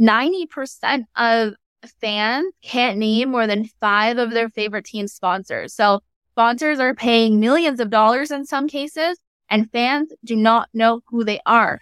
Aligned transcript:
90% 0.00 1.04
of 1.16 1.54
fans 2.00 2.52
can't 2.62 2.98
name 2.98 3.30
more 3.30 3.46
than 3.46 3.64
five 3.80 4.18
of 4.18 4.30
their 4.30 4.48
favorite 4.48 4.84
team 4.84 5.06
sponsors. 5.08 5.74
So 5.74 6.00
sponsors 6.32 6.78
are 6.80 6.94
paying 6.94 7.40
millions 7.40 7.80
of 7.80 7.90
dollars 7.90 8.30
in 8.30 8.44
some 8.44 8.68
cases 8.68 9.18
and 9.50 9.70
fans 9.70 10.12
do 10.24 10.36
not 10.36 10.68
know 10.74 11.00
who 11.08 11.24
they 11.24 11.40
are. 11.46 11.80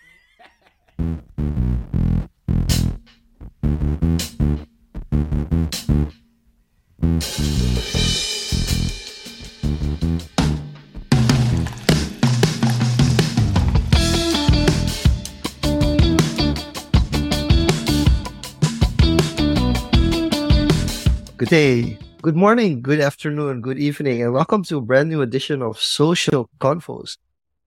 Good 21.44 21.50
day, 21.50 21.98
good 22.22 22.36
morning, 22.36 22.80
good 22.80 23.00
afternoon, 23.00 23.60
good 23.60 23.78
evening, 23.78 24.22
and 24.22 24.32
welcome 24.32 24.64
to 24.64 24.78
a 24.78 24.80
brand 24.80 25.10
new 25.10 25.20
edition 25.20 25.60
of 25.60 25.78
Social 25.78 26.48
Confoes. 26.58 27.18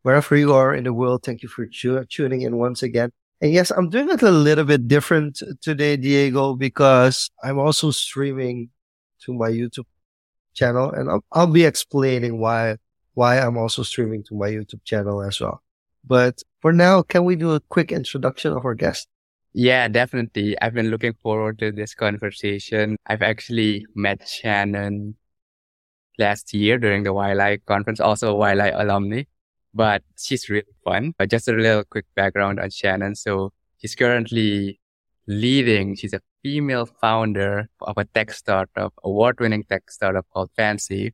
Wherever 0.02 0.36
you 0.36 0.52
are 0.56 0.74
in 0.74 0.86
the 0.86 0.94
world, 0.94 1.22
thank 1.22 1.44
you 1.44 1.48
for 1.48 1.68
tu- 1.68 2.04
tuning 2.06 2.42
in 2.42 2.58
once 2.58 2.82
again. 2.82 3.12
And 3.40 3.52
yes, 3.52 3.70
I'm 3.70 3.92
doing 3.92 4.10
it 4.10 4.24
a 4.24 4.32
little 4.32 4.64
bit 4.66 4.88
different 4.88 5.44
today, 5.62 5.96
Diego, 5.96 6.56
because 6.56 7.30
I'm 7.44 7.60
also 7.60 7.92
streaming 7.92 8.72
to 9.26 9.34
my 9.36 9.52
YouTube 9.52 9.86
channel 10.56 10.90
and 10.90 11.08
I'll, 11.08 11.24
I'll 11.32 11.46
be 11.46 11.66
explaining 11.66 12.40
why, 12.40 12.78
why 13.14 13.38
I'm 13.40 13.58
also 13.58 13.84
streaming 13.84 14.24
to 14.24 14.34
my 14.34 14.50
YouTube 14.50 14.84
channel 14.86 15.22
as 15.22 15.40
well. 15.40 15.62
But 16.04 16.42
for 16.62 16.74
now, 16.74 17.04
can 17.04 17.26
we 17.26 17.36
do 17.36 17.52
a 17.52 17.60
quick 17.60 17.92
introduction 17.92 18.54
of 18.54 18.66
our 18.66 18.74
guest? 18.74 19.08
Yeah, 19.58 19.88
definitely. 19.88 20.56
I've 20.62 20.76
been 20.76 20.90
looking 20.92 21.14
forward 21.14 21.58
to 21.60 21.72
this 21.72 21.96
conversation. 21.96 22.96
I've 23.08 23.24
actually 23.24 23.88
met 23.96 24.28
Shannon 24.28 25.16
last 26.20 26.54
year 26.54 26.78
during 26.78 27.02
the 27.02 27.10
YLI 27.12 27.66
conference, 27.66 28.00
also 28.00 28.36
a 28.36 28.40
YLI 28.40 28.80
alumni, 28.80 29.24
but 29.74 30.04
she's 30.16 30.48
really 30.48 30.76
fun. 30.84 31.16
But 31.18 31.32
just 31.32 31.48
a 31.48 31.54
little 31.54 31.84
quick 31.86 32.06
background 32.16 32.60
on 32.60 32.70
Shannon. 32.70 33.16
So 33.16 33.52
she's 33.80 33.96
currently 33.96 34.80
leading, 35.26 35.96
she's 35.96 36.14
a 36.14 36.22
female 36.44 36.86
founder 36.86 37.68
of 37.82 37.98
a 37.98 38.06
tech 38.06 38.34
startup, 38.34 38.94
award 39.04 39.40
winning 39.40 39.64
tech 39.64 39.90
startup 39.90 40.28
called 40.32 40.52
FanSaves 40.56 41.14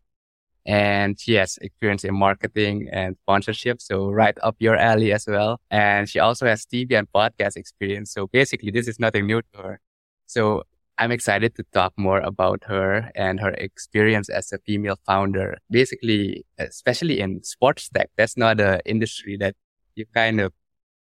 and 0.66 1.19
she 1.19 1.33
has 1.33 1.58
experience 1.61 2.03
in 2.03 2.16
marketing 2.16 2.89
and 2.92 3.16
sponsorship. 3.23 3.81
So 3.81 4.09
right 4.09 4.38
up 4.42 4.56
your 4.59 4.75
alley 4.78 5.11
as 5.11 5.25
well. 5.28 5.59
And 5.69 6.09
she 6.09 6.19
also 6.19 6.45
has 6.45 6.66
TV 6.66 6.95
and 6.95 7.08
podcast 7.11 7.58
experience. 7.58 8.11
So 8.11 8.28
basically 8.28 8.72
this 8.72 8.88
is 8.88 9.00
nothing 9.00 9.28
new 9.28 9.41
to 9.41 9.61
her. 9.61 9.80
So 10.25 10.64
I'm 10.97 11.11
excited 11.11 11.56
to 11.56 11.64
talk 11.73 11.94
more 11.97 12.19
about 12.19 12.64
her 12.66 13.11
and 13.16 13.39
her 13.39 13.52
experience 13.52 14.30
as 14.30 14.52
a 14.53 14.59
female 14.59 14.97
founder. 15.06 15.58
Basically, 15.69 16.45
especially 16.59 17.19
in 17.19 17.44
sports 17.44 17.89
tech, 17.89 18.09
that's 18.16 18.38
not 18.38 18.61
an 18.61 18.80
industry 18.86 19.36
that 19.38 19.56
you 19.95 20.06
kind 20.14 20.39
of 20.39 20.53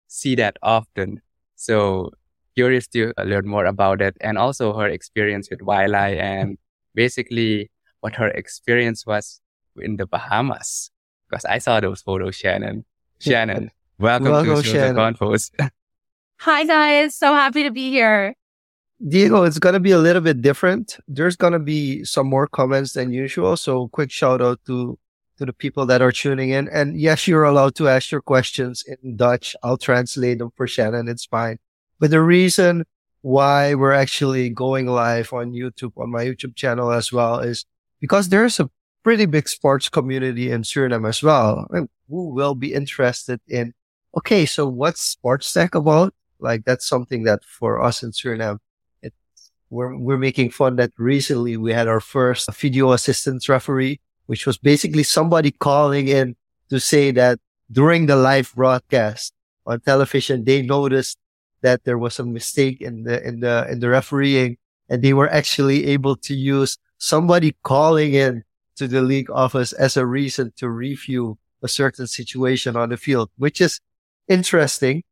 see 0.09 0.35
that 0.37 0.57
often. 0.63 1.21
So 1.57 2.13
curious 2.55 2.87
to 2.89 3.13
learn 3.25 3.47
more 3.47 3.67
about 3.67 4.01
it 4.01 4.17
and 4.21 4.39
also 4.39 4.77
her 4.77 4.89
experience 4.89 5.51
with 5.51 5.61
YLI 5.61 6.17
and 6.19 6.57
basically 6.95 7.71
what 8.01 8.15
her 8.15 8.29
experience 8.29 9.07
was 9.07 9.41
in 9.81 9.97
the 9.97 10.07
Bahamas 10.07 10.91
because 11.29 11.45
I 11.45 11.59
saw 11.59 11.81
those 11.81 12.03
photos, 12.03 12.37
Shannon. 12.37 12.85
Shannon, 13.19 13.71
welcome, 13.99 14.31
welcome 14.31 14.57
to 14.57 14.63
Shannon. 14.63 14.97
Confoes. 14.97 15.51
Hi 16.39 16.65
guys, 16.65 17.15
so 17.15 17.35
happy 17.35 17.63
to 17.65 17.71
be 17.71 17.91
here. 17.91 18.35
Diego, 19.07 19.45
it's 19.45 19.59
going 19.59 19.73
to 19.73 19.81
be 19.81 19.93
a 19.93 19.99
little 19.99 20.21
bit 20.21 20.43
different. 20.43 20.99
There's 21.09 21.37
going 21.37 21.55
to 21.55 21.59
be 21.59 22.05
some 22.05 22.27
more 22.27 22.47
comments 22.47 22.93
than 22.93 23.13
usual. 23.13 23.57
So 23.57 23.89
quick 23.89 24.11
shout 24.11 24.43
out 24.43 24.61
to, 24.67 24.99
to 25.39 25.47
the 25.47 25.55
people 25.55 25.87
that 25.87 26.03
are 26.03 26.13
tuning 26.13 26.51
in. 26.51 26.69
And 26.69 27.01
yes, 27.01 27.27
you're 27.27 27.45
allowed 27.45 27.77
to 27.77 27.89
ask 27.89 28.11
your 28.11 28.21
questions 28.21 28.85
in 28.87 29.17
Dutch. 29.17 29.57
I'll 29.63 29.79
translate 29.79 30.39
them 30.39 30.51
for 30.55 30.67
Shannon. 30.67 31.09
It's 31.09 31.25
fine. 31.25 31.59
But 31.99 32.11
the 32.11 32.21
reason 32.21 32.85
why 33.23 33.75
we're 33.75 33.93
actually 33.93 34.51
going 34.51 34.87
live 34.87 35.33
on 35.33 35.53
YouTube, 35.53 35.93
on 35.97 36.11
my 36.11 36.25
YouTube 36.25 36.55
channel 36.55 36.91
as 36.91 37.11
well 37.11 37.39
is 37.39 37.65
because 38.01 38.29
there's 38.29 38.61
a 38.61 38.71
pretty 39.03 39.27
big 39.27 39.49
sports 39.49 39.89
community 39.89 40.51
in 40.51 40.63
Suriname 40.63 41.09
as 41.09 41.23
well. 41.23 41.67
who 42.09 42.31
will 42.31 42.55
be 42.55 42.75
interested 42.75 43.41
in, 43.49 43.73
okay, 44.17 44.47
so 44.47 44.67
what's 44.67 45.01
sports 45.01 45.53
tech 45.53 45.75
about? 45.75 46.15
Like 46.39 46.65
that's 46.65 46.87
something 46.87 47.25
that 47.25 47.45
for 47.45 47.83
us 47.83 48.03
in 48.03 48.11
Suriname, 48.11 48.59
it, 49.03 49.15
we're, 49.71 49.97
we're 49.97 50.19
making 50.19 50.51
fun 50.51 50.77
that 50.77 50.93
recently 50.99 51.57
we 51.57 51.73
had 51.73 51.89
our 51.89 52.01
first 52.01 52.53
video 52.55 52.93
assistance 52.93 53.49
referee, 53.49 54.01
which 54.27 54.47
was 54.47 54.59
basically 54.59 55.03
somebody 55.03 55.51
calling 55.51 56.09
in 56.09 56.37
to 56.71 56.81
say 56.81 57.11
that 57.13 57.39
during 57.71 58.07
the 58.07 58.17
live 58.17 58.53
broadcast 58.55 59.33
on 59.67 59.81
television, 59.81 60.45
they 60.45 60.63
noticed 60.63 61.19
that 61.63 61.85
there 61.85 61.99
was 61.99 62.19
a 62.19 62.25
mistake 62.25 62.81
in 62.81 63.05
the, 63.05 63.23
in 63.27 63.41
the, 63.41 63.67
in 63.71 63.81
the 63.81 63.89
refereeing 63.89 64.57
and 64.89 65.03
they 65.03 65.13
were 65.13 65.31
actually 65.31 65.87
able 65.87 66.17
to 66.17 66.35
use 66.35 66.77
somebody 66.99 67.55
calling 67.63 68.15
in 68.15 68.43
to 68.81 68.89
the 68.89 69.03
league 69.03 69.31
office 69.31 69.73
as 69.75 69.97
a 69.99 70.07
reason 70.07 70.53
to 70.57 70.71
review 70.71 71.37
a 71.63 71.69
certain 71.69 72.07
situation 72.07 72.77
on 72.77 72.89
the 72.89 72.97
field, 72.97 73.29
which 73.37 73.61
is 73.61 73.79
interesting. 74.27 75.03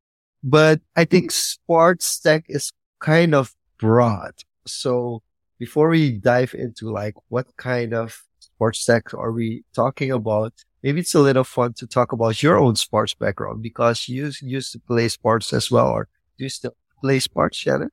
But 0.43 0.81
I 0.97 1.05
think 1.05 1.31
sports 1.31 2.19
tech 2.19 2.45
is 2.49 2.73
kind 2.99 3.35
of 3.35 3.55
broad. 3.79 4.33
So 4.67 5.23
before 5.59 5.91
we 5.91 6.13
dive 6.13 6.55
into 6.55 6.91
like 6.91 7.15
what 7.29 7.47
kind 7.59 7.93
of 7.93 8.25
sports 8.41 8.87
tech 8.87 9.13
are 9.13 9.33
we 9.33 9.65
talking 9.75 10.11
about, 10.13 10.55
maybe 10.83 11.01
it's 11.01 11.15
a 11.15 11.21
little 11.21 11.45
fun 11.45 11.75
to 11.75 11.87
talk 11.87 12.13
about 12.13 12.43
your 12.43 12.57
own 12.57 12.77
sports 12.77 13.13
background 13.13 13.63
because 13.63 14.09
you 14.09 14.33
used 14.41 14.73
to 14.73 14.81
play 14.81 15.09
sports 15.09 15.53
as 15.53 15.71
well, 15.71 15.89
or 15.89 16.09
do 16.39 16.45
you 16.45 16.51
still 16.51 16.77
play 17.03 17.19
sports, 17.19 17.59
Shannon? 17.59 17.91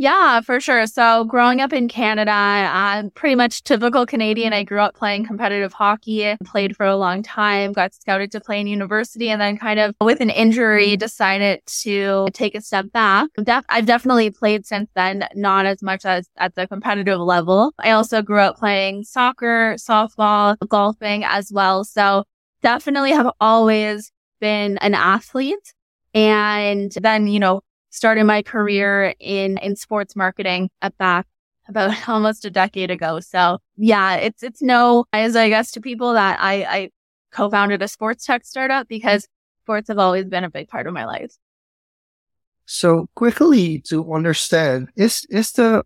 Yeah, 0.00 0.40
for 0.40 0.60
sure. 0.60 0.86
So 0.86 1.24
growing 1.24 1.60
up 1.60 1.74
in 1.74 1.86
Canada, 1.86 2.30
I'm 2.32 3.10
pretty 3.10 3.34
much 3.34 3.64
typical 3.64 4.06
Canadian. 4.06 4.54
I 4.54 4.64
grew 4.64 4.80
up 4.80 4.94
playing 4.94 5.26
competitive 5.26 5.74
hockey, 5.74 6.36
played 6.42 6.74
for 6.74 6.86
a 6.86 6.96
long 6.96 7.22
time, 7.22 7.74
got 7.74 7.92
scouted 7.92 8.32
to 8.32 8.40
play 8.40 8.62
in 8.62 8.66
university, 8.66 9.28
and 9.28 9.38
then 9.38 9.58
kind 9.58 9.78
of 9.78 9.94
with 10.00 10.22
an 10.22 10.30
injury 10.30 10.96
decided 10.96 11.60
to 11.82 12.28
take 12.32 12.54
a 12.54 12.62
step 12.62 12.90
back. 12.92 13.28
I've 13.68 13.84
definitely 13.84 14.30
played 14.30 14.64
since 14.64 14.88
then, 14.96 15.28
not 15.34 15.66
as 15.66 15.82
much 15.82 16.06
as 16.06 16.26
at 16.38 16.54
the 16.54 16.66
competitive 16.66 17.20
level. 17.20 17.74
I 17.78 17.90
also 17.90 18.22
grew 18.22 18.40
up 18.40 18.56
playing 18.56 19.04
soccer, 19.04 19.74
softball, 19.74 20.56
golfing 20.66 21.24
as 21.24 21.52
well. 21.52 21.84
So 21.84 22.24
definitely 22.62 23.12
have 23.12 23.30
always 23.38 24.10
been 24.40 24.78
an 24.78 24.94
athlete. 24.94 25.74
And 26.14 26.90
then, 26.92 27.26
you 27.26 27.38
know, 27.38 27.60
started 27.90 28.24
my 28.24 28.42
career 28.42 29.14
in, 29.20 29.58
in 29.58 29.76
sports 29.76 30.16
marketing 30.16 30.70
at 30.80 30.96
back 30.98 31.26
about 31.68 31.94
almost 32.08 32.44
a 32.44 32.50
decade 32.50 32.90
ago. 32.90 33.20
So 33.20 33.58
yeah, 33.76 34.16
it's, 34.16 34.42
it's 34.42 34.62
no, 34.62 35.04
as 35.12 35.36
I 35.36 35.48
guess 35.48 35.70
to 35.72 35.80
people 35.80 36.14
that 36.14 36.38
I, 36.40 36.62
I 36.62 36.90
co-founded 37.32 37.82
a 37.82 37.88
sports 37.88 38.24
tech 38.24 38.44
startup 38.44 38.88
because 38.88 39.26
sports 39.62 39.88
have 39.88 39.98
always 39.98 40.24
been 40.26 40.44
a 40.44 40.50
big 40.50 40.68
part 40.68 40.86
of 40.86 40.94
my 40.94 41.04
life. 41.04 41.32
So 42.66 43.08
quickly 43.14 43.80
to 43.88 44.12
understand, 44.14 44.88
is, 44.96 45.26
is 45.28 45.52
the 45.52 45.84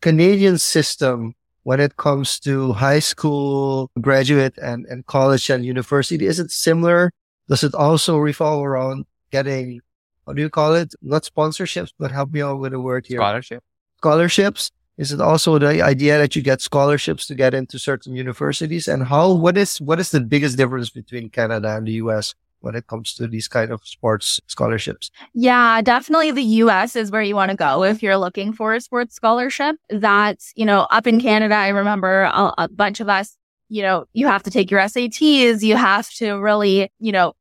Canadian 0.00 0.58
system 0.58 1.34
when 1.64 1.80
it 1.80 1.96
comes 1.96 2.38
to 2.40 2.72
high 2.72 3.00
school, 3.00 3.90
graduate 4.00 4.56
and, 4.62 4.86
and 4.86 5.04
college 5.06 5.50
and 5.50 5.64
university, 5.64 6.24
is 6.24 6.38
it 6.38 6.50
similar? 6.50 7.10
Does 7.48 7.64
it 7.64 7.74
also 7.74 8.18
revolve 8.18 8.64
around 8.64 9.04
getting 9.32 9.80
what 10.26 10.34
do 10.34 10.42
you 10.42 10.50
call 10.50 10.74
it? 10.74 10.92
Not 11.00 11.22
sponsorships, 11.22 11.92
but 11.98 12.10
help 12.10 12.32
me 12.32 12.42
out 12.42 12.58
with 12.58 12.74
a 12.74 12.80
word 12.80 13.06
here. 13.06 13.18
Scholarship. 13.18 13.62
Scholarships. 13.98 14.72
Is 14.98 15.12
it 15.12 15.20
also 15.20 15.56
the 15.58 15.82
idea 15.82 16.18
that 16.18 16.34
you 16.34 16.42
get 16.42 16.60
scholarships 16.60 17.28
to 17.28 17.36
get 17.36 17.54
into 17.54 17.78
certain 17.78 18.16
universities? 18.16 18.88
And 18.88 19.04
how, 19.04 19.32
what 19.32 19.56
is, 19.56 19.80
what 19.80 20.00
is 20.00 20.10
the 20.10 20.20
biggest 20.20 20.56
difference 20.56 20.90
between 20.90 21.30
Canada 21.30 21.76
and 21.76 21.86
the 21.86 21.92
US 21.92 22.34
when 22.58 22.74
it 22.74 22.88
comes 22.88 23.14
to 23.14 23.28
these 23.28 23.46
kind 23.46 23.70
of 23.70 23.86
sports 23.86 24.40
scholarships? 24.48 25.12
Yeah, 25.32 25.80
definitely 25.80 26.32
the 26.32 26.42
US 26.64 26.96
is 26.96 27.12
where 27.12 27.22
you 27.22 27.36
want 27.36 27.52
to 27.52 27.56
go 27.56 27.84
if 27.84 28.02
you're 28.02 28.16
looking 28.16 28.52
for 28.52 28.74
a 28.74 28.80
sports 28.80 29.14
scholarship. 29.14 29.76
That's, 29.90 30.52
you 30.56 30.64
know, 30.64 30.88
up 30.90 31.06
in 31.06 31.20
Canada, 31.20 31.54
I 31.54 31.68
remember 31.68 32.22
a, 32.22 32.52
a 32.58 32.68
bunch 32.68 32.98
of 32.98 33.08
us, 33.08 33.36
you 33.68 33.82
know, 33.82 34.06
you 34.12 34.26
have 34.26 34.42
to 34.42 34.50
take 34.50 34.72
your 34.72 34.80
SATs. 34.80 35.62
You 35.62 35.76
have 35.76 36.10
to 36.14 36.34
really, 36.34 36.90
you 36.98 37.12
know, 37.12 37.34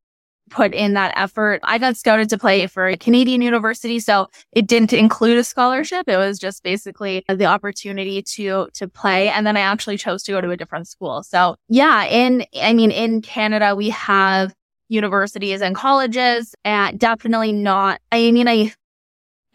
put 0.49 0.73
in 0.73 0.93
that 0.93 1.13
effort. 1.17 1.59
I 1.63 1.77
got 1.77 1.97
scouted 1.97 2.29
to 2.29 2.37
play 2.37 2.67
for 2.67 2.87
a 2.87 2.97
Canadian 2.97 3.41
university, 3.41 3.99
so 3.99 4.27
it 4.51 4.67
didn't 4.67 4.93
include 4.93 5.37
a 5.37 5.43
scholarship. 5.43 6.07
It 6.07 6.17
was 6.17 6.39
just 6.39 6.63
basically 6.63 7.23
the 7.27 7.45
opportunity 7.45 8.21
to 8.21 8.67
to 8.73 8.87
play 8.87 9.29
and 9.29 9.45
then 9.45 9.57
I 9.57 9.61
actually 9.61 9.97
chose 9.97 10.23
to 10.23 10.31
go 10.31 10.41
to 10.41 10.51
a 10.51 10.57
different 10.57 10.87
school. 10.87 11.23
So, 11.23 11.55
yeah, 11.69 12.05
in 12.05 12.45
I 12.61 12.73
mean 12.73 12.91
in 12.91 13.21
Canada 13.21 13.75
we 13.75 13.89
have 13.89 14.53
universities 14.87 15.61
and 15.61 15.75
colleges 15.75 16.53
and 16.63 16.99
definitely 16.99 17.51
not 17.51 17.99
I 18.11 18.31
mean 18.31 18.47
I 18.47 18.73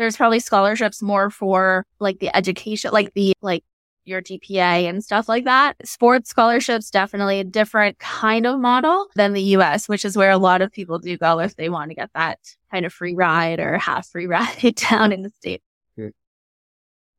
there's 0.00 0.16
probably 0.16 0.40
scholarships 0.40 1.02
more 1.02 1.28
for 1.28 1.84
like 2.00 2.20
the 2.20 2.34
education, 2.34 2.90
like 2.90 3.12
the, 3.12 3.34
like 3.42 3.62
your 4.04 4.22
GPA 4.22 4.88
and 4.88 5.02
stuff 5.02 5.28
like 5.28 5.44
that. 5.44 5.76
Sports 5.84 6.30
scholarships, 6.30 6.90
definitely 6.90 7.40
a 7.40 7.44
different 7.44 7.98
kind 7.98 8.46
of 8.46 8.58
model 8.58 9.06
than 9.14 9.32
the 9.32 9.42
US, 9.56 9.88
which 9.88 10.04
is 10.04 10.16
where 10.16 10.30
a 10.30 10.38
lot 10.38 10.62
of 10.62 10.72
people 10.72 10.98
do 10.98 11.16
go 11.16 11.40
if 11.40 11.56
they 11.56 11.68
want 11.68 11.90
to 11.90 11.94
get 11.94 12.10
that 12.14 12.38
kind 12.70 12.86
of 12.86 12.92
free 12.92 13.14
ride 13.14 13.60
or 13.60 13.78
half 13.78 14.08
free 14.08 14.26
ride 14.28 14.74
down 14.76 15.12
in 15.12 15.22
the 15.22 15.30
state. 15.30 15.62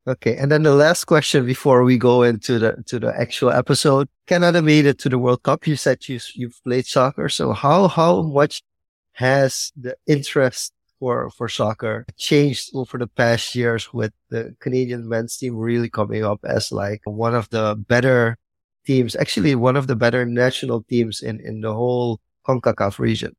Okay, 0.04 0.36
and 0.36 0.50
then 0.50 0.64
the 0.64 0.74
last 0.74 1.04
question 1.04 1.46
before 1.46 1.84
we 1.84 1.96
go 1.96 2.24
into 2.24 2.58
the 2.58 2.82
to 2.86 2.98
the 2.98 3.14
actual 3.16 3.50
episode. 3.50 4.08
Canada 4.26 4.60
made 4.60 4.84
it 4.84 4.98
to 4.98 5.08
the 5.08 5.18
World 5.18 5.44
Cup. 5.44 5.64
You 5.64 5.76
said 5.76 6.08
you 6.08 6.18
you've 6.34 6.60
played 6.64 6.86
soccer, 6.86 7.28
so 7.28 7.52
how 7.52 7.86
how 7.86 8.22
much 8.22 8.62
has 9.12 9.70
the 9.76 9.94
interest 10.08 10.72
for 11.02 11.30
for 11.30 11.48
soccer 11.48 12.06
changed 12.16 12.70
over 12.74 12.96
the 12.96 13.08
past 13.08 13.56
years 13.56 13.92
with 13.92 14.12
the 14.30 14.54
Canadian 14.60 15.08
men's 15.08 15.36
team 15.36 15.56
really 15.56 15.90
coming 15.90 16.22
up 16.22 16.38
as 16.44 16.70
like 16.70 17.00
one 17.04 17.34
of 17.34 17.50
the 17.50 17.74
better 17.88 18.38
teams, 18.86 19.16
actually 19.16 19.56
one 19.56 19.74
of 19.74 19.88
the 19.88 19.96
better 19.96 20.24
national 20.24 20.84
teams 20.84 21.20
in 21.20 21.40
in 21.40 21.60
the 21.60 21.74
whole 21.74 22.20
CONCACAF 22.46 23.00
region. 23.00 23.34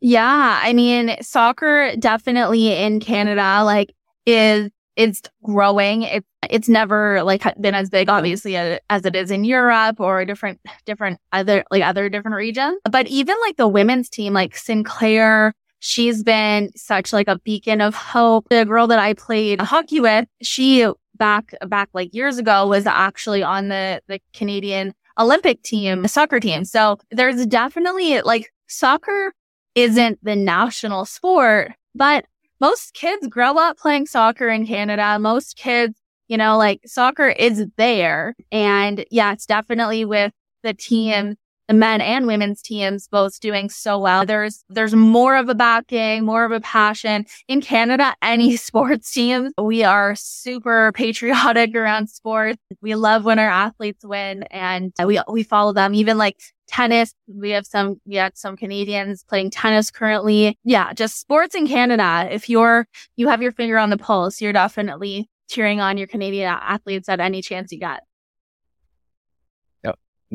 Yeah, 0.00 0.58
I 0.62 0.72
mean, 0.72 1.16
soccer 1.20 1.94
definitely 1.98 2.72
in 2.72 3.00
Canada 3.00 3.60
like 3.64 3.92
is 4.24 4.70
it's 4.96 5.20
growing. 5.42 6.02
It's 6.04 6.26
it's 6.48 6.68
never 6.70 7.22
like 7.22 7.42
been 7.60 7.74
as 7.74 7.90
big, 7.90 8.08
obviously, 8.08 8.56
as 8.56 9.04
it 9.04 9.14
is 9.14 9.30
in 9.30 9.44
Europe 9.44 10.00
or 10.00 10.24
different 10.24 10.58
different 10.86 11.20
other 11.32 11.64
like 11.70 11.82
other 11.82 12.08
different 12.08 12.36
regions. 12.36 12.80
But 12.90 13.08
even 13.08 13.36
like 13.42 13.58
the 13.58 13.68
women's 13.68 14.08
team, 14.08 14.32
like 14.32 14.56
Sinclair, 14.56 15.52
she's 15.84 16.22
been 16.22 16.70
such 16.74 17.12
like 17.12 17.28
a 17.28 17.38
beacon 17.40 17.80
of 17.82 17.94
hope. 17.94 18.48
The 18.48 18.64
girl 18.64 18.86
that 18.86 18.98
I 18.98 19.12
played 19.12 19.60
hockey 19.60 20.00
with, 20.00 20.26
she 20.42 20.86
back 21.16 21.54
back 21.68 21.90
like 21.92 22.12
years 22.14 22.38
ago 22.38 22.66
was 22.66 22.86
actually 22.86 23.42
on 23.42 23.68
the 23.68 24.00
the 24.08 24.18
Canadian 24.32 24.94
Olympic 25.18 25.62
team, 25.62 26.02
the 26.02 26.08
soccer 26.08 26.40
team. 26.40 26.64
So 26.64 26.98
there's 27.10 27.44
definitely 27.46 28.22
like 28.22 28.50
soccer 28.66 29.32
isn't 29.74 30.18
the 30.24 30.34
national 30.34 31.04
sport, 31.04 31.72
but 31.94 32.24
most 32.60 32.94
kids 32.94 33.26
grow 33.28 33.58
up 33.58 33.76
playing 33.76 34.06
soccer 34.06 34.48
in 34.48 34.66
Canada. 34.66 35.18
Most 35.18 35.56
kids, 35.56 35.94
you 36.28 36.38
know, 36.38 36.56
like 36.56 36.80
soccer 36.86 37.28
is 37.28 37.66
there. 37.76 38.34
And 38.50 39.04
yeah, 39.10 39.32
it's 39.32 39.46
definitely 39.46 40.04
with 40.04 40.32
the 40.62 40.72
team, 40.72 41.36
the 41.68 41.74
men 41.74 42.00
and 42.00 42.26
women's 42.26 42.62
teams 42.62 43.08
both 43.08 43.40
doing 43.40 43.68
so 43.68 43.98
well. 43.98 44.26
There's, 44.26 44.64
there's 44.68 44.94
more 44.94 45.36
of 45.36 45.48
a 45.48 45.54
backing, 45.54 46.24
more 46.24 46.44
of 46.44 46.52
a 46.52 46.60
passion 46.60 47.26
in 47.48 47.60
Canada. 47.60 48.14
Any 48.22 48.56
sports 48.56 49.10
teams, 49.10 49.52
we 49.60 49.84
are 49.84 50.14
super 50.14 50.92
patriotic 50.92 51.74
around 51.74 52.08
sports. 52.08 52.58
We 52.80 52.94
love 52.94 53.24
when 53.24 53.38
our 53.38 53.48
athletes 53.48 54.04
win 54.04 54.44
and 54.44 54.92
we, 55.04 55.20
we 55.30 55.42
follow 55.42 55.72
them. 55.72 55.94
Even 55.94 56.18
like 56.18 56.40
tennis. 56.66 57.14
We 57.26 57.50
have 57.50 57.66
some, 57.66 58.00
we 58.06 58.16
had 58.16 58.36
some 58.36 58.56
Canadians 58.56 59.24
playing 59.24 59.50
tennis 59.50 59.90
currently. 59.90 60.58
Yeah, 60.64 60.92
just 60.92 61.20
sports 61.20 61.54
in 61.54 61.66
Canada. 61.66 62.28
If 62.30 62.48
you're, 62.48 62.86
you 63.16 63.28
have 63.28 63.42
your 63.42 63.52
finger 63.52 63.78
on 63.78 63.90
the 63.90 63.98
pulse, 63.98 64.40
you're 64.40 64.52
definitely 64.52 65.28
cheering 65.48 65.80
on 65.80 65.98
your 65.98 66.06
Canadian 66.06 66.48
athletes 66.48 67.08
at 67.08 67.20
any 67.20 67.42
chance 67.42 67.70
you 67.70 67.78
get. 67.78 68.02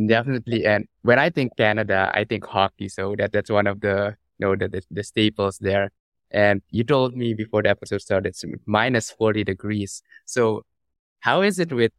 Definitely. 0.08 0.66
And 0.66 0.88
when 1.02 1.20
I 1.20 1.30
think 1.30 1.58
Canada, 1.58 2.12
I 2.14 2.24
think 2.24 2.46
hockey. 2.46 2.90
So 2.90 3.16
that, 3.18 3.32
that's 3.32 3.50
one 3.50 3.68
of 3.68 3.82
the, 3.82 4.16
you 4.38 4.46
know, 4.48 4.56
the, 4.56 4.68
the, 4.68 4.82
the 4.92 5.04
staples 5.04 5.58
there. 5.60 5.92
And 6.32 6.62
you 6.70 6.84
told 6.84 7.16
me 7.16 7.34
before 7.34 7.64
the 7.64 7.70
episode 7.70 8.02
started, 8.02 8.30
it's 8.30 8.46
minus 8.66 9.10
40 9.12 9.44
degrees. 9.44 10.04
So 10.26 10.64
how 11.22 11.42
is 11.42 11.60
it 11.60 11.74
with 11.74 11.92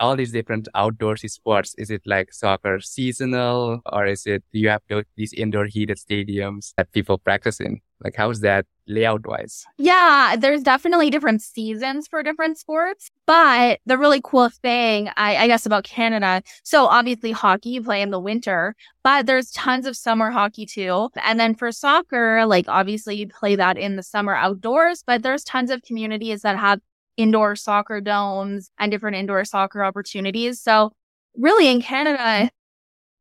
all 0.00 0.16
these 0.16 0.32
different 0.32 0.68
outdoorsy 0.76 1.30
sports? 1.30 1.74
Is 1.78 1.90
it 1.90 2.02
like 2.06 2.32
soccer 2.32 2.80
seasonal 2.80 3.80
or 3.92 4.06
is 4.06 4.26
it, 4.26 4.44
you 4.52 4.68
have 4.70 4.82
these 5.16 5.32
indoor 5.32 5.66
heated 5.66 5.98
stadiums 5.98 6.72
that 6.76 6.92
people 6.92 7.18
practice 7.18 7.60
in? 7.60 7.80
Like, 8.02 8.14
how's 8.16 8.40
that 8.40 8.66
layout 8.90 9.26
wise? 9.26 9.64
Yeah, 9.78 10.36
there's 10.38 10.62
definitely 10.62 11.10
different 11.10 11.42
seasons 11.42 12.06
for 12.08 12.22
different 12.22 12.58
sports. 12.58 13.10
But 13.26 13.80
the 13.86 13.96
really 13.96 14.20
cool 14.22 14.48
thing, 14.48 15.08
I, 15.16 15.36
I 15.36 15.46
guess, 15.46 15.64
about 15.64 15.84
Canada, 15.84 16.42
so 16.64 16.86
obviously 16.86 17.30
hockey, 17.32 17.70
you 17.70 17.82
play 17.82 18.02
in 18.02 18.10
the 18.10 18.20
winter, 18.20 18.74
but 19.04 19.26
there's 19.26 19.50
tons 19.52 19.86
of 19.86 19.96
summer 19.96 20.30
hockey 20.30 20.66
too. 20.66 21.10
And 21.22 21.38
then 21.38 21.54
for 21.54 21.70
soccer, 21.72 22.44
like 22.46 22.66
obviously 22.68 23.16
you 23.16 23.28
play 23.28 23.56
that 23.56 23.78
in 23.78 23.96
the 23.96 24.02
summer 24.02 24.34
outdoors, 24.34 25.02
but 25.06 25.22
there's 25.22 25.44
tons 25.44 25.70
of 25.70 25.82
communities 25.82 26.42
that 26.42 26.58
have 26.58 26.80
indoor 27.16 27.54
soccer 27.54 28.00
domes 28.00 28.70
and 28.78 28.90
different 28.90 29.16
indoor 29.16 29.44
soccer 29.44 29.84
opportunities. 29.84 30.60
So 30.60 30.92
really 31.36 31.68
in 31.68 31.80
Canada, 31.82 32.50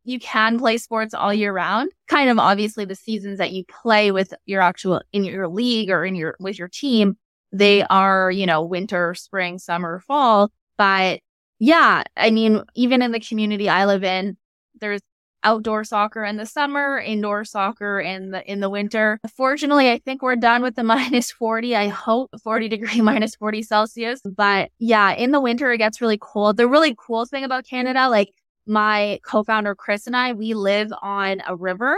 you 0.04 0.20
can 0.20 0.58
play 0.58 0.78
sports 0.78 1.14
all 1.14 1.34
year 1.34 1.54
round. 1.54 1.92
Kind 2.08 2.30
of 2.30 2.40
obviously 2.40 2.86
the 2.86 2.96
seasons 2.96 3.38
that 3.38 3.52
you 3.52 3.64
play 3.66 4.12
with 4.12 4.34
your 4.46 4.62
actual 4.62 5.02
in 5.14 5.24
your 5.24 5.48
league 5.48 5.90
or 5.90 6.06
in 6.06 6.16
your 6.16 6.36
with 6.40 6.58
your 6.58 6.68
team, 6.68 7.18
they 7.52 7.84
are, 7.84 8.32
you 8.32 8.46
know, 8.46 8.64
winter, 8.64 9.14
spring, 9.16 9.60
summer, 9.60 10.00
fall. 10.00 10.52
But 10.78 11.22
yeah, 11.60 12.04
I 12.16 12.32
mean, 12.32 12.64
even 12.76 13.02
in 13.02 13.12
the 13.12 13.20
community 13.20 13.70
I 13.70 13.86
live 13.86 14.04
in, 14.04 14.38
there's 14.80 15.02
outdoor 15.44 15.84
soccer 15.84 16.24
in 16.24 16.38
the 16.38 16.46
summer, 16.46 17.00
indoor 17.00 17.46
soccer 17.46 18.00
in 18.00 18.32
the 18.32 18.52
in 18.52 18.60
the 18.60 18.70
winter. 18.70 19.20
Fortunately, 19.36 19.90
I 19.92 20.00
think 20.00 20.22
we're 20.22 20.36
done 20.36 20.62
with 20.62 20.76
the 20.76 20.84
minus 20.96 21.32
40. 21.32 21.76
I 21.76 21.88
hope 21.88 22.32
40 22.44 22.70
degree 22.70 23.02
minus 23.02 23.36
40 23.36 23.64
Celsius. 23.64 24.22
But 24.24 24.72
yeah, 24.80 25.12
in 25.14 25.32
the 25.32 25.42
winter 25.42 25.72
it 25.72 25.78
gets 25.78 26.02
really 26.02 26.18
cold. 26.18 26.58
The 26.58 26.68
really 26.68 26.96
cool 26.98 27.26
thing 27.26 27.44
about 27.44 27.66
Canada, 27.66 28.10
like 28.10 28.30
my 28.70 29.20
co-founder 29.24 29.76
Chris 29.76 30.08
and 30.08 30.16
I, 30.16 30.34
we 30.34 30.54
live 30.54 30.92
on 31.02 31.42
a 31.48 31.56
river. 31.56 31.98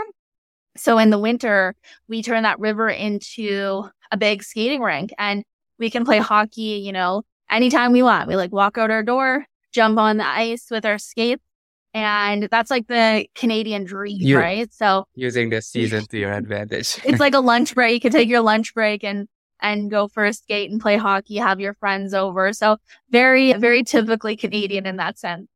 So 0.76 0.98
in 0.98 1.10
the 1.10 1.18
winter, 1.18 1.74
we 2.08 2.22
turn 2.22 2.42
that 2.44 2.58
river 2.58 2.88
into 2.88 3.84
a 4.10 4.16
big 4.16 4.42
skating 4.42 4.80
rink 4.80 5.12
and 5.18 5.44
we 5.78 5.90
can 5.90 6.04
play 6.04 6.18
hockey, 6.18 6.82
you 6.84 6.92
know, 6.92 7.22
anytime 7.50 7.92
we 7.92 8.02
want. 8.02 8.28
We 8.28 8.36
like 8.36 8.52
walk 8.52 8.78
out 8.78 8.90
our 8.90 9.02
door, 9.02 9.44
jump 9.72 9.98
on 9.98 10.16
the 10.16 10.26
ice 10.26 10.68
with 10.70 10.86
our 10.86 10.98
skates 10.98 11.42
and 11.94 12.48
that's 12.50 12.70
like 12.70 12.86
the 12.86 13.26
Canadian 13.34 13.84
dream, 13.84 14.18
you, 14.20 14.38
right? 14.38 14.72
So 14.72 15.04
using 15.14 15.50
the 15.50 15.60
season 15.62 16.06
to 16.06 16.18
your 16.18 16.32
advantage. 16.32 16.98
it's 17.04 17.20
like 17.20 17.34
a 17.34 17.40
lunch 17.52 17.74
break. 17.74 17.94
You 17.94 18.00
can 18.00 18.12
take 18.12 18.28
your 18.28 18.40
lunch 18.40 18.74
break 18.74 19.04
and 19.04 19.28
and 19.60 19.90
go 19.90 20.08
for 20.08 20.24
a 20.24 20.32
skate 20.32 20.70
and 20.70 20.80
play 20.80 20.96
hockey, 20.96 21.36
have 21.36 21.60
your 21.60 21.74
friends 21.74 22.14
over. 22.14 22.52
So 22.52 22.78
very, 23.10 23.52
very 23.52 23.84
typically 23.84 24.36
Canadian 24.36 24.86
in 24.86 24.96
that 24.96 25.18
sense. 25.18 25.46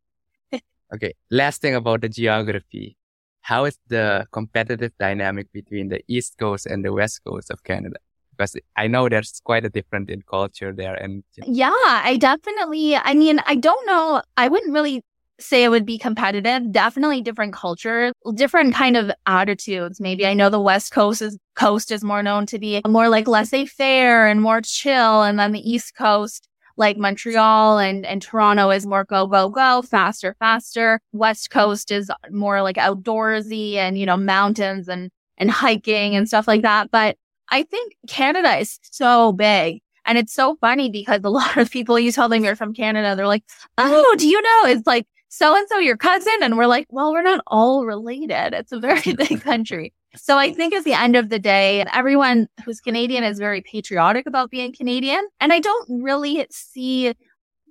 Okay. 0.94 1.12
Last 1.30 1.60
thing 1.60 1.74
about 1.74 2.00
the 2.00 2.08
geography. 2.08 2.96
How 3.40 3.64
is 3.64 3.78
the 3.88 4.26
competitive 4.32 4.92
dynamic 4.98 5.52
between 5.52 5.88
the 5.88 6.00
East 6.08 6.36
Coast 6.38 6.66
and 6.66 6.84
the 6.84 6.92
West 6.92 7.22
Coast 7.24 7.50
of 7.50 7.62
Canada? 7.62 7.96
Because 8.36 8.56
I 8.76 8.86
know 8.86 9.08
there's 9.08 9.40
quite 9.44 9.64
a 9.64 9.70
difference 9.70 10.10
in 10.10 10.22
culture 10.22 10.72
there. 10.72 10.94
And 10.94 11.22
yeah, 11.46 11.72
I 11.72 12.16
definitely, 12.18 12.96
I 12.96 13.14
mean, 13.14 13.40
I 13.46 13.54
don't 13.54 13.86
know. 13.86 14.22
I 14.36 14.48
wouldn't 14.48 14.74
really 14.74 15.02
say 15.38 15.64
it 15.64 15.68
would 15.68 15.86
be 15.86 15.98
competitive. 15.98 16.72
Definitely 16.72 17.22
different 17.22 17.52
culture, 17.52 18.12
different 18.34 18.74
kind 18.74 18.96
of 18.96 19.10
attitudes. 19.26 20.00
Maybe 20.00 20.26
I 20.26 20.34
know 20.34 20.50
the 20.50 20.60
West 20.60 20.92
Coast 20.92 21.22
is 21.22 21.38
coast 21.54 21.90
is 21.90 22.04
more 22.04 22.22
known 22.22 22.46
to 22.46 22.58
be 22.58 22.80
more 22.86 23.08
like 23.08 23.28
laissez 23.28 23.66
faire 23.66 24.26
and 24.26 24.40
more 24.40 24.60
chill. 24.60 25.22
And 25.22 25.38
then 25.38 25.52
the 25.52 25.70
East 25.70 25.94
Coast, 25.96 26.48
like 26.76 26.96
Montreal 26.96 27.78
and, 27.78 28.04
and 28.04 28.20
Toronto 28.20 28.70
is 28.70 28.86
more 28.86 29.04
go, 29.04 29.26
go, 29.26 29.48
go, 29.48 29.82
faster, 29.82 30.36
faster. 30.38 31.00
West 31.12 31.50
Coast 31.50 31.90
is 31.90 32.10
more 32.30 32.62
like 32.62 32.76
outdoorsy 32.76 33.74
and, 33.74 33.98
you 33.98 34.06
know, 34.06 34.16
mountains 34.16 34.88
and, 34.88 35.10
and 35.38 35.50
hiking 35.50 36.14
and 36.14 36.28
stuff 36.28 36.46
like 36.46 36.62
that. 36.62 36.90
But 36.90 37.16
I 37.48 37.62
think 37.62 37.94
Canada 38.08 38.56
is 38.56 38.78
so 38.82 39.32
big. 39.32 39.80
And 40.04 40.18
it's 40.18 40.32
so 40.32 40.56
funny 40.60 40.90
because 40.90 41.22
a 41.24 41.30
lot 41.30 41.56
of 41.56 41.70
people, 41.70 41.98
you 41.98 42.12
tell 42.12 42.28
them 42.28 42.44
you're 42.44 42.56
from 42.56 42.74
Canada, 42.74 43.16
they're 43.16 43.26
like, 43.26 43.44
oh, 43.78 44.14
do 44.18 44.28
you 44.28 44.40
know? 44.40 44.62
It's 44.66 44.86
like 44.86 45.06
so 45.28 45.56
and 45.56 45.68
so 45.68 45.78
your 45.78 45.96
cousin. 45.96 46.42
And 46.42 46.56
we're 46.56 46.66
like, 46.66 46.86
well, 46.90 47.12
we're 47.12 47.22
not 47.22 47.42
all 47.46 47.84
related. 47.84 48.54
It's 48.54 48.72
a 48.72 48.80
very 48.80 49.12
big 49.14 49.40
country. 49.40 49.92
So 50.16 50.38
I 50.38 50.52
think 50.52 50.74
at 50.74 50.84
the 50.84 50.94
end 50.94 51.16
of 51.16 51.28
the 51.28 51.38
day, 51.38 51.84
everyone 51.92 52.48
who's 52.64 52.80
Canadian 52.80 53.24
is 53.24 53.38
very 53.38 53.60
patriotic 53.60 54.26
about 54.26 54.50
being 54.50 54.72
Canadian. 54.72 55.26
And 55.40 55.52
I 55.52 55.60
don't 55.60 56.02
really 56.02 56.46
see 56.50 57.14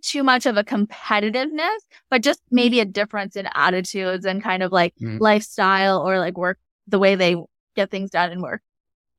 too 0.02 0.24
much 0.24 0.46
of 0.46 0.56
a 0.58 0.64
competitiveness, 0.64 1.78
but 2.10 2.22
just 2.22 2.42
maybe 2.52 2.80
a 2.80 2.86
difference 2.86 3.36
in 3.36 3.48
attitudes 3.56 4.26
and 4.26 4.44
kind 4.44 4.62
of 4.62 4.72
like 4.72 4.94
mm. 5.02 5.20
lifestyle 5.20 6.08
or 6.08 6.20
like 6.20 6.38
work, 6.38 6.60
the 6.88 7.00
way 7.00 7.16
they 7.16 7.36
get 7.76 7.90
things 7.90 8.12
done 8.12 8.32
and 8.32 8.42
work. 8.42 8.62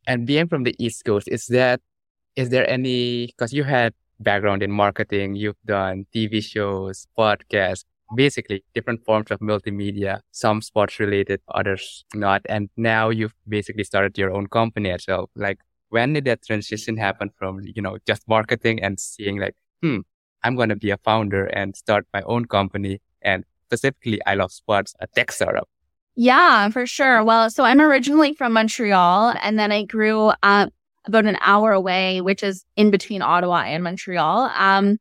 And 0.06 0.26
being 0.26 0.47
from 0.47 0.62
the 0.62 0.75
East 0.78 1.04
Coast, 1.04 1.28
is 1.28 1.47
that, 1.47 1.80
is 2.37 2.50
there 2.50 2.68
any, 2.71 3.26
because 3.26 3.52
you 3.52 3.64
had 3.64 3.92
background 4.21 4.62
in 4.62 4.71
marketing, 4.71 5.35
you've 5.35 5.61
done 5.66 6.06
TV 6.14 6.42
shows, 6.42 7.09
podcasts 7.18 7.85
basically 8.14 8.64
different 8.75 9.04
forms 9.04 9.30
of 9.30 9.40
multimedia, 9.40 10.20
some 10.30 10.62
sports 10.62 11.00
related, 11.00 11.40
others 11.48 12.04
not. 12.14 12.42
And 12.48 12.70
now 12.76 13.10
you've 13.10 13.34
basically 13.48 13.84
started 13.84 14.16
your 14.16 14.32
own 14.32 14.46
company 14.46 14.90
as 14.90 15.04
well. 15.08 15.30
Like, 15.34 15.58
when 15.88 16.12
did 16.12 16.25
that 16.25 16.44
transition 16.44 16.96
happen 16.96 17.30
from, 17.38 17.60
you 17.62 17.82
know, 17.82 17.98
just 18.06 18.28
marketing 18.28 18.82
and 18.82 18.98
seeing 18.98 19.38
like, 19.38 19.54
hmm, 19.82 19.98
I'm 20.42 20.56
going 20.56 20.68
to 20.68 20.76
be 20.76 20.90
a 20.90 20.98
founder 20.98 21.46
and 21.46 21.76
start 21.76 22.06
my 22.12 22.22
own 22.22 22.44
company. 22.46 23.00
And 23.22 23.44
specifically, 23.66 24.20
I 24.26 24.34
love 24.34 24.52
sports, 24.52 24.94
a 25.00 25.06
tech 25.06 25.32
startup. 25.32 25.68
Yeah, 26.14 26.70
for 26.70 26.86
sure. 26.86 27.22
Well, 27.25 27.50
so 27.50 27.64
I'm 27.64 27.80
originally 27.80 28.34
from 28.34 28.54
Montreal 28.54 29.34
and 29.42 29.58
then 29.58 29.70
I 29.70 29.84
grew 29.84 30.32
up 30.42 30.72
about 31.04 31.26
an 31.26 31.38
hour 31.40 31.72
away, 31.72 32.20
which 32.20 32.42
is 32.42 32.64
in 32.76 32.90
between 32.90 33.22
Ottawa 33.22 33.62
and 33.62 33.84
Montreal. 33.84 34.50
Um, 34.56 34.98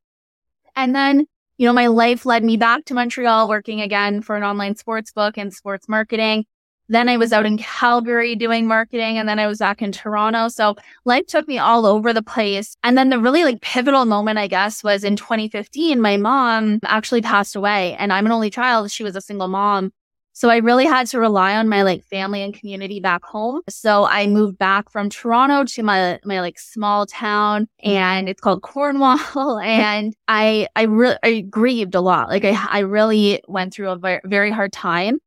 and 0.75 0.93
then, 0.93 1.25
you 1.57 1.65
know, 1.65 1.73
my 1.73 1.87
life 1.87 2.25
led 2.25 2.43
me 2.43 2.57
back 2.57 2.85
to 2.85 2.93
Montreal 2.93 3.47
working 3.47 3.81
again 3.81 4.21
for 4.21 4.35
an 4.35 4.43
online 4.43 4.75
sports 4.75 5.11
book 5.11 5.37
and 5.37 5.53
sports 5.53 5.87
marketing. 5.87 6.45
Then 6.87 7.09
I 7.09 7.17
was 7.17 7.33
out 7.33 7.45
in 7.45 7.57
Calgary 7.57 8.35
doing 8.35 8.67
marketing 8.67 9.17
and 9.17 9.27
then 9.27 9.39
I 9.39 9.47
was 9.47 9.59
back 9.59 9.81
in 9.81 9.91
Toronto. 9.91 10.49
So 10.49 10.75
life 11.03 11.25
took 11.25 11.47
me 11.47 11.57
all 11.57 11.85
over 11.85 12.13
the 12.13 12.21
place. 12.21 12.75
And 12.83 12.97
then 12.97 13.09
the 13.09 13.19
really 13.19 13.43
like 13.43 13.61
pivotal 13.61 14.05
moment, 14.05 14.37
I 14.37 14.47
guess, 14.47 14.83
was 14.83 15.03
in 15.03 15.15
2015. 15.15 15.99
My 15.99 16.17
mom 16.17 16.79
actually 16.83 17.21
passed 17.21 17.55
away 17.55 17.95
and 17.95 18.13
I'm 18.13 18.25
an 18.25 18.31
only 18.31 18.51
child. 18.51 18.91
She 18.91 19.03
was 19.03 19.15
a 19.15 19.21
single 19.21 19.47
mom. 19.47 19.93
So 20.37 20.49
I 20.49 20.57
really 20.57 20.85
had 20.85 21.07
to 21.07 21.19
rely 21.19 21.55
on 21.55 21.69
my 21.69 21.83
like 21.83 22.03
family 22.03 22.43
and 22.43 22.53
community 22.53 22.99
back 22.99 23.23
home. 23.23 23.61
So 23.69 24.03
I 24.03 24.27
moved 24.27 24.57
back 24.57 24.89
from 24.91 25.09
Toronto 25.09 25.63
to 25.63 25.81
my, 25.81 26.19
my 26.25 26.41
like 26.41 26.59
small 26.59 27.05
town 27.05 27.69
and 27.79 28.27
it's 28.27 28.41
called 28.41 28.61
Cornwall. 28.61 29.59
And 29.63 30.13
I, 30.27 30.67
I 30.75 30.83
really, 30.83 31.15
I 31.23 31.39
grieved 31.39 31.95
a 31.95 32.01
lot. 32.01 32.27
Like 32.27 32.43
I, 32.43 32.53
I 32.69 32.79
really 32.79 33.41
went 33.47 33.73
through 33.73 33.91
a 33.91 33.95
very, 33.95 34.19
very 34.25 34.51
hard 34.51 34.73
time. 34.73 35.19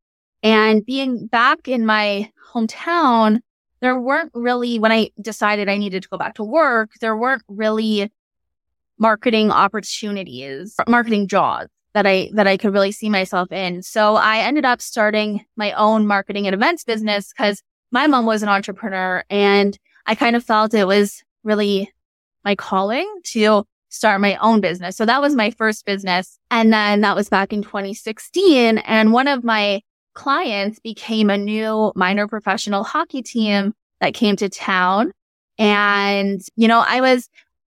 And 0.42 0.84
being 0.84 1.26
back 1.26 1.68
in 1.68 1.86
my 1.86 2.30
hometown, 2.52 3.40
there 3.80 3.98
weren't 3.98 4.32
really, 4.34 4.78
when 4.78 4.92
I 4.92 5.08
decided 5.22 5.70
I 5.70 5.78
needed 5.78 6.02
to 6.02 6.08
go 6.10 6.18
back 6.18 6.34
to 6.34 6.44
work, 6.44 6.90
there 7.00 7.16
weren't 7.16 7.42
really 7.48 8.12
marketing 8.98 9.52
opportunities, 9.52 10.76
marketing 10.86 11.28
jobs 11.28 11.70
that 11.95 12.07
I, 12.07 12.30
that 12.35 12.47
I 12.47 12.57
could 12.57 12.73
really 12.73 12.92
see 12.92 13.09
myself 13.09 13.50
in. 13.50 13.83
So 13.83 14.16
I 14.16 14.38
ended 14.38 14.64
up 14.64 14.80
starting 14.80 15.45
my 15.57 15.73
own 15.73 16.07
marketing 16.07 16.47
and 16.47 16.54
events 16.54 16.85
business 16.85 17.33
because 17.33 17.62
my 17.90 18.07
mom 18.07 18.26
was 18.26 18.42
an 18.42 18.49
entrepreneur 18.49 19.25
and 19.30 19.78
I 20.07 20.14
kind 20.14 20.37
of 20.37 20.45
felt 20.45 20.75
it 20.75 20.87
was 20.87 21.23
really 21.45 21.92
my 22.45 22.54
calling 22.54 23.07
to 23.25 23.64
start 23.88 24.21
my 24.21 24.37
own 24.37 24.61
business. 24.61 24.97
So 24.97 25.07
that 25.07 25.23
was 25.23 25.35
my 25.35 25.50
first 25.50 25.87
business. 25.87 26.38
And 26.50 26.73
then 26.73 27.00
that 27.00 27.16
was 27.16 27.28
back 27.28 27.52
in 27.52 27.62
2016. 27.62 28.78
And 28.78 29.12
one 29.12 29.28
of 29.28 29.45
my 29.45 29.80
clients 30.14 30.78
became 30.78 31.30
a 31.30 31.38
new 31.38 31.92
minor 31.95 32.26
professional 32.26 32.85
hockey 32.85 33.23
team 33.23 33.73
that 34.00 34.14
came 34.14 34.37
to 34.37 34.49
town. 34.49 35.12
And, 35.59 36.40
you 36.57 36.68
know, 36.68 36.85
I 36.87 37.00
was 37.00 37.28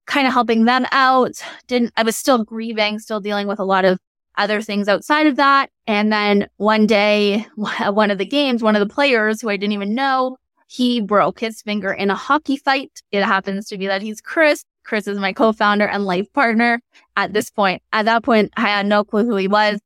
kind 0.06 0.26
of 0.26 0.32
helping 0.32 0.64
them 0.64 0.86
out. 0.92 1.42
Didn't, 1.66 1.92
I 1.96 2.02
was 2.02 2.16
still 2.16 2.44
grieving, 2.44 2.98
still 2.98 3.20
dealing 3.20 3.46
with 3.46 3.58
a 3.58 3.64
lot 3.64 3.84
of 3.84 3.98
other 4.36 4.60
things 4.60 4.88
outside 4.88 5.26
of 5.26 5.36
that. 5.36 5.70
And 5.86 6.12
then 6.12 6.48
one 6.56 6.86
day, 6.86 7.46
one 7.56 8.10
of 8.10 8.18
the 8.18 8.26
games, 8.26 8.62
one 8.62 8.76
of 8.76 8.86
the 8.86 8.92
players 8.92 9.40
who 9.40 9.48
I 9.48 9.56
didn't 9.56 9.72
even 9.72 9.94
know, 9.94 10.36
he 10.66 11.00
broke 11.00 11.40
his 11.40 11.62
finger 11.62 11.92
in 11.92 12.10
a 12.10 12.16
hockey 12.16 12.56
fight. 12.56 13.02
It 13.12 13.22
happens 13.22 13.68
to 13.68 13.78
be 13.78 13.86
that 13.86 14.02
he's 14.02 14.20
Chris. 14.20 14.64
Chris 14.82 15.06
is 15.06 15.18
my 15.18 15.32
co-founder 15.32 15.86
and 15.86 16.04
life 16.04 16.30
partner 16.32 16.80
at 17.16 17.32
this 17.32 17.50
point. 17.50 17.82
At 17.92 18.04
that 18.04 18.22
point, 18.22 18.52
I 18.56 18.62
had 18.62 18.86
no 18.86 19.04
clue 19.04 19.24
who 19.24 19.36
he 19.36 19.48
was 19.48 19.80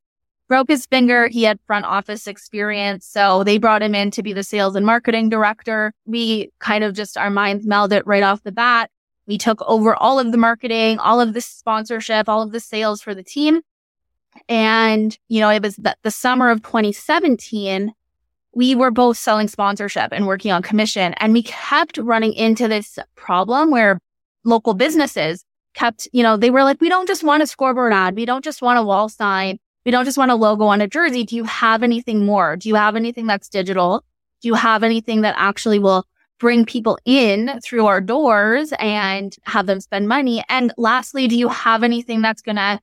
broke 0.49 0.67
his 0.67 0.85
finger. 0.87 1.27
He 1.29 1.43
had 1.43 1.59
front 1.65 1.85
office 1.85 2.27
experience. 2.27 3.05
So 3.05 3.45
they 3.45 3.57
brought 3.57 3.83
him 3.83 3.95
in 3.95 4.11
to 4.11 4.23
be 4.23 4.33
the 4.33 4.43
sales 4.43 4.75
and 4.75 4.85
marketing 4.85 5.29
director. 5.29 5.93
We 6.05 6.51
kind 6.59 6.83
of 6.83 6.93
just 6.93 7.17
our 7.17 7.29
minds 7.29 7.65
melded 7.65 8.01
right 8.05 8.23
off 8.23 8.43
the 8.43 8.51
bat. 8.51 8.89
We 9.29 9.37
took 9.37 9.61
over 9.61 9.95
all 9.95 10.19
of 10.19 10.31
the 10.31 10.39
marketing, 10.39 10.97
all 10.97 11.21
of 11.21 11.35
the 11.35 11.39
sponsorship, 11.39 12.27
all 12.27 12.41
of 12.41 12.51
the 12.51 12.59
sales 12.59 12.99
for 12.99 13.13
the 13.13 13.21
team. 13.21 13.61
And, 14.49 15.15
you 15.27 15.39
know, 15.39 15.49
it 15.49 15.61
was 15.61 15.75
the, 15.75 15.95
the 16.01 16.09
summer 16.09 16.49
of 16.49 16.63
2017. 16.63 17.93
We 18.55 18.73
were 18.73 18.89
both 18.89 19.17
selling 19.17 19.47
sponsorship 19.47 20.11
and 20.11 20.25
working 20.25 20.51
on 20.51 20.63
commission. 20.63 21.13
And 21.17 21.31
we 21.31 21.43
kept 21.43 21.99
running 21.99 22.33
into 22.33 22.67
this 22.67 22.97
problem 23.15 23.69
where 23.69 23.99
local 24.43 24.73
businesses 24.73 25.45
kept, 25.75 26.07
you 26.11 26.23
know, 26.23 26.35
they 26.35 26.49
were 26.49 26.63
like, 26.63 26.81
we 26.81 26.89
don't 26.89 27.07
just 27.07 27.23
want 27.23 27.43
a 27.43 27.47
scoreboard 27.47 27.93
ad. 27.93 28.15
We 28.15 28.25
don't 28.25 28.43
just 28.43 28.63
want 28.63 28.79
a 28.79 28.83
wall 28.83 29.09
sign. 29.09 29.59
We 29.85 29.91
don't 29.91 30.05
just 30.05 30.17
want 30.17 30.31
a 30.31 30.35
logo 30.35 30.65
on 30.65 30.81
a 30.81 30.87
jersey. 30.87 31.23
Do 31.23 31.35
you 31.35 31.43
have 31.43 31.83
anything 31.83 32.25
more? 32.25 32.57
Do 32.57 32.67
you 32.67 32.73
have 32.73 32.95
anything 32.95 33.27
that's 33.27 33.47
digital? 33.47 34.03
Do 34.41 34.47
you 34.47 34.55
have 34.55 34.81
anything 34.81 35.21
that 35.21 35.35
actually 35.37 35.77
will 35.77 36.07
bring 36.39 36.65
people 36.65 36.97
in 37.05 37.59
through 37.63 37.85
our 37.85 38.01
doors 38.01 38.73
and 38.79 39.35
have 39.43 39.65
them 39.65 39.79
spend 39.79 40.07
money? 40.07 40.43
And 40.49 40.73
lastly, 40.77 41.27
do 41.27 41.37
you 41.37 41.49
have 41.49 41.83
anything 41.83 42.21
that's 42.21 42.41
going 42.41 42.55
to 42.55 42.79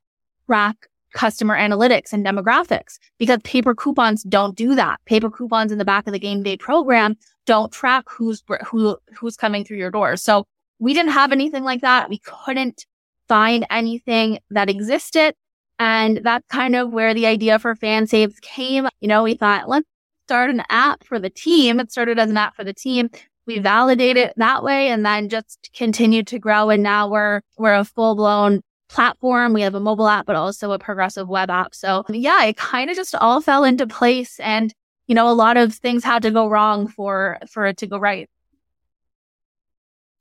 track 0.47 0.89
customer 1.13 1.57
analytics 1.57 2.13
and 2.13 2.25
demographics? 2.25 2.99
Because 3.19 3.41
paper 3.43 3.75
coupons 3.75 4.23
don't 4.23 4.57
do 4.57 4.75
that. 4.75 5.01
Paper 5.07 5.31
coupons 5.31 5.73
in 5.73 5.79
the 5.79 5.85
back 5.85 6.07
of 6.07 6.13
the 6.13 6.19
game 6.19 6.43
day 6.43 6.57
program 6.57 7.17
don't 7.47 7.73
track 7.73 8.05
who's, 8.09 8.43
who, 8.67 8.97
who's 9.19 9.37
coming 9.37 9.65
through 9.65 9.79
your 9.79 9.91
doors. 9.91 10.23
So 10.23 10.47
we 10.79 10.95
didn't 10.95 11.13
have 11.13 11.33
anything 11.33 11.65
like 11.65 11.81
that. 11.81 12.09
We 12.11 12.19
couldn't 12.19 12.87
find 13.29 13.67
anything 13.71 14.39
that 14.51 14.69
existed. 14.69 15.35
And 15.79 16.21
that's 16.23 16.47
kind 16.49 16.75
of 16.75 16.91
where 16.91 17.15
the 17.15 17.27
idea 17.27 17.59
for 17.59 17.75
FanSaves 17.75 18.41
came. 18.41 18.89
You 19.01 19.09
know, 19.09 19.23
we 19.23 19.35
thought, 19.35 19.69
let's 19.69 19.87
start 20.27 20.51
an 20.51 20.63
app 20.71 21.05
for 21.05 21.19
the 21.19 21.31
team. 21.31 21.79
It 21.81 21.93
started 21.93 22.19
as 22.19 22.31
an 22.31 22.37
app 22.37 22.57
for 22.57 22.65
the 22.65 22.73
team. 22.73 23.11
We 23.47 23.59
validated 23.61 24.29
it 24.29 24.35
that 24.37 24.65
way 24.65 24.89
and 24.89 25.07
then 25.07 25.29
just 25.29 25.71
continue 25.75 26.25
to 26.25 26.39
grow. 26.39 26.71
And 26.71 26.83
now 26.83 27.09
we're, 27.09 27.41
we're 27.57 27.75
a 27.75 27.85
full 27.85 28.17
blown 28.17 28.61
platform. 28.89 29.53
We 29.53 29.63
have 29.63 29.75
a 29.75 29.81
mobile 29.81 30.09
app, 30.09 30.27
but 30.27 30.37
also 30.37 30.73
a 30.73 30.79
progressive 30.79 31.29
web 31.29 31.51
app. 31.51 31.75
So 31.75 32.05
yeah, 32.09 32.45
it 32.45 32.57
kind 32.57 32.91
of 32.91 32.97
just 32.97 33.15
all 33.15 33.41
fell 33.41 33.65
into 33.65 33.87
place. 33.87 34.41
And, 34.41 34.75
you 35.07 35.15
know, 35.15 35.29
a 35.29 35.35
lot 35.35 35.57
of 35.57 35.75
things 35.75 36.03
had 36.03 36.23
to 36.23 36.31
go 36.31 36.49
wrong 36.49 36.89
for, 36.89 37.39
for 37.49 37.67
it 37.67 37.77
to 37.79 37.87
go 37.87 37.99
right. 37.99 38.29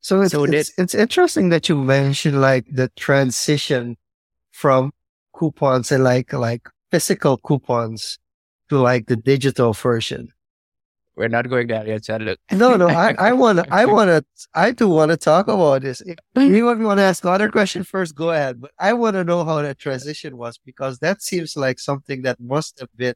So 0.01 0.21
it's, 0.21 0.33
so 0.33 0.43
it's, 0.43 0.71
it's 0.77 0.93
interesting 0.93 1.49
that 1.49 1.67
you 1.67 1.75
mentioned 1.77 2.39
like 2.39 2.67
the 2.71 2.89
transition 2.95 3.97
from 4.51 4.91
coupons 5.33 5.91
and 5.91 6.03
like 6.03 6.31
like 6.31 6.69
physical 6.91 7.37
coupons 7.37 8.19
to 8.69 8.77
like 8.77 9.07
the 9.07 9.15
digital 9.15 9.73
version. 9.73 10.29
We're 11.15 11.29
not 11.29 11.49
going 11.49 11.67
there 11.67 11.87
yet, 11.87 12.03
Charlotte. 12.03 12.39
no, 12.51 12.75
no, 12.75 12.87
I, 12.89 13.15
I 13.17 13.33
want 13.33 13.59
to, 13.59 13.73
I 13.73 13.85
want 13.95 14.09
to, 14.09 14.25
I 14.53 14.71
do 14.71 14.89
want 14.89 15.11
to 15.11 15.17
talk 15.17 15.47
about 15.47 15.81
this. 15.81 16.01
If 16.01 16.17
anyone 16.35 16.83
want 16.83 16.97
to 16.97 17.03
ask 17.03 17.23
another 17.23 17.49
question 17.49 17.83
first, 17.83 18.15
go 18.15 18.31
ahead. 18.31 18.59
But 18.59 18.71
I 18.77 18.93
want 18.93 19.15
to 19.15 19.23
know 19.23 19.45
how 19.45 19.61
that 19.61 19.79
transition 19.79 20.35
was 20.37 20.57
because 20.57 20.99
that 20.99 21.21
seems 21.21 21.55
like 21.55 21.79
something 21.79 22.23
that 22.23 22.39
must 22.39 22.79
have 22.79 22.89
been 22.95 23.15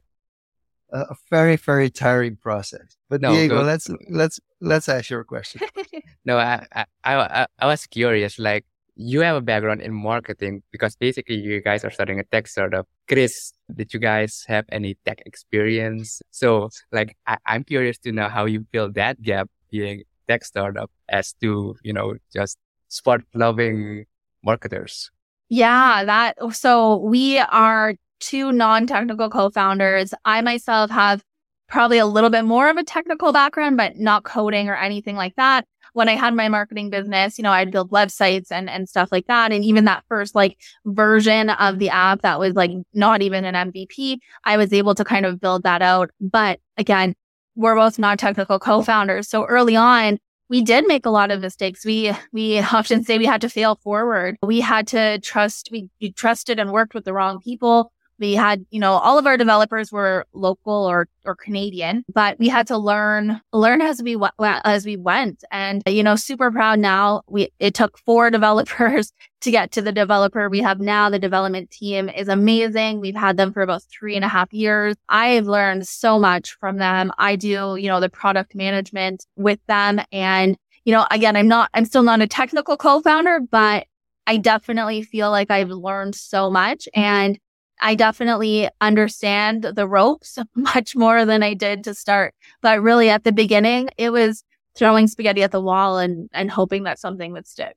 a, 0.92 1.00
a 1.00 1.16
very, 1.28 1.56
very 1.56 1.90
tiring 1.90 2.36
process. 2.36 2.96
But 3.08 3.20
no, 3.20 3.32
Diego, 3.32 3.58
go, 3.58 3.62
let's 3.64 3.90
let's 4.08 4.40
let's 4.60 4.88
ask 4.88 5.10
your 5.10 5.24
question. 5.24 5.60
no, 6.24 6.38
I, 6.38 6.66
I 6.72 6.84
I 7.04 7.46
I 7.58 7.66
was 7.66 7.86
curious, 7.86 8.38
like 8.38 8.64
you 9.00 9.20
have 9.20 9.36
a 9.36 9.40
background 9.40 9.80
in 9.80 9.94
marketing 9.94 10.62
because 10.70 10.94
basically 10.94 11.36
you 11.36 11.62
guys 11.62 11.84
are 11.84 11.90
starting 11.90 12.20
a 12.20 12.24
tech 12.24 12.46
startup. 12.46 12.86
Chris, 13.08 13.52
did 13.74 13.94
you 13.94 13.98
guys 14.00 14.44
have 14.46 14.66
any 14.70 14.96
tech 15.06 15.22
experience? 15.24 16.20
So 16.30 16.68
like, 16.92 17.16
I, 17.26 17.38
am 17.46 17.64
curious 17.64 17.96
to 17.98 18.12
know 18.12 18.28
how 18.28 18.44
you 18.44 18.66
fill 18.72 18.92
that 18.92 19.22
gap 19.22 19.48
being 19.70 20.02
tech 20.28 20.44
startup 20.44 20.90
as 21.08 21.32
to, 21.40 21.76
you 21.82 21.94
know, 21.94 22.16
just 22.32 22.58
sport 22.88 23.24
loving 23.34 24.04
marketers. 24.44 25.10
Yeah, 25.48 26.04
that, 26.04 26.36
so 26.52 26.96
we 26.96 27.38
are 27.38 27.94
two 28.20 28.52
non-technical 28.52 29.30
co-founders. 29.30 30.12
I 30.26 30.42
myself 30.42 30.90
have 30.90 31.22
probably 31.68 31.98
a 31.98 32.06
little 32.06 32.30
bit 32.30 32.44
more 32.44 32.68
of 32.68 32.76
a 32.76 32.84
technical 32.84 33.32
background, 33.32 33.78
but 33.78 33.96
not 33.96 34.24
coding 34.24 34.68
or 34.68 34.76
anything 34.76 35.16
like 35.16 35.36
that 35.36 35.66
when 35.92 36.08
I 36.08 36.16
had 36.16 36.34
my 36.34 36.48
marketing 36.48 36.90
business, 36.90 37.38
you 37.38 37.42
know, 37.42 37.52
I'd 37.52 37.70
build 37.70 37.90
websites 37.90 38.50
and, 38.50 38.68
and 38.68 38.88
stuff 38.88 39.10
like 39.12 39.26
that. 39.26 39.52
And 39.52 39.64
even 39.64 39.84
that 39.84 40.04
first 40.08 40.34
like 40.34 40.58
version 40.84 41.50
of 41.50 41.78
the 41.78 41.90
app 41.90 42.22
that 42.22 42.38
was 42.38 42.54
like 42.54 42.72
not 42.94 43.22
even 43.22 43.44
an 43.44 43.72
MVP, 43.72 44.18
I 44.44 44.56
was 44.56 44.72
able 44.72 44.94
to 44.94 45.04
kind 45.04 45.26
of 45.26 45.40
build 45.40 45.62
that 45.64 45.82
out. 45.82 46.10
But 46.20 46.60
again, 46.76 47.14
we're 47.56 47.74
both 47.74 47.98
non-technical 47.98 48.58
co-founders. 48.58 49.28
So 49.28 49.44
early 49.44 49.76
on, 49.76 50.18
we 50.48 50.62
did 50.62 50.86
make 50.86 51.06
a 51.06 51.10
lot 51.10 51.30
of 51.30 51.40
mistakes. 51.40 51.84
We, 51.84 52.12
we 52.32 52.58
often 52.58 53.04
say 53.04 53.18
we 53.18 53.26
had 53.26 53.40
to 53.42 53.48
fail 53.48 53.76
forward. 53.76 54.36
We 54.42 54.60
had 54.60 54.86
to 54.88 55.18
trust, 55.20 55.68
we, 55.70 55.88
we 56.00 56.12
trusted 56.12 56.58
and 56.58 56.72
worked 56.72 56.94
with 56.94 57.04
the 57.04 57.12
wrong 57.12 57.40
people. 57.40 57.92
We 58.20 58.34
had, 58.34 58.64
you 58.70 58.78
know, 58.78 58.92
all 58.92 59.18
of 59.18 59.26
our 59.26 59.36
developers 59.36 59.90
were 59.90 60.26
local 60.32 60.72
or, 60.72 61.08
or 61.24 61.34
Canadian, 61.34 62.04
but 62.12 62.38
we 62.38 62.48
had 62.48 62.66
to 62.68 62.78
learn, 62.78 63.40
learn 63.52 63.80
as 63.80 64.02
we 64.02 64.16
went, 64.16 64.34
as 64.38 64.84
we 64.84 64.96
went. 64.96 65.42
And, 65.50 65.82
you 65.86 66.02
know, 66.02 66.16
super 66.16 66.50
proud 66.50 66.78
now. 66.78 67.22
We, 67.28 67.48
it 67.58 67.74
took 67.74 67.98
four 67.98 68.30
developers 68.30 69.12
to 69.40 69.50
get 69.50 69.72
to 69.72 69.82
the 69.82 69.92
developer 69.92 70.48
we 70.48 70.60
have 70.60 70.80
now. 70.80 71.08
The 71.10 71.18
development 71.18 71.70
team 71.70 72.08
is 72.08 72.28
amazing. 72.28 73.00
We've 73.00 73.16
had 73.16 73.36
them 73.36 73.52
for 73.52 73.62
about 73.62 73.82
three 73.84 74.14
and 74.14 74.24
a 74.24 74.28
half 74.28 74.52
years. 74.52 74.96
I've 75.08 75.46
learned 75.46 75.88
so 75.88 76.18
much 76.18 76.52
from 76.60 76.76
them. 76.76 77.10
I 77.18 77.36
do, 77.36 77.76
you 77.76 77.88
know, 77.88 78.00
the 78.00 78.10
product 78.10 78.54
management 78.54 79.24
with 79.36 79.58
them 79.66 80.00
and 80.12 80.56
you 80.84 80.94
know, 80.94 81.06
again, 81.10 81.36
I'm 81.36 81.46
not, 81.46 81.70
I'm 81.74 81.84
still 81.84 82.02
not 82.02 82.22
a 82.22 82.26
technical 82.26 82.76
co-founder, 82.76 83.40
but 83.50 83.86
I 84.26 84.36
definitely 84.36 85.02
feel 85.02 85.30
like 85.30 85.50
I've 85.50 85.70
learned 85.70 86.14
so 86.14 86.50
much 86.50 86.88
and 86.94 87.38
I 87.80 87.94
definitely 87.94 88.68
understand 88.80 89.62
the 89.62 89.86
ropes 89.86 90.38
much 90.54 90.94
more 90.94 91.24
than 91.24 91.42
I 91.42 91.54
did 91.54 91.84
to 91.84 91.94
start. 91.94 92.34
But 92.60 92.82
really 92.82 93.10
at 93.10 93.24
the 93.24 93.32
beginning, 93.32 93.90
it 93.96 94.10
was 94.10 94.44
throwing 94.76 95.06
spaghetti 95.06 95.42
at 95.42 95.50
the 95.50 95.60
wall 95.60 95.98
and, 95.98 96.28
and 96.32 96.50
hoping 96.50 96.84
that 96.84 96.98
something 96.98 97.32
would 97.32 97.46
stick. 97.46 97.76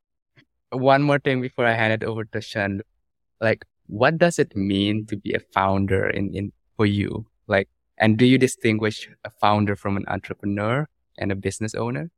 One 0.71 1.03
more 1.03 1.19
thing 1.19 1.41
before 1.41 1.65
I 1.65 1.73
hand 1.73 1.93
it 1.93 2.05
over 2.05 2.25
to 2.25 2.39
Jean, 2.39 2.81
like 3.41 3.65
what 3.87 4.17
does 4.17 4.39
it 4.39 4.55
mean 4.55 5.05
to 5.07 5.17
be 5.17 5.33
a 5.33 5.39
founder 5.39 6.09
in, 6.09 6.33
in 6.33 6.51
for 6.77 6.85
you? 6.85 7.25
Like, 7.47 7.69
and 7.97 8.17
do 8.17 8.25
you 8.25 8.37
distinguish 8.37 9.09
a 9.23 9.29
founder 9.29 9.75
from 9.75 9.97
an 9.97 10.05
entrepreneur 10.07 10.87
and 11.17 11.31
a 11.31 11.35
business 11.35 11.75
owner? 11.75 12.09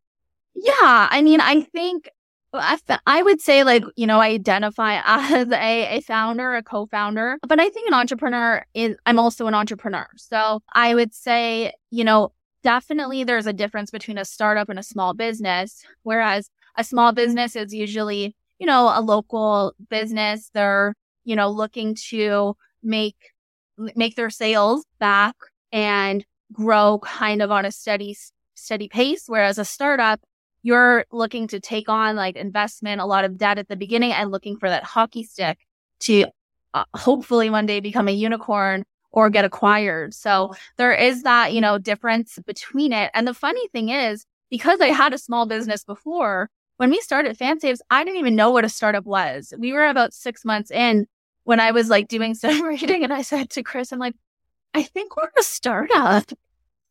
Yeah. 0.55 1.07
I 1.11 1.21
mean, 1.21 1.41
I 1.41 1.61
think 1.61 2.09
I, 2.57 2.77
I 3.05 3.21
would 3.21 3.41
say 3.41 3.63
like, 3.63 3.83
you 3.95 4.07
know, 4.07 4.19
I 4.19 4.29
identify 4.29 5.01
as 5.05 5.49
a, 5.51 5.97
a 5.97 6.01
founder, 6.01 6.55
a 6.55 6.63
co-founder, 6.63 7.39
but 7.47 7.59
I 7.59 7.69
think 7.69 7.87
an 7.87 7.93
entrepreneur 7.93 8.65
is, 8.73 8.95
I'm 9.05 9.19
also 9.19 9.47
an 9.47 9.53
entrepreneur. 9.53 10.07
So 10.17 10.61
I 10.73 10.95
would 10.95 11.13
say, 11.13 11.73
you 11.91 12.03
know, 12.03 12.31
definitely 12.63 13.23
there's 13.23 13.47
a 13.47 13.53
difference 13.53 13.91
between 13.91 14.17
a 14.17 14.25
startup 14.25 14.69
and 14.69 14.79
a 14.79 14.83
small 14.83 15.13
business, 15.13 15.83
whereas 16.03 16.49
a 16.77 16.83
small 16.83 17.11
business 17.11 17.55
is 17.55 17.73
usually, 17.73 18.35
you 18.59 18.65
know, 18.65 18.91
a 18.93 19.01
local 19.01 19.73
business. 19.89 20.49
They're, 20.53 20.95
you 21.23 21.35
know, 21.35 21.49
looking 21.49 21.95
to 22.09 22.55
make, 22.81 23.33
make 23.95 24.15
their 24.15 24.29
sales 24.29 24.85
back 24.99 25.35
and 25.71 26.25
grow 26.51 26.99
kind 27.03 27.41
of 27.41 27.51
on 27.51 27.65
a 27.65 27.71
steady, 27.71 28.15
steady 28.55 28.87
pace. 28.87 29.25
Whereas 29.27 29.57
a 29.57 29.65
startup, 29.65 30.21
you're 30.65 31.05
looking 31.11 31.47
to 31.49 31.59
take 31.59 31.89
on 31.89 32.15
like 32.15 32.35
investment, 32.35 32.99
a 32.99 33.05
lot 33.05 33.23
of 33.23 33.37
debt 33.37 33.59
at 33.59 33.67
the 33.67 33.75
beginning 33.75 34.11
and 34.11 34.31
looking 34.31 34.57
for 34.57 34.67
that 34.67 34.83
hockey 34.83 35.21
stick 35.21 35.59
to 35.99 36.25
uh, 36.73 36.85
hopefully 36.95 37.51
one 37.51 37.67
day 37.67 37.79
become 37.79 38.07
a 38.07 38.11
unicorn 38.11 38.83
or 39.11 39.29
get 39.29 39.45
acquired. 39.45 40.15
So 40.15 40.55
there 40.77 40.91
is 40.91 41.21
that, 41.21 41.53
you 41.53 41.61
know, 41.61 41.77
difference 41.77 42.39
between 42.47 42.93
it. 42.93 43.11
And 43.13 43.27
the 43.27 43.33
funny 43.35 43.67
thing 43.67 43.89
is, 43.89 44.25
because 44.49 44.81
I 44.81 44.87
had 44.87 45.13
a 45.13 45.19
small 45.19 45.45
business 45.45 45.83
before, 45.83 46.49
when 46.77 46.89
we 46.89 46.99
started 46.99 47.37
FanSaves, 47.37 47.77
I 47.91 48.03
didn't 48.03 48.19
even 48.19 48.35
know 48.35 48.49
what 48.49 48.65
a 48.65 48.69
startup 48.69 49.05
was. 49.05 49.53
We 49.59 49.71
were 49.71 49.85
about 49.85 50.15
six 50.15 50.43
months 50.43 50.71
in 50.71 51.05
when 51.43 51.59
I 51.59 51.69
was 51.69 51.89
like 51.91 52.07
doing 52.07 52.33
some 52.33 52.63
reading 52.63 53.03
and 53.03 53.13
I 53.13 53.21
said 53.21 53.51
to 53.51 53.61
Chris, 53.61 53.91
I'm 53.91 53.99
like, 53.99 54.15
I 54.73 54.81
think 54.81 55.15
we're 55.15 55.29
a 55.37 55.43
startup. 55.43 56.31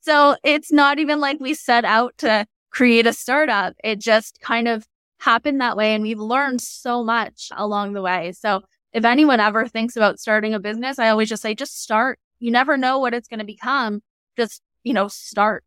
So 0.02 0.36
it's 0.44 0.70
not 0.70 1.00
even 1.00 1.18
like 1.18 1.40
we 1.40 1.54
set 1.54 1.84
out 1.84 2.16
to 2.18 2.46
create 2.74 3.06
a 3.06 3.12
startup. 3.12 3.74
It 3.84 4.00
just 4.00 4.40
kind 4.40 4.66
of 4.66 4.84
happened 5.18 5.60
that 5.60 5.76
way. 5.76 5.94
And 5.94 6.02
we've 6.02 6.18
learned 6.18 6.60
so 6.60 7.04
much 7.04 7.48
along 7.56 7.92
the 7.92 8.02
way. 8.02 8.32
So 8.32 8.62
if 8.92 9.04
anyone 9.04 9.40
ever 9.40 9.68
thinks 9.68 9.96
about 9.96 10.18
starting 10.18 10.54
a 10.54 10.58
business, 10.58 10.98
I 10.98 11.08
always 11.08 11.28
just 11.28 11.42
say, 11.42 11.54
just 11.54 11.80
start. 11.80 12.18
You 12.40 12.50
never 12.50 12.76
know 12.76 12.98
what 12.98 13.14
it's 13.14 13.28
going 13.28 13.38
to 13.38 13.46
become. 13.46 14.02
Just, 14.36 14.60
you 14.82 14.92
know, 14.92 15.06
start. 15.06 15.64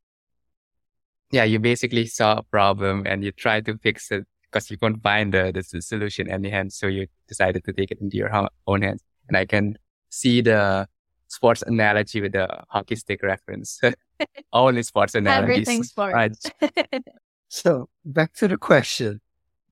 Yeah. 1.31 1.45
You 1.45 1.59
basically 1.59 2.05
saw 2.07 2.39
a 2.39 2.43
problem 2.43 3.03
and 3.05 3.23
you 3.23 3.31
tried 3.31 3.65
to 3.65 3.77
fix 3.77 4.11
it 4.11 4.25
because 4.43 4.69
you 4.69 4.77
couldn't 4.77 5.01
find 5.01 5.33
the, 5.33 5.51
the 5.53 5.81
solution 5.81 6.29
in 6.29 6.41
the 6.41 6.49
hand. 6.49 6.73
So 6.73 6.87
you 6.87 7.07
decided 7.27 7.63
to 7.65 7.73
take 7.73 7.91
it 7.91 7.99
into 8.01 8.17
your 8.17 8.31
own 8.67 8.81
hands. 8.81 9.01
And 9.29 9.37
I 9.37 9.45
can 9.45 9.77
see 10.09 10.41
the 10.41 10.87
sports 11.27 11.61
analogy 11.61 12.21
with 12.21 12.33
the 12.33 12.47
hockey 12.69 12.95
stick 12.95 13.23
reference. 13.23 13.79
Only 14.53 14.83
sports 14.83 15.15
analogies. 15.21 15.67
Everything 15.67 15.83
sports. 15.83 16.13
Right. 16.63 17.03
so 17.49 17.89
back 18.05 18.33
to 18.33 18.47
the 18.47 18.57
question. 18.57 19.21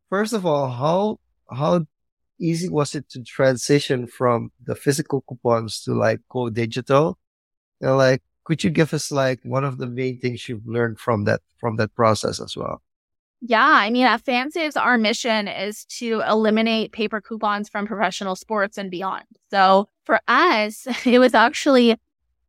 First 0.10 0.34
of 0.34 0.46
all, 0.46 0.70
how 0.70 1.20
how 1.52 1.86
easy 2.40 2.70
was 2.70 2.96
it 2.96 3.10
to 3.10 3.24
transition 3.24 4.08
from 4.08 4.52
the 4.64 4.76
physical 4.76 5.24
coupons 5.28 5.82
to 5.84 5.94
like 5.94 6.22
go 6.30 6.50
digital? 6.50 7.18
You 7.82 7.88
know, 7.88 7.98
like 7.98 8.22
could 8.44 8.64
you 8.64 8.70
give 8.70 8.94
us 8.94 9.12
like 9.12 9.40
one 9.44 9.64
of 9.64 9.78
the 9.78 9.88
main 9.88 10.20
things 10.20 10.48
you've 10.48 10.68
learned 10.68 11.00
from 11.00 11.26
that 11.26 11.42
from 11.58 11.78
that 11.78 11.94
process 11.96 12.40
as 12.40 12.56
well? 12.56 12.82
Yeah, 13.42 13.64
I 13.64 13.90
mean, 13.90 14.06
at 14.06 14.24
FanSaves, 14.24 14.80
our 14.80 14.98
mission 14.98 15.48
is 15.48 15.86
to 16.00 16.22
eliminate 16.28 16.94
paper 16.94 17.22
coupons 17.22 17.70
from 17.70 17.86
professional 17.86 18.36
sports 18.36 18.78
and 18.78 18.90
beyond. 18.90 19.26
So 19.52 19.90
for 20.06 20.20
us, 20.28 20.88
it 21.06 21.20
was 21.20 21.34
actually 21.34 21.98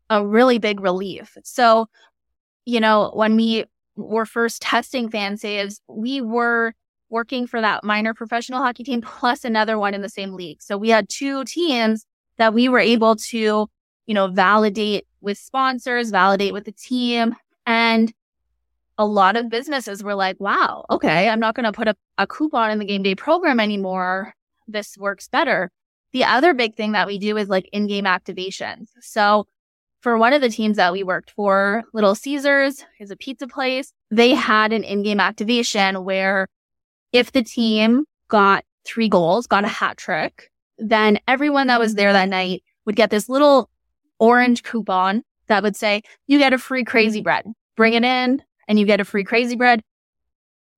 a 0.08 0.24
really 0.24 0.58
big 0.58 0.80
relief. 0.80 1.36
So, 1.42 1.86
you 2.64 2.80
know, 2.80 3.10
when 3.14 3.36
we 3.36 3.64
were 3.96 4.26
first 4.26 4.62
testing 4.62 5.08
fan 5.08 5.34
FanSaves, 5.36 5.80
we 5.88 6.20
were 6.20 6.74
working 7.08 7.46
for 7.46 7.60
that 7.60 7.84
minor 7.84 8.14
professional 8.14 8.62
hockey 8.62 8.84
team 8.84 9.00
plus 9.04 9.44
another 9.44 9.78
one 9.78 9.94
in 9.94 10.02
the 10.02 10.08
same 10.08 10.34
league. 10.34 10.62
So 10.62 10.76
we 10.76 10.90
had 10.90 11.08
two 11.08 11.44
teams 11.44 12.06
that 12.38 12.54
we 12.54 12.68
were 12.68 12.78
able 12.78 13.16
to, 13.16 13.68
you 14.06 14.14
know, 14.14 14.28
validate 14.28 15.06
with 15.20 15.38
sponsors, 15.38 16.10
validate 16.10 16.52
with 16.52 16.64
the 16.64 16.72
team. 16.72 17.34
And 17.64 18.12
a 18.98 19.06
lot 19.06 19.36
of 19.36 19.48
businesses 19.48 20.02
were 20.02 20.14
like, 20.14 20.38
wow, 20.38 20.84
okay, 20.90 21.28
I'm 21.28 21.40
not 21.40 21.54
going 21.54 21.64
to 21.64 21.72
put 21.72 21.88
a, 21.88 21.96
a 22.18 22.26
coupon 22.26 22.70
in 22.70 22.78
the 22.78 22.84
game 22.84 23.02
day 23.02 23.14
program 23.14 23.60
anymore. 23.60 24.34
This 24.68 24.96
works 24.96 25.28
better. 25.28 25.70
The 26.16 26.24
other 26.24 26.54
big 26.54 26.74
thing 26.74 26.92
that 26.92 27.06
we 27.06 27.18
do 27.18 27.36
is 27.36 27.50
like 27.50 27.68
in 27.74 27.88
game 27.88 28.06
activations. 28.06 28.86
So 29.02 29.46
for 30.00 30.16
one 30.16 30.32
of 30.32 30.40
the 30.40 30.48
teams 30.48 30.78
that 30.78 30.94
we 30.94 31.02
worked 31.02 31.30
for, 31.32 31.84
Little 31.92 32.14
Caesars 32.14 32.86
is 32.98 33.10
a 33.10 33.16
pizza 33.16 33.46
place. 33.46 33.92
They 34.10 34.30
had 34.30 34.72
an 34.72 34.82
in-game 34.82 35.20
activation 35.20 36.06
where 36.06 36.48
if 37.12 37.32
the 37.32 37.42
team 37.42 38.06
got 38.28 38.64
three 38.86 39.10
goals, 39.10 39.46
got 39.46 39.66
a 39.66 39.68
hat 39.68 39.98
trick, 39.98 40.50
then 40.78 41.18
everyone 41.28 41.66
that 41.66 41.80
was 41.80 41.96
there 41.96 42.14
that 42.14 42.30
night 42.30 42.62
would 42.86 42.96
get 42.96 43.10
this 43.10 43.28
little 43.28 43.68
orange 44.18 44.62
coupon 44.62 45.22
that 45.48 45.62
would 45.62 45.76
say, 45.76 46.00
you 46.26 46.38
get 46.38 46.54
a 46.54 46.58
free 46.58 46.82
crazy 46.82 47.20
bread. 47.20 47.44
Bring 47.76 47.92
it 47.92 48.04
in 48.04 48.42
and 48.68 48.78
you 48.78 48.86
get 48.86 49.00
a 49.00 49.04
free 49.04 49.24
crazy 49.24 49.54
bread. 49.54 49.82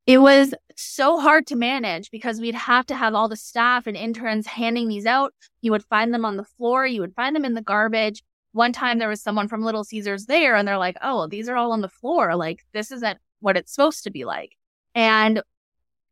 It 0.08 0.18
was 0.18 0.54
so 0.74 1.20
hard 1.20 1.46
to 1.48 1.56
manage 1.56 2.10
because 2.10 2.40
we'd 2.40 2.54
have 2.54 2.86
to 2.86 2.96
have 2.96 3.14
all 3.14 3.28
the 3.28 3.36
staff 3.36 3.86
and 3.86 3.96
interns 3.96 4.46
handing 4.46 4.88
these 4.88 5.06
out. 5.06 5.34
You 5.60 5.70
would 5.70 5.84
find 5.84 6.12
them 6.12 6.24
on 6.24 6.36
the 6.36 6.44
floor. 6.44 6.86
You 6.86 7.02
would 7.02 7.14
find 7.14 7.36
them 7.36 7.44
in 7.44 7.54
the 7.54 7.62
garbage 7.62 8.24
one 8.52 8.72
time 8.72 8.98
there 8.98 9.08
was 9.08 9.22
someone 9.22 9.48
from 9.48 9.62
Little 9.62 9.84
Caesars 9.84 10.26
there 10.26 10.56
and 10.56 10.66
they're 10.66 10.78
like, 10.78 10.96
oh, 11.02 11.26
these 11.26 11.48
are 11.48 11.56
all 11.56 11.72
on 11.72 11.80
the 11.80 11.88
floor. 11.88 12.34
Like, 12.34 12.64
this 12.72 12.90
isn't 12.90 13.18
what 13.40 13.56
it's 13.56 13.72
supposed 13.72 14.04
to 14.04 14.10
be 14.10 14.24
like. 14.24 14.56
And 14.94 15.42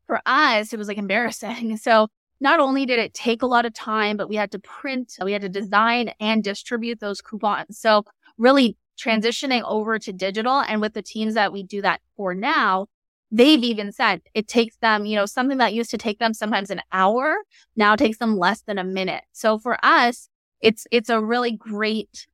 for 0.07 0.21
us, 0.27 0.73
it 0.73 0.79
was 0.79 0.89
like 0.89 0.99
embarrassing. 0.99 1.77
So 1.83 2.09
not 2.39 2.61
only 2.61 2.85
did 2.85 2.99
it 2.99 3.15
take 3.15 3.43
a 3.43 3.47
lot 3.47 3.65
of 3.65 3.73
time, 3.73 4.17
but 4.17 4.29
we 4.29 4.37
had 4.37 4.53
to 4.53 4.59
print, 4.59 5.15
we 5.25 5.33
had 5.33 5.41
to 5.43 5.49
design 5.49 6.13
and 6.21 6.45
distribute 6.45 7.01
those 7.01 7.23
coupons. 7.23 7.79
So 7.81 8.05
really 8.37 8.77
transitioning 8.99 9.63
over 9.65 9.99
to 9.99 10.13
digital 10.13 10.61
and 10.61 10.81
with 10.83 10.93
the 10.93 11.03
teams 11.03 11.35
that 11.35 11.53
we 11.53 11.63
do 11.63 11.81
that 11.81 12.03
for 12.17 12.35
now, 12.35 12.87
they've 13.31 13.63
even 13.63 13.93
said 13.93 14.23
it 14.35 14.49
takes 14.49 14.77
them, 14.77 15.05
you 15.05 15.17
know, 15.17 15.27
something 15.27 15.59
that 15.59 15.75
used 15.75 15.91
to 15.91 15.99
take 15.99 16.19
them 16.19 16.35
sometimes 16.35 16.71
an 16.71 16.83
hour 16.93 17.37
now 17.77 17.97
takes 17.97 18.19
them 18.19 18.37
less 18.39 18.63
than 18.63 18.79
a 18.79 18.85
minute. 18.85 19.25
So 19.33 19.59
for 19.59 19.79
us, 19.85 20.29
it's 20.61 20.87
it's 20.91 21.11
a 21.11 21.21
really 21.21 21.53
great 21.53 22.27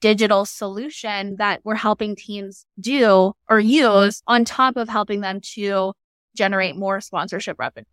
digital 0.00 0.44
solution 0.44 1.36
that 1.36 1.60
we're 1.64 1.74
helping 1.74 2.14
teams 2.14 2.66
do 2.78 3.32
or 3.48 3.60
use 3.60 4.22
on 4.26 4.44
top 4.44 4.76
of 4.76 4.88
helping 4.88 5.20
them 5.20 5.40
to 5.40 5.92
generate 6.36 6.76
more 6.76 7.00
sponsorship 7.00 7.58
revenue. 7.58 7.86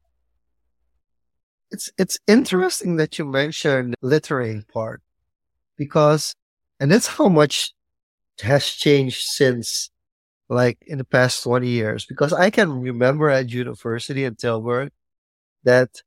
It's 1.71 1.89
it's 1.97 2.17
interesting 2.27 2.97
that 2.97 3.17
you 3.17 3.25
mentioned 3.25 3.95
littering 4.01 4.63
part 4.73 5.01
because 5.77 6.33
and 6.79 6.91
that's 6.91 7.07
how 7.07 7.29
much 7.29 7.73
has 8.41 8.67
changed 8.67 9.21
since 9.21 9.89
like 10.49 10.77
in 10.87 10.97
the 10.97 11.03
past 11.03 11.43
20 11.43 11.67
years 11.67 12.05
because 12.05 12.33
I 12.33 12.49
can 12.49 12.71
remember 12.81 13.29
at 13.29 13.49
university 13.49 14.23
in 14.23 14.35
Tilburg 14.35 14.91
that 15.63 16.01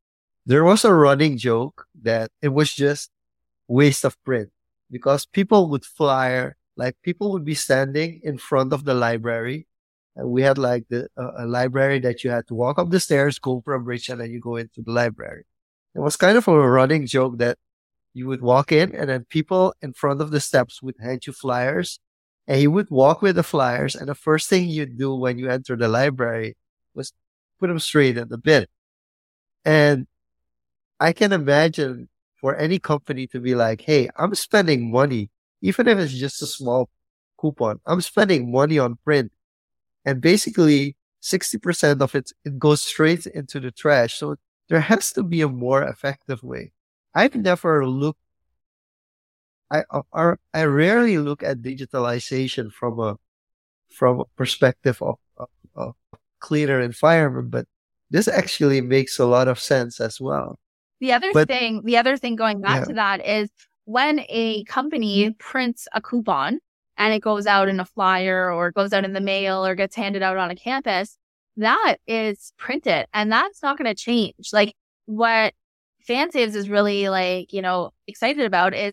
there 0.47 0.65
was 0.65 0.85
a 0.85 0.95
running 0.95 1.37
joke 1.37 1.87
that 2.03 2.31
it 2.41 2.49
was 2.49 2.73
just 2.73 3.11
waste 3.69 4.05
of 4.05 4.23
print 4.25 4.51
because 4.91 5.27
people 5.27 5.69
would 5.69 5.85
flyer, 5.85 6.57
like 6.77 6.97
people 7.03 7.31
would 7.33 7.45
be 7.45 7.55
standing 7.55 8.21
in 8.25 8.39
front 8.39 8.73
of 8.73 8.85
the 8.85 8.95
library. 8.95 9.67
And 10.17 10.31
we 10.31 10.43
had 10.43 10.59
like 10.59 10.87
the, 10.89 11.09
uh, 11.17 11.31
a 11.39 11.47
library 11.47 12.01
that 12.01 12.25
you 12.25 12.31
had 12.31 12.47
to 12.49 12.55
walk 12.55 12.79
up 12.79 12.91
the 12.91 12.99
stairs, 12.99 13.39
go 13.39 13.61
for 13.65 13.75
a 13.75 13.81
bridge, 13.81 14.09
and 14.09 14.21
then 14.21 14.31
you 14.31 14.41
go 14.41 14.57
into 14.57 14.83
the 14.83 14.91
library. 14.91 15.45
It 15.95 16.01
was 16.01 16.17
kind 16.17 16.37
of 16.37 16.49
a 16.49 16.69
running 16.69 17.07
joke 17.07 17.39
that 17.39 17.59
you 18.13 18.27
would 18.27 18.41
walk 18.41 18.73
in 18.73 18.95
and 18.95 19.09
then 19.09 19.25
people 19.29 19.75
in 19.81 19.93
front 19.93 20.21
of 20.21 20.31
the 20.31 20.41
steps 20.41 20.83
would 20.83 20.97
hand 21.01 21.27
you 21.27 21.33
flyers 21.33 22.01
and 22.47 22.59
he 22.59 22.67
would 22.67 22.91
walk 22.91 23.23
with 23.23 23.37
the 23.37 23.43
flyers. 23.43 23.95
And 23.95 24.09
the 24.09 24.15
first 24.15 24.49
thing 24.49 24.69
you'd 24.69 24.99
do 24.99 25.15
when 25.15 25.39
you 25.39 25.49
enter 25.51 25.77
the 25.77 25.89
library 25.89 26.57
was 26.95 27.13
put 27.59 27.69
them 27.69 27.79
straight 27.79 28.17
in 28.17 28.29
the 28.29 28.39
bin. 28.39 28.67
And 29.65 30.07
I 30.99 31.13
can 31.13 31.33
imagine 31.33 32.09
for 32.41 32.57
any 32.57 32.79
company 32.79 33.27
to 33.29 33.41
be 33.41 33.55
like, 33.55 33.83
Hey, 33.83 34.09
I'm 34.17 34.35
spending 34.35 34.91
money, 34.91 35.31
even 35.63 35.89
if 35.89 35.99
it's 35.99 36.15
just 36.15 36.43
a 36.43 36.47
small 36.47 36.89
coupon, 37.39 37.81
I'm 37.87 38.01
spending 38.01 38.51
money 38.51 38.79
on 38.79 38.97
print. 39.05 39.33
And 40.05 40.21
basically 40.21 40.97
60% 41.23 42.01
of 42.01 42.15
it, 42.15 42.33
it 42.45 42.59
goes 42.59 42.83
straight 42.83 43.27
into 43.27 43.61
the 43.61 43.71
trash. 43.71 44.15
So 44.15 44.37
there 44.69 44.81
has 44.81 45.13
to 45.13 45.23
be 45.23 45.43
a 45.43 45.49
more 45.49 45.83
effective 45.83 46.43
way. 46.43 46.73
I've 47.15 47.35
never 47.35 47.87
looked, 47.87 48.21
I, 49.71 49.85
uh, 49.91 50.03
I, 50.13 50.35
I 50.53 50.65
rarely 50.65 51.19
look 51.19 51.43
at 51.43 51.63
digitalization 51.63 52.73
from 52.73 52.99
a, 52.99 53.17
from 53.91 54.21
a 54.21 54.25
perspective 54.37 55.01
of, 55.03 55.17
of, 55.37 55.49
of 55.75 55.95
cleaner 56.41 56.81
environment, 56.81 57.51
but 57.51 57.67
this 58.11 58.27
actually 58.27 58.81
makes 58.81 59.19
a 59.19 59.27
lot 59.27 59.49
of 59.49 59.59
sense 59.59 60.01
as 60.01 60.21
well. 60.21 60.59
The 61.01 61.13
other 61.13 61.31
but, 61.33 61.49
thing, 61.49 61.83
the 61.85 61.97
other 61.97 62.17
thing 62.17 62.37
going 62.37 62.61
back 62.61 62.81
yeah. 62.81 62.85
to 62.87 62.93
that 62.95 63.27
is 63.27 63.51
when 63.85 64.25
a 64.29 64.65
company 64.65 65.31
prints 65.39 65.89
a 65.95 66.01
coupon 66.03 66.59
and 66.99 67.15
it 67.15 67.23
goes 67.23 67.47
out 67.47 67.69
in 67.69 67.81
a 67.81 67.85
flyer 67.85 68.53
or 68.53 68.71
goes 68.73 68.93
out 68.93 69.05
in 69.05 69.15
the 69.15 69.21
mail 69.21 69.65
or 69.65 69.75
gets 69.75 69.97
handed 69.97 70.23
out 70.23 70.37
on 70.37 70.51
a 70.51 70.57
campus, 70.57 71.17
that 71.57 71.97
is 72.07 72.53
printed 72.59 73.07
and 73.15 73.33
that's 73.33 73.63
not 73.63 73.79
going 73.79 73.89
to 73.89 73.95
change. 73.95 74.51
Like 74.53 74.75
what 75.07 75.55
FanSaves 76.09 76.55
is 76.55 76.69
really 76.69 77.09
like, 77.09 77.53
you 77.53 77.63
know, 77.63 77.93
excited 78.07 78.45
about 78.45 78.75
is 78.75 78.93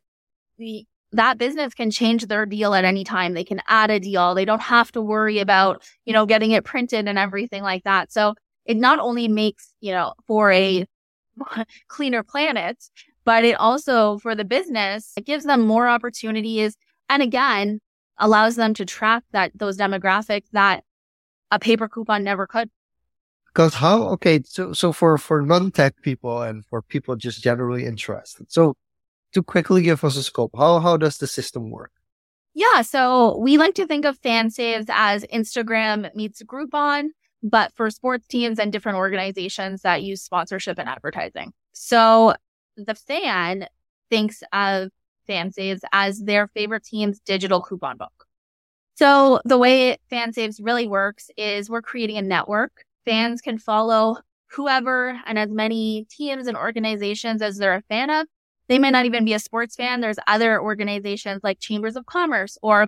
the 0.57 0.85
that 1.13 1.37
business 1.37 1.73
can 1.73 1.89
change 1.89 2.25
their 2.25 2.45
deal 2.45 2.73
at 2.73 2.83
any 2.83 3.03
time. 3.03 3.33
They 3.33 3.43
can 3.43 3.61
add 3.67 3.89
a 3.89 3.99
deal. 3.99 4.35
They 4.35 4.45
don't 4.45 4.61
have 4.61 4.91
to 4.91 5.01
worry 5.01 5.39
about, 5.39 5.83
you 6.05 6.13
know, 6.13 6.25
getting 6.25 6.51
it 6.51 6.65
printed 6.65 7.07
and 7.07 7.17
everything 7.17 7.63
like 7.63 7.83
that. 7.85 8.11
So 8.11 8.35
it 8.65 8.75
not 8.75 8.99
only 8.99 9.27
makes, 9.27 9.73
you 9.79 9.93
know, 9.93 10.13
for 10.27 10.51
a 10.51 10.85
cleaner 11.87 12.23
planet, 12.23 12.83
but 13.23 13.45
it 13.45 13.53
also 13.53 14.17
for 14.19 14.35
the 14.35 14.45
business, 14.45 15.13
it 15.17 15.25
gives 15.25 15.45
them 15.45 15.65
more 15.65 15.87
opportunities. 15.87 16.75
And 17.09 17.23
again, 17.23 17.79
allows 18.17 18.55
them 18.55 18.73
to 18.73 18.85
track 18.85 19.23
that 19.31 19.51
those 19.55 19.77
demographics 19.77 20.49
that 20.51 20.83
a 21.51 21.59
paper 21.59 21.87
coupon 21.87 22.23
never 22.23 22.47
could. 22.47 22.69
Because 23.47 23.75
how 23.75 24.03
okay, 24.09 24.41
so 24.43 24.73
so 24.73 24.91
for 24.91 25.17
for 25.17 25.41
non-tech 25.41 26.01
people 26.01 26.41
and 26.41 26.65
for 26.65 26.81
people 26.81 27.15
just 27.15 27.41
generally 27.41 27.85
interested. 27.85 28.51
So 28.51 28.75
to 29.33 29.43
quickly 29.43 29.81
give 29.81 30.03
us 30.03 30.17
a 30.17 30.23
scope, 30.23 30.51
how 30.55 30.79
how 30.79 30.97
does 30.97 31.17
the 31.17 31.27
system 31.27 31.69
work? 31.69 31.91
Yeah, 32.53 32.81
so 32.81 33.37
we 33.37 33.57
like 33.57 33.75
to 33.75 33.85
think 33.85 34.03
of 34.05 34.19
FanSaves 34.19 34.87
as 34.89 35.23
Instagram 35.25 36.13
meets 36.15 36.41
Groupon, 36.41 37.09
but 37.43 37.71
for 37.75 37.89
sports 37.91 38.25
teams 38.27 38.57
and 38.57 38.71
different 38.71 38.97
organizations 38.97 39.83
that 39.83 40.01
use 40.01 40.23
sponsorship 40.23 40.79
and 40.79 40.89
advertising. 40.89 41.53
So 41.73 42.33
the 42.75 42.95
fan 42.95 43.67
thinks 44.09 44.41
of 44.53 44.89
FanSaves 45.29 45.81
as 45.91 46.23
their 46.23 46.47
favorite 46.47 46.83
team's 46.83 47.19
digital 47.19 47.61
coupon 47.61 47.97
book. 47.97 48.25
So 48.95 49.39
the 49.45 49.59
way 49.59 49.97
FanSaves 50.11 50.59
really 50.59 50.87
works 50.87 51.29
is 51.37 51.69
we're 51.69 51.83
creating 51.83 52.17
a 52.17 52.23
network. 52.23 52.83
Fans 53.05 53.41
can 53.41 53.59
follow 53.59 54.17
whoever 54.49 55.19
and 55.27 55.37
as 55.37 55.51
many 55.51 56.07
teams 56.09 56.47
and 56.47 56.57
organizations 56.57 57.43
as 57.43 57.57
they're 57.57 57.75
a 57.75 57.83
fan 57.83 58.09
of. 58.09 58.25
They 58.67 58.79
may 58.79 58.91
not 58.91 59.05
even 59.05 59.25
be 59.25 59.33
a 59.33 59.39
sports 59.39 59.75
fan. 59.75 60.01
There's 60.01 60.19
other 60.27 60.61
organizations 60.61 61.41
like 61.43 61.59
chambers 61.59 61.95
of 61.95 62.05
commerce 62.05 62.57
or 62.61 62.87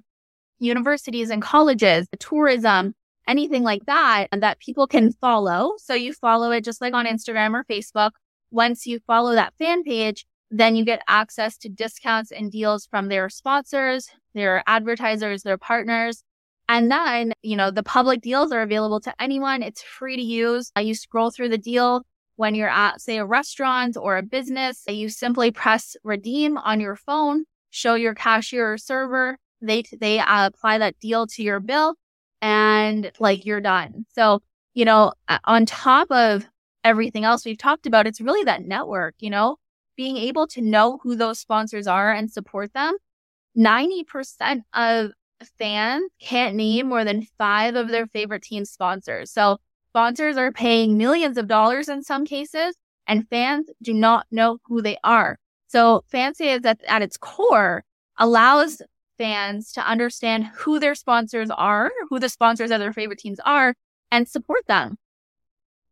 universities 0.60 1.30
and 1.30 1.42
colleges, 1.42 2.08
tourism, 2.20 2.94
anything 3.28 3.64
like 3.64 3.86
that, 3.86 4.28
and 4.32 4.44
that 4.44 4.60
people 4.60 4.88
can 4.88 5.12
follow. 5.14 5.74
So 5.78 5.94
you 5.94 6.14
follow 6.14 6.52
it 6.52 6.66
just 6.66 6.82
like 6.82 6.94
on 6.94 7.06
Instagram 7.06 7.54
or 7.54 7.64
Facebook. 7.64 8.12
Once 8.52 8.86
you 8.86 9.00
follow 9.06 9.34
that 9.34 9.54
fan 9.58 9.84
page, 9.84 10.26
then 10.52 10.76
you 10.76 10.84
get 10.84 11.04
access 11.08 11.58
to 11.60 11.70
discounts 11.70 12.32
and 12.32 12.52
deals 12.52 12.88
from 12.88 13.08
their 13.08 13.30
sponsors, 13.30 14.10
their 14.34 14.64
advertisers, 14.68 15.44
their 15.44 15.60
partners. 15.60 16.24
And 16.68 16.92
then, 16.92 17.34
you 17.42 17.56
know, 17.56 17.72
the 17.72 17.84
public 17.84 18.22
deals 18.22 18.52
are 18.52 18.62
available 18.62 19.00
to 19.02 19.14
anyone. 19.22 19.64
It's 19.64 19.82
free 19.82 20.16
to 20.16 20.22
use. 20.22 20.72
You 20.80 20.94
scroll 20.94 21.32
through 21.32 21.50
the 21.50 21.58
deal 21.58 22.04
when 22.40 22.56
you're 22.56 22.70
at, 22.70 23.02
say, 23.02 23.18
a 23.18 23.26
restaurant 23.26 23.98
or 23.98 24.16
a 24.16 24.24
business. 24.24 24.86
You 24.88 25.10
simply 25.10 25.52
press 25.52 25.98
redeem 26.06 26.58
on 26.58 26.80
your 26.80 26.96
phone, 26.96 27.44
show 27.70 27.96
your 27.96 28.16
cashier 28.16 28.72
or 28.72 28.78
server. 28.78 29.38
They, 29.60 29.84
they 30.00 30.20
uh, 30.20 30.48
apply 30.48 30.78
that 30.78 30.98
deal 31.02 31.28
to 31.28 31.44
your 31.44 31.60
bill 31.60 31.96
and 32.42 33.12
like 33.20 33.46
you're 33.46 33.60
done. 33.60 34.06
So, 34.14 34.40
you 34.74 34.86
know, 34.86 35.12
on 35.44 35.66
top 35.66 36.10
of 36.12 36.46
everything 36.86 37.26
else 37.26 37.44
we've 37.44 37.58
talked 37.58 37.86
about, 37.86 38.08
it's 38.08 38.22
really 38.22 38.46
that 38.46 38.64
network, 38.64 39.16
you 39.20 39.30
know, 39.30 39.58
being 39.98 40.16
able 40.16 40.48
to 40.48 40.62
know 40.62 40.98
who 41.04 41.18
those 41.18 41.40
sponsors 41.40 41.88
are 41.88 42.10
and 42.14 42.32
support 42.32 42.72
them. 42.72 42.96
90% 43.58 44.62
of 44.74 45.12
fans 45.58 46.10
can't 46.22 46.56
name 46.56 46.88
more 46.88 47.04
than 47.04 47.28
five 47.38 47.76
of 47.76 47.90
their 47.90 48.08
favorite 48.08 48.44
team 48.44 48.64
sponsors. 48.64 49.30
So 49.30 49.58
sponsors 50.00 50.38
are 50.38 50.50
paying 50.50 50.98
millions 50.98 51.38
of 51.38 51.46
dollars 51.46 51.90
in 51.90 52.02
some 52.02 52.24
cases 52.24 52.74
and 53.06 53.28
fans 53.28 53.70
do 53.82 53.94
not 53.94 54.26
know 54.32 54.58
who 54.68 54.82
they 54.82 54.96
are. 55.04 55.38
So 55.68 56.06
FanSaves 56.10 56.66
at, 56.66 56.82
at 56.88 57.02
its 57.02 57.18
core 57.18 57.84
allows 58.18 58.82
fans 59.18 59.74
to 59.74 59.86
understand 59.86 60.46
who 60.56 60.80
their 60.80 60.96
sponsors 60.96 61.50
are, 61.50 61.92
who 62.10 62.18
the 62.18 62.30
sponsors 62.30 62.72
of 62.72 62.80
their 62.80 62.94
favorite 62.94 63.20
teams 63.20 63.42
are, 63.42 63.74
and 64.10 64.26
support 64.26 64.62
them. 64.68 64.96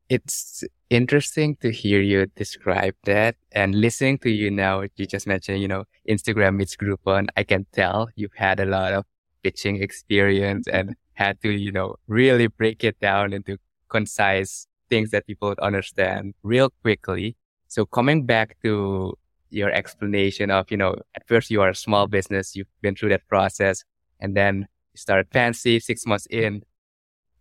It's 0.08 0.63
interesting 0.89 1.58
to 1.58 1.70
hear 1.70 2.00
you 2.00 2.28
describe 2.28 2.96
that 3.04 3.36
and 3.52 3.76
listening 3.76 4.20
to 4.20 4.30
you 4.30 4.50
now. 4.50 4.84
You 4.96 5.06
just 5.06 5.28
mentioned, 5.28 5.62
you 5.62 5.67
know, 5.67 5.84
Instagram 6.08 6.56
meets 6.56 6.78
Groupon. 6.78 7.28
I 7.36 7.43
can 7.43 7.65
tell 7.74 8.08
you've 8.15 8.38
had 8.38 8.62
a 8.62 8.65
lot 8.65 8.93
of 8.93 9.04
pitching 9.43 9.84
experience 9.84 10.65
and 10.70 10.96
had 11.15 11.41
to, 11.41 11.50
you 11.50 11.74
know, 11.74 11.98
really 12.08 12.48
break 12.48 12.86
it 12.86 12.98
down 13.02 13.34
into 13.34 13.58
concise 13.89 14.67
things 14.89 15.12
that 15.12 15.28
people 15.28 15.50
would 15.50 15.60
understand 15.60 16.34
real 16.43 16.69
quickly. 16.82 17.36
So 17.67 17.86
coming 17.86 18.26
back 18.26 18.58
to 18.63 19.17
your 19.50 19.71
explanation 19.71 20.52
of, 20.52 20.69
you 20.71 20.78
know, 20.78 20.95
at 21.15 21.28
first 21.28 21.50
you 21.50 21.62
are 21.62 21.69
a 21.69 21.76
small 21.76 22.08
business, 22.08 22.56
you've 22.56 22.67
been 22.82 22.95
through 22.95 23.10
that 23.10 23.28
process 23.28 23.84
and 24.19 24.36
then 24.36 24.67
you 24.93 24.97
started 24.97 25.30
FanSaves 25.30 25.84
six 25.84 26.06
months 26.06 26.28
in, 26.30 26.63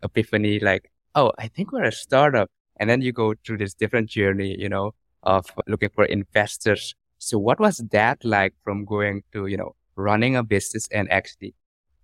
epiphany, 0.03 0.59
like, 0.61 0.91
oh, 1.15 1.33
I 1.39 1.49
think 1.49 1.73
we're 1.73 1.85
a 1.85 1.93
startup. 1.93 2.51
And 2.79 2.91
then 2.91 3.01
you 3.01 3.13
go 3.13 3.35
through 3.45 3.59
this 3.59 3.75
different 3.75 4.11
journey, 4.11 4.55
you 4.59 4.69
know, 4.69 4.95
of 5.23 5.47
looking 5.67 5.89
for 5.95 6.05
investors. 6.05 6.95
So 7.19 7.39
what 7.39 7.59
was 7.59 7.79
that 7.91 8.25
like 8.25 8.55
from 8.63 8.85
going 8.85 9.23
to, 9.33 9.47
you 9.47 9.57
know, 9.57 9.75
running 9.97 10.37
a 10.37 10.45
business 10.45 10.87
and 10.93 11.11
actually 11.11 11.55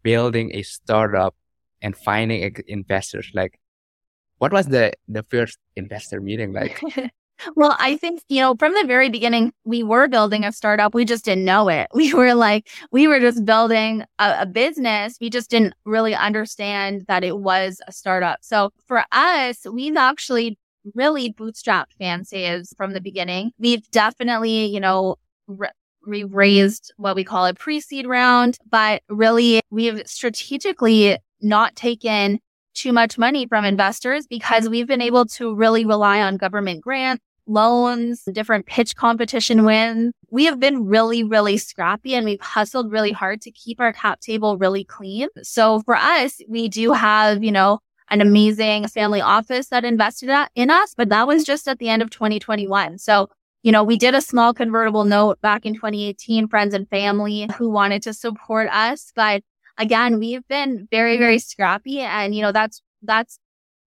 building 0.03 0.51
a 0.55 0.63
startup 0.63 1.35
and 1.83 1.97
finding 1.97 2.57
investors? 2.67 3.31
Like, 3.35 3.59
what 4.43 4.53
was 4.53 4.67
the, 4.67 4.93
the 5.07 5.23
first 5.31 5.57
investor 5.77 6.21
meeting 6.21 6.53
like? 6.53 6.83
Well, 7.57 7.75
I 7.81 7.97
think, 7.97 8.23
you 8.29 8.41
know, 8.41 8.55
from 8.57 8.73
the 8.73 8.85
very 8.87 9.09
beginning, 9.09 9.53
we 9.65 9.83
were 9.83 10.07
building 10.07 10.45
a 10.45 10.53
startup. 10.53 10.95
We 10.95 11.05
just 11.05 11.25
didn't 11.25 11.45
know 11.45 11.69
it. 11.69 11.89
We 11.95 12.15
were 12.15 12.35
like, 12.35 12.69
we 12.93 13.09
were 13.09 13.19
just 13.19 13.45
building 13.45 14.05
a, 14.21 14.43
a, 14.43 14.47
business. 14.47 15.17
We 15.21 15.29
just 15.29 15.51
didn't 15.51 15.75
really 15.85 16.15
understand 16.15 17.05
that 17.09 17.25
it 17.25 17.39
was 17.39 17.81
a 17.89 17.93
startup. 17.93 18.39
So 18.43 18.71
for 18.87 19.03
us, 19.11 19.67
we've 19.69 19.97
actually 19.97 20.57
really 20.95 21.33
bootstrapped 21.33 21.97
FanSaves 22.01 22.77
from 22.77 22.93
the 22.93 23.01
beginning. 23.01 23.51
We've 23.59 23.91
definitely, 23.91 24.67
you 24.67 24.79
know, 24.79 25.17
re- 25.49 25.71
we 26.07 26.23
raised 26.23 26.93
what 26.97 27.17
we 27.17 27.25
call 27.25 27.47
a 27.47 27.55
pre-seed 27.55 28.07
round, 28.07 28.57
but 28.71 29.03
really 29.09 29.63
we've 29.71 30.01
strategically 30.07 31.19
not 31.41 31.75
taken 31.75 32.39
too 32.75 32.93
much 32.93 33.19
money 33.19 33.47
from 33.47 33.65
investors 33.65 34.27
because 34.27 34.69
we've 34.69 34.87
been 34.87 35.03
able 35.03 35.27
to 35.27 35.55
really 35.55 35.85
rely 35.85 36.21
on 36.21 36.37
government 36.37 36.83
grants 36.83 37.23
loans, 37.47 38.23
different 38.33 38.67
pitch 38.67 38.97
competition 38.97 39.65
wins. 39.65 40.13
We 40.31 40.45
have 40.45 40.61
been 40.61 40.87
really, 40.87 41.25
really 41.25 41.59
scrappy 41.59 42.15
and 42.15 42.25
we've 42.25 42.41
hustled 42.41 42.93
really 42.93 43.13
hard 43.13 43.41
to 43.43 43.51
keep 43.51 43.81
our 43.81 43.93
cap 43.93 44.21
table 44.21 44.57
really 44.59 44.85
clean. 44.85 45.29
So 45.43 45.81
for 45.81 45.97
us, 45.97 46.41
we 46.49 46.69
do 46.69 46.93
have, 46.93 47.43
you 47.43 47.53
know, 47.53 47.81
an 48.11 48.21
amazing 48.21 48.89
family 48.89 49.21
office 49.21 49.69
that 49.69 49.85
invested 49.85 50.31
in 50.55 50.71
us, 50.71 50.95
but 50.95 51.09
that 51.09 51.27
was 51.27 51.45
just 51.45 51.67
at 51.67 51.79
the 51.79 51.89
end 51.89 52.03
of 52.03 52.11
2021. 52.11 52.99
So, 52.99 53.31
you 53.63 53.73
know, 53.73 53.85
we 53.85 53.97
did 53.97 54.15
a 54.15 54.21
small 54.21 54.53
convertible 54.53 55.05
note 55.05 55.41
back 55.41 55.65
in 55.65 55.75
2018, 55.75 56.49
friends 56.49 56.75
and 56.75 56.89
family 56.89 57.49
who 57.57 57.71
wanted 57.71 58.03
to 58.03 58.13
support 58.13 58.69
us. 58.71 59.13
But 59.15 59.43
again, 59.83 60.19
we've 60.21 60.47
been 60.47 60.87
very, 60.91 61.19
very 61.19 61.39
scrappy 61.39 62.01
and, 62.01 62.35
you 62.35 62.41
know, 62.41 62.53
that's, 62.53 62.81
that's 63.03 63.39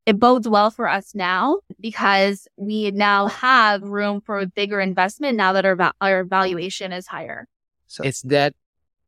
it 0.06 0.20
bodes 0.20 0.48
well 0.48 0.70
for 0.70 0.88
us 0.88 1.16
now 1.16 1.60
because 1.80 2.48
we 2.58 2.92
now 2.92 3.28
have 3.28 3.82
room 3.82 4.22
for 4.22 4.40
a 4.40 4.46
bigger 4.46 4.80
investment 4.80 5.38
now 5.38 5.54
that 5.54 5.66
our, 5.66 5.76
va- 5.76 5.94
our 6.02 6.24
valuation 6.26 6.92
is 6.92 7.08
higher. 7.08 7.48
So 7.88 8.04
is 8.04 8.22
that, 8.24 8.54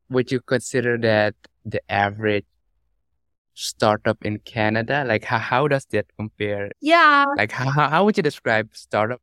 would 0.08 0.32
you 0.32 0.40
consider 0.40 0.96
that 0.98 1.34
the 1.64 1.80
average 1.90 2.46
startup 3.52 4.24
in 4.24 4.38
Canada? 4.38 5.04
Like 5.06 5.24
how, 5.24 5.38
how 5.38 5.68
does 5.68 5.84
that 5.90 6.06
compare? 6.16 6.70
Yeah. 6.80 7.26
Like 7.36 7.52
how, 7.52 7.70
how 7.70 8.04
would 8.04 8.16
you 8.16 8.22
describe 8.22 8.70
startup 8.72 9.20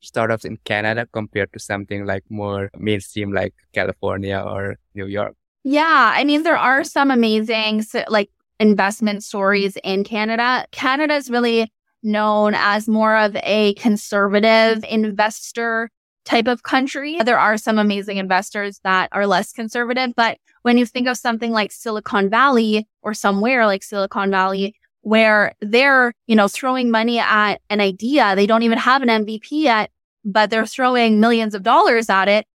startups 0.00 0.44
in 0.44 0.56
Canada 0.64 1.06
compared 1.12 1.52
to 1.52 1.60
something 1.60 2.06
like 2.06 2.24
more 2.28 2.70
mainstream 2.76 3.32
like 3.32 3.54
California 3.74 4.42
or 4.44 4.76
New 4.94 5.06
York? 5.06 5.36
Yeah. 5.64 6.12
I 6.14 6.24
mean, 6.24 6.42
there 6.42 6.56
are 6.56 6.84
some 6.84 7.10
amazing, 7.10 7.84
like 8.08 8.30
investment 8.58 9.24
stories 9.24 9.76
in 9.84 10.04
Canada. 10.04 10.66
Canada 10.72 11.14
is 11.14 11.30
really 11.30 11.72
known 12.02 12.54
as 12.54 12.88
more 12.88 13.16
of 13.16 13.36
a 13.36 13.74
conservative 13.74 14.84
investor 14.88 15.88
type 16.24 16.46
of 16.46 16.62
country. 16.62 17.18
There 17.24 17.38
are 17.38 17.56
some 17.56 17.78
amazing 17.78 18.16
investors 18.16 18.80
that 18.84 19.08
are 19.12 19.26
less 19.26 19.52
conservative, 19.52 20.12
but 20.16 20.38
when 20.62 20.78
you 20.78 20.86
think 20.86 21.08
of 21.08 21.16
something 21.16 21.52
like 21.52 21.72
Silicon 21.72 22.30
Valley 22.30 22.86
or 23.02 23.14
somewhere 23.14 23.66
like 23.66 23.82
Silicon 23.82 24.30
Valley, 24.30 24.74
where 25.00 25.52
they're, 25.60 26.12
you 26.26 26.36
know, 26.36 26.46
throwing 26.46 26.90
money 26.90 27.18
at 27.18 27.60
an 27.70 27.80
idea, 27.80 28.36
they 28.36 28.46
don't 28.46 28.62
even 28.62 28.78
have 28.78 29.02
an 29.02 29.08
MVP 29.08 29.48
yet, 29.50 29.90
but 30.24 30.50
they're 30.50 30.66
throwing 30.66 31.18
millions 31.18 31.54
of 31.54 31.64
dollars 31.64 32.08
at 32.08 32.28
it. 32.28 32.46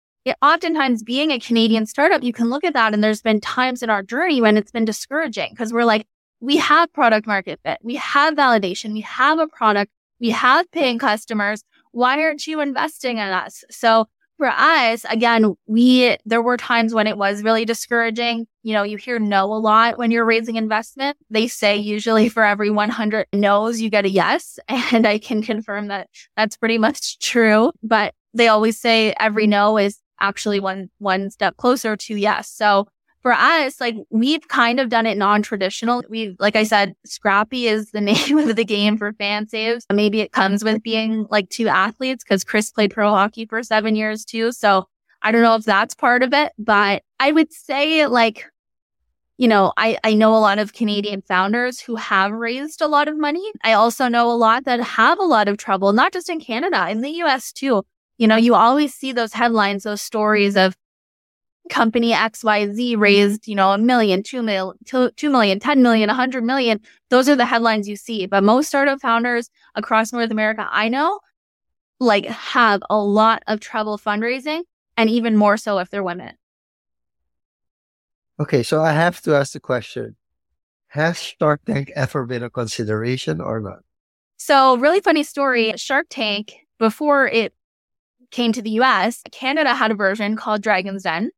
Oftentimes 0.42 1.02
being 1.02 1.30
a 1.30 1.38
Canadian 1.38 1.86
startup, 1.86 2.22
you 2.22 2.32
can 2.32 2.50
look 2.50 2.64
at 2.64 2.74
that 2.74 2.94
and 2.94 3.02
there's 3.02 3.22
been 3.22 3.40
times 3.40 3.82
in 3.82 3.90
our 3.90 4.02
journey 4.02 4.40
when 4.40 4.56
it's 4.56 4.70
been 4.70 4.84
discouraging 4.84 5.50
because 5.50 5.72
we're 5.72 5.84
like, 5.84 6.06
we 6.40 6.56
have 6.58 6.92
product 6.92 7.26
market 7.26 7.60
fit. 7.64 7.78
We 7.82 7.96
have 7.96 8.34
validation. 8.34 8.92
We 8.92 9.00
have 9.02 9.38
a 9.38 9.46
product. 9.48 9.90
We 10.20 10.30
have 10.30 10.70
paying 10.70 10.98
customers. 10.98 11.64
Why 11.92 12.22
aren't 12.22 12.46
you 12.46 12.60
investing 12.60 13.18
in 13.18 13.28
us? 13.28 13.64
So 13.70 14.06
for 14.36 14.48
us, 14.48 15.04
again, 15.10 15.54
we, 15.66 16.16
there 16.24 16.40
were 16.40 16.56
times 16.56 16.94
when 16.94 17.08
it 17.08 17.18
was 17.18 17.42
really 17.42 17.64
discouraging. 17.64 18.46
You 18.62 18.72
know, 18.74 18.84
you 18.84 18.96
hear 18.96 19.18
no 19.18 19.52
a 19.52 19.58
lot 19.58 19.98
when 19.98 20.12
you're 20.12 20.24
raising 20.24 20.54
investment. 20.54 21.16
They 21.28 21.48
say 21.48 21.76
usually 21.76 22.28
for 22.28 22.44
every 22.44 22.70
100 22.70 23.26
no's, 23.32 23.80
you 23.80 23.90
get 23.90 24.04
a 24.04 24.10
yes. 24.10 24.58
And 24.68 25.06
I 25.06 25.18
can 25.18 25.42
confirm 25.42 25.88
that 25.88 26.08
that's 26.36 26.56
pretty 26.56 26.78
much 26.78 27.18
true, 27.18 27.72
but 27.82 28.14
they 28.32 28.48
always 28.48 28.78
say 28.78 29.12
every 29.18 29.46
no 29.46 29.76
is 29.76 29.98
actually 30.20 30.60
one, 30.60 30.90
one 30.98 31.30
step 31.30 31.56
closer 31.56 31.96
to 31.96 32.14
yes. 32.14 32.48
So 32.48 32.86
for 33.22 33.32
us, 33.32 33.80
like 33.80 33.96
we've 34.10 34.46
kind 34.48 34.80
of 34.80 34.88
done 34.88 35.06
it 35.06 35.18
non-traditional. 35.18 36.02
We, 36.08 36.36
like 36.38 36.56
I 36.56 36.62
said, 36.62 36.94
scrappy 37.04 37.66
is 37.66 37.90
the 37.90 38.00
name 38.12 38.38
of 38.38 38.56
the 38.56 38.64
game 38.64 38.96
for 38.96 39.12
Fansaves. 39.12 39.82
Maybe 39.92 40.20
it 40.20 40.32
comes 40.32 40.62
with 40.62 40.82
being 40.82 41.26
like 41.30 41.48
two 41.48 41.68
athletes 41.68 42.24
because 42.24 42.44
Chris 42.44 42.70
played 42.70 42.92
pro 42.92 43.10
hockey 43.10 43.46
for 43.46 43.62
seven 43.62 43.96
years 43.96 44.24
too. 44.24 44.52
So 44.52 44.86
I 45.22 45.32
don't 45.32 45.42
know 45.42 45.56
if 45.56 45.64
that's 45.64 45.94
part 45.94 46.22
of 46.22 46.32
it, 46.32 46.52
but 46.58 47.02
I 47.18 47.32
would 47.32 47.52
say 47.52 48.06
like, 48.06 48.46
you 49.36 49.46
know, 49.48 49.72
I, 49.76 49.98
I 50.02 50.14
know 50.14 50.34
a 50.34 50.38
lot 50.38 50.58
of 50.58 50.72
Canadian 50.72 51.22
founders 51.22 51.80
who 51.80 51.96
have 51.96 52.32
raised 52.32 52.80
a 52.80 52.88
lot 52.88 53.08
of 53.08 53.16
money. 53.16 53.52
I 53.62 53.72
also 53.72 54.08
know 54.08 54.30
a 54.30 54.34
lot 54.34 54.64
that 54.64 54.80
have 54.80 55.18
a 55.18 55.24
lot 55.24 55.48
of 55.48 55.58
trouble, 55.58 55.92
not 55.92 56.12
just 56.12 56.28
in 56.28 56.40
Canada, 56.40 56.88
in 56.88 57.02
the 57.02 57.10
US 57.22 57.52
too. 57.52 57.84
You 58.18 58.26
know, 58.26 58.36
you 58.36 58.54
always 58.54 58.94
see 58.94 59.12
those 59.12 59.32
headlines, 59.32 59.84
those 59.84 60.02
stories 60.02 60.56
of 60.56 60.76
company 61.68 62.12
XYZ 62.12 62.98
raised, 62.98 63.46
you 63.46 63.54
know, 63.54 63.72
a 63.72 63.78
million, 63.78 64.22
two 64.22 64.42
million, 64.42 64.74
two, 64.84 65.30
million, 65.30 65.60
10 65.60 65.82
million, 65.82 66.10
a 66.10 66.14
hundred 66.14 66.44
million. 66.44 66.80
Those 67.10 67.28
are 67.28 67.36
the 67.36 67.46
headlines 67.46 67.88
you 67.88 67.96
see. 67.96 68.26
But 68.26 68.42
most 68.42 68.68
startup 68.68 69.00
founders 69.00 69.50
across 69.74 70.12
North 70.12 70.30
America 70.30 70.66
I 70.70 70.88
know 70.88 71.20
like 72.00 72.26
have 72.26 72.82
a 72.90 72.98
lot 72.98 73.42
of 73.46 73.60
trouble 73.60 73.98
fundraising 73.98 74.62
and 74.96 75.10
even 75.10 75.36
more 75.36 75.56
so 75.56 75.78
if 75.78 75.90
they're 75.90 76.02
women. 76.02 76.34
Okay. 78.40 78.62
So 78.62 78.82
I 78.82 78.92
have 78.92 79.20
to 79.22 79.34
ask 79.34 79.52
the 79.52 79.60
question. 79.60 80.16
Has 80.88 81.20
Shark 81.20 81.60
Tank 81.66 81.92
ever 81.94 82.24
been 82.24 82.42
a 82.42 82.50
consideration 82.50 83.40
or 83.40 83.60
not? 83.60 83.80
So 84.38 84.76
really 84.76 85.00
funny 85.00 85.22
story. 85.22 85.74
Shark 85.76 86.06
Tank, 86.08 86.54
before 86.78 87.26
it 87.28 87.52
came 88.30 88.52
to 88.52 88.62
the 88.62 88.70
US, 88.82 89.22
Canada 89.32 89.74
had 89.74 89.90
a 89.90 89.94
version 89.94 90.36
called 90.36 90.62
Dragon's 90.62 91.02
Den 91.02 91.30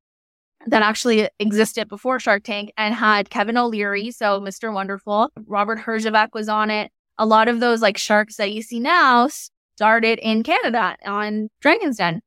that 0.66 0.82
actually 0.82 1.28
existed 1.38 1.88
before 1.88 2.20
Shark 2.20 2.44
Tank 2.44 2.72
and 2.76 2.94
had 2.94 3.30
Kevin 3.30 3.56
O'Leary, 3.56 4.10
so 4.10 4.40
Mr. 4.40 4.72
Wonderful. 4.72 5.30
Robert 5.46 5.78
Herjavec 5.78 6.28
was 6.34 6.48
on 6.48 6.70
it. 6.70 6.90
A 7.18 7.26
lot 7.26 7.48
of 7.48 7.60
those 7.60 7.82
like 7.82 7.98
sharks 7.98 8.36
that 8.36 8.52
you 8.52 8.62
see 8.62 8.80
now 8.80 9.28
started 9.76 10.18
in 10.18 10.42
Canada 10.42 10.96
on 11.06 11.48
Dragon's 11.60 11.96
Den. 11.96 12.20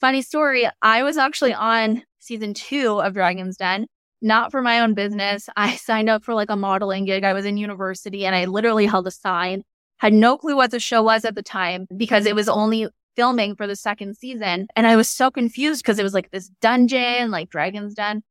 Funny 0.00 0.22
story, 0.22 0.68
I 0.82 1.02
was 1.02 1.16
actually 1.16 1.54
on 1.54 2.02
season 2.18 2.54
two 2.54 3.00
of 3.00 3.14
Dragon's 3.14 3.56
Den, 3.56 3.86
not 4.20 4.50
for 4.50 4.62
my 4.62 4.80
own 4.80 4.94
business. 4.94 5.48
I 5.56 5.76
signed 5.76 6.10
up 6.10 6.24
for 6.24 6.34
like 6.34 6.50
a 6.50 6.56
modeling 6.56 7.04
gig. 7.04 7.24
I 7.24 7.32
was 7.32 7.46
in 7.46 7.56
university 7.56 8.26
and 8.26 8.34
I 8.34 8.44
literally 8.44 8.86
held 8.86 9.06
a 9.06 9.10
sign. 9.10 9.62
Had 9.96 10.12
no 10.12 10.36
clue 10.36 10.54
what 10.54 10.70
the 10.70 10.78
show 10.78 11.02
was 11.02 11.24
at 11.24 11.34
the 11.34 11.42
time 11.42 11.86
because 11.96 12.26
it 12.26 12.34
was 12.34 12.48
only 12.48 12.88
filming 13.18 13.56
for 13.56 13.66
the 13.66 13.74
second 13.74 14.16
season. 14.16 14.68
And 14.76 14.86
I 14.86 14.94
was 14.94 15.10
so 15.10 15.28
confused 15.28 15.82
because 15.82 15.98
it 15.98 16.04
was 16.04 16.14
like 16.14 16.30
this 16.30 16.48
dungeon, 16.60 17.32
like 17.32 17.50
Dragon's 17.50 17.94
Den. 17.94 18.22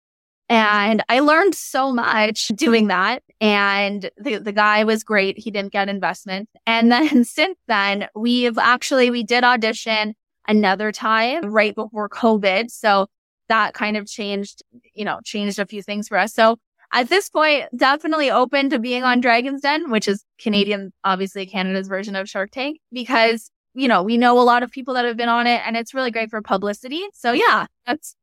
And 0.47 1.03
I 1.09 1.19
learned 1.19 1.55
so 1.55 1.91
much 1.91 2.47
doing 2.55 2.87
that. 2.87 3.21
And 3.41 4.09
the, 4.17 4.37
the 4.37 4.53
guy 4.53 4.85
was 4.85 5.03
great. 5.03 5.37
He 5.37 5.51
didn't 5.51 5.73
get 5.73 5.89
investment. 5.89 6.47
And 6.65 6.89
then 6.89 7.23
since 7.25 7.59
then, 7.67 8.07
we've 8.15 8.57
actually, 8.57 9.11
we 9.11 9.23
did 9.23 9.43
audition 9.43 10.15
another 10.47 10.93
time 10.93 11.51
right 11.51 11.75
before 11.75 12.07
COVID. 12.07 12.71
So 12.71 13.07
that 13.49 13.73
kind 13.73 13.97
of 13.97 14.07
changed, 14.07 14.63
you 14.93 15.03
know, 15.03 15.19
changed 15.25 15.59
a 15.59 15.65
few 15.65 15.83
things 15.83 16.07
for 16.07 16.17
us. 16.17 16.33
So 16.33 16.59
at 16.93 17.09
this 17.09 17.27
point, 17.27 17.65
definitely 17.75 18.31
open 18.31 18.69
to 18.69 18.79
being 18.79 19.03
on 19.03 19.19
Dragon's 19.19 19.59
Den, 19.59 19.91
which 19.91 20.07
is 20.07 20.23
Canadian, 20.39 20.93
obviously 21.03 21.45
Canada's 21.45 21.89
version 21.89 22.15
of 22.15 22.29
Shark 22.29 22.51
Tank, 22.51 22.79
because 22.93 23.51
you 23.77 23.87
know, 23.87 24.01
we 24.01 24.17
know 24.17 24.39
a 24.39 24.41
lot 24.41 24.63
of 24.63 24.71
people 24.71 24.95
that 24.95 25.05
have 25.05 25.17
been 25.17 25.29
on 25.29 25.45
it 25.45 25.61
and 25.65 25.77
it's 25.77 25.93
really 25.93 26.09
great 26.09 26.31
for 26.31 26.41
publicity. 26.41 27.03
So 27.13 27.31
yeah, 27.31 27.67
that's 27.85 28.15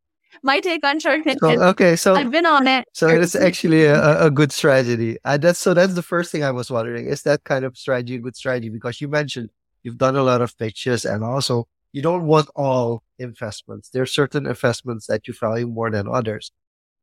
my 0.43 0.59
take 0.59 0.85
on 0.85 0.99
Shark 0.99 1.23
Tank. 1.23 1.39
So, 1.41 1.49
okay. 1.49 1.95
So 1.95 2.17
I've 2.17 2.33
been 2.33 2.45
on 2.45 2.67
it. 2.67 2.89
So 2.93 3.07
it's 3.07 3.37
actually 3.37 3.85
a, 3.85 4.27
a 4.27 4.31
good 4.33 4.51
strategy. 4.51 5.17
Uh, 5.25 5.37
that's 5.37 5.61
so 5.61 5.73
that's 5.73 5.95
the 5.95 6.03
first 6.03 6.33
thing 6.33 6.43
I 6.43 6.51
was 6.51 6.73
wondering. 6.73 7.07
Is 7.07 7.23
that 7.23 7.45
kind 7.45 7.65
of 7.65 7.79
strategy 7.79 8.17
a 8.17 8.19
good 8.19 8.37
strategy? 8.37 8.69
Because 8.69 9.01
you 9.01 9.07
mentioned 9.07 9.51
you've 9.85 9.97
done 9.99 10.17
a 10.17 10.25
lot 10.25 10.43
of 10.43 10.59
pitches 10.59 11.05
and 11.05 11.23
also 11.23 11.69
you 11.93 12.03
don't 12.03 12.27
want 12.27 12.49
all 12.57 13.05
investments. 13.21 13.91
There 13.91 14.03
are 14.03 14.07
certain 14.07 14.47
investments 14.47 15.07
that 15.07 15.29
you 15.29 15.35
value 15.35 15.69
more 15.69 15.89
than 15.89 16.09
others. 16.09 16.51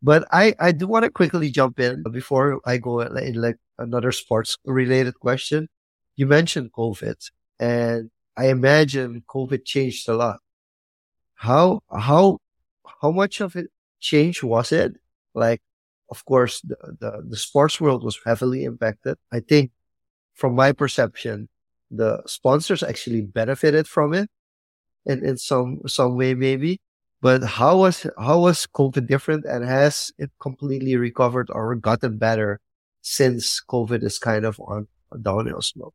But 0.04 0.28
I, 0.32 0.56
I 0.60 0.74
do 0.74 0.88
want 0.88 1.06
to 1.06 1.12
quickly 1.12 1.52
jump 1.52 1.80
in 1.80 2.04
before 2.12 2.60
I 2.66 2.78
go 2.78 3.00
in 3.00 3.36
like 3.36 3.58
another 3.78 4.12
sports 4.12 4.58
related 4.66 5.20
question. 5.20 5.70
You 6.18 6.26
mentioned 6.26 6.74
COVID 6.74 7.16
and 7.60 8.10
I 8.38 8.48
imagine 8.50 9.24
COVID 9.28 9.66
changed 9.66 10.08
a 10.10 10.16
lot. 10.16 10.40
How, 11.36 11.82
how, 11.92 12.40
how 13.02 13.12
much 13.12 13.42
of 13.42 13.56
it 13.56 13.68
change 14.00 14.44
was 14.44 14.72
it? 14.72 14.96
Like, 15.34 15.62
of 16.10 16.24
course, 16.26 16.62
the, 16.62 16.78
the, 17.00 17.24
the 17.28 17.38
sports 17.38 17.80
world 17.82 18.04
was 18.04 18.20
heavily 18.26 18.64
impacted. 18.64 19.18
I 19.32 19.40
think 19.40 19.72
from 20.34 20.56
my 20.56 20.72
perception, 20.72 21.50
the 21.90 22.22
sponsors 22.26 22.84
actually 22.84 23.22
benefited 23.22 23.88
from 23.88 24.14
it 24.14 24.30
in, 25.06 25.26
in 25.26 25.38
some, 25.38 25.82
some 25.88 26.16
way, 26.16 26.34
maybe. 26.34 26.80
But 27.22 27.44
how 27.44 27.78
was, 27.78 28.08
how 28.18 28.40
was 28.40 28.68
COVID 28.74 29.08
different 29.08 29.46
and 29.46 29.64
has 29.64 30.12
it 30.18 30.32
completely 30.40 30.96
recovered 30.96 31.50
or 31.52 31.76
gotten 31.76 32.18
better 32.18 32.60
since 33.02 33.62
COVID 33.70 34.04
is 34.04 34.20
kind 34.20 34.46
of 34.46 34.60
on 34.60 34.88
a 35.12 35.18
downhill 35.18 35.62
slope? 35.62 35.94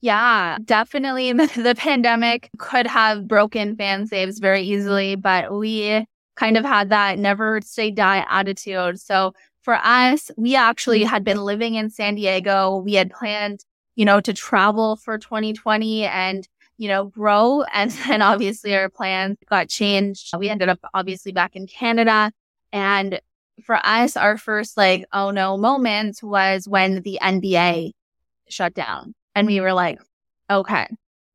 Yeah, 0.00 0.56
definitely. 0.64 1.32
The 1.32 1.74
pandemic 1.76 2.50
could 2.58 2.86
have 2.86 3.28
broken 3.28 3.76
Fansaves 3.76 4.40
very 4.40 4.62
easily, 4.62 5.14
but 5.14 5.52
we 5.52 6.06
kind 6.36 6.56
of 6.56 6.64
had 6.64 6.88
that 6.90 7.18
never 7.18 7.60
say 7.62 7.90
die 7.90 8.24
attitude. 8.28 8.98
So 8.98 9.34
for 9.62 9.74
us, 9.74 10.30
we 10.36 10.56
actually 10.56 11.00
mm-hmm. 11.00 11.08
had 11.10 11.24
been 11.24 11.42
living 11.44 11.74
in 11.74 11.90
San 11.90 12.14
Diego. 12.14 12.76
We 12.78 12.94
had 12.94 13.10
planned, 13.10 13.60
you 13.94 14.06
know, 14.06 14.20
to 14.20 14.32
travel 14.32 14.96
for 14.96 15.18
2020 15.18 16.04
and, 16.04 16.48
you 16.78 16.88
know, 16.88 17.06
grow. 17.06 17.64
And 17.74 17.90
then 17.90 18.22
obviously 18.22 18.74
our 18.74 18.88
plans 18.88 19.36
got 19.48 19.68
changed. 19.68 20.30
We 20.36 20.48
ended 20.48 20.70
up 20.70 20.78
obviously 20.94 21.32
back 21.32 21.56
in 21.56 21.66
Canada. 21.66 22.32
And 22.72 23.20
for 23.64 23.76
us, 23.84 24.16
our 24.16 24.38
first 24.38 24.78
like, 24.78 25.04
oh 25.12 25.30
no 25.30 25.58
moment 25.58 26.20
was 26.22 26.66
when 26.66 27.02
the 27.02 27.18
NBA 27.22 27.92
shut 28.48 28.72
down. 28.72 29.14
And 29.34 29.46
we 29.46 29.60
were 29.60 29.72
like, 29.72 30.00
okay. 30.50 30.86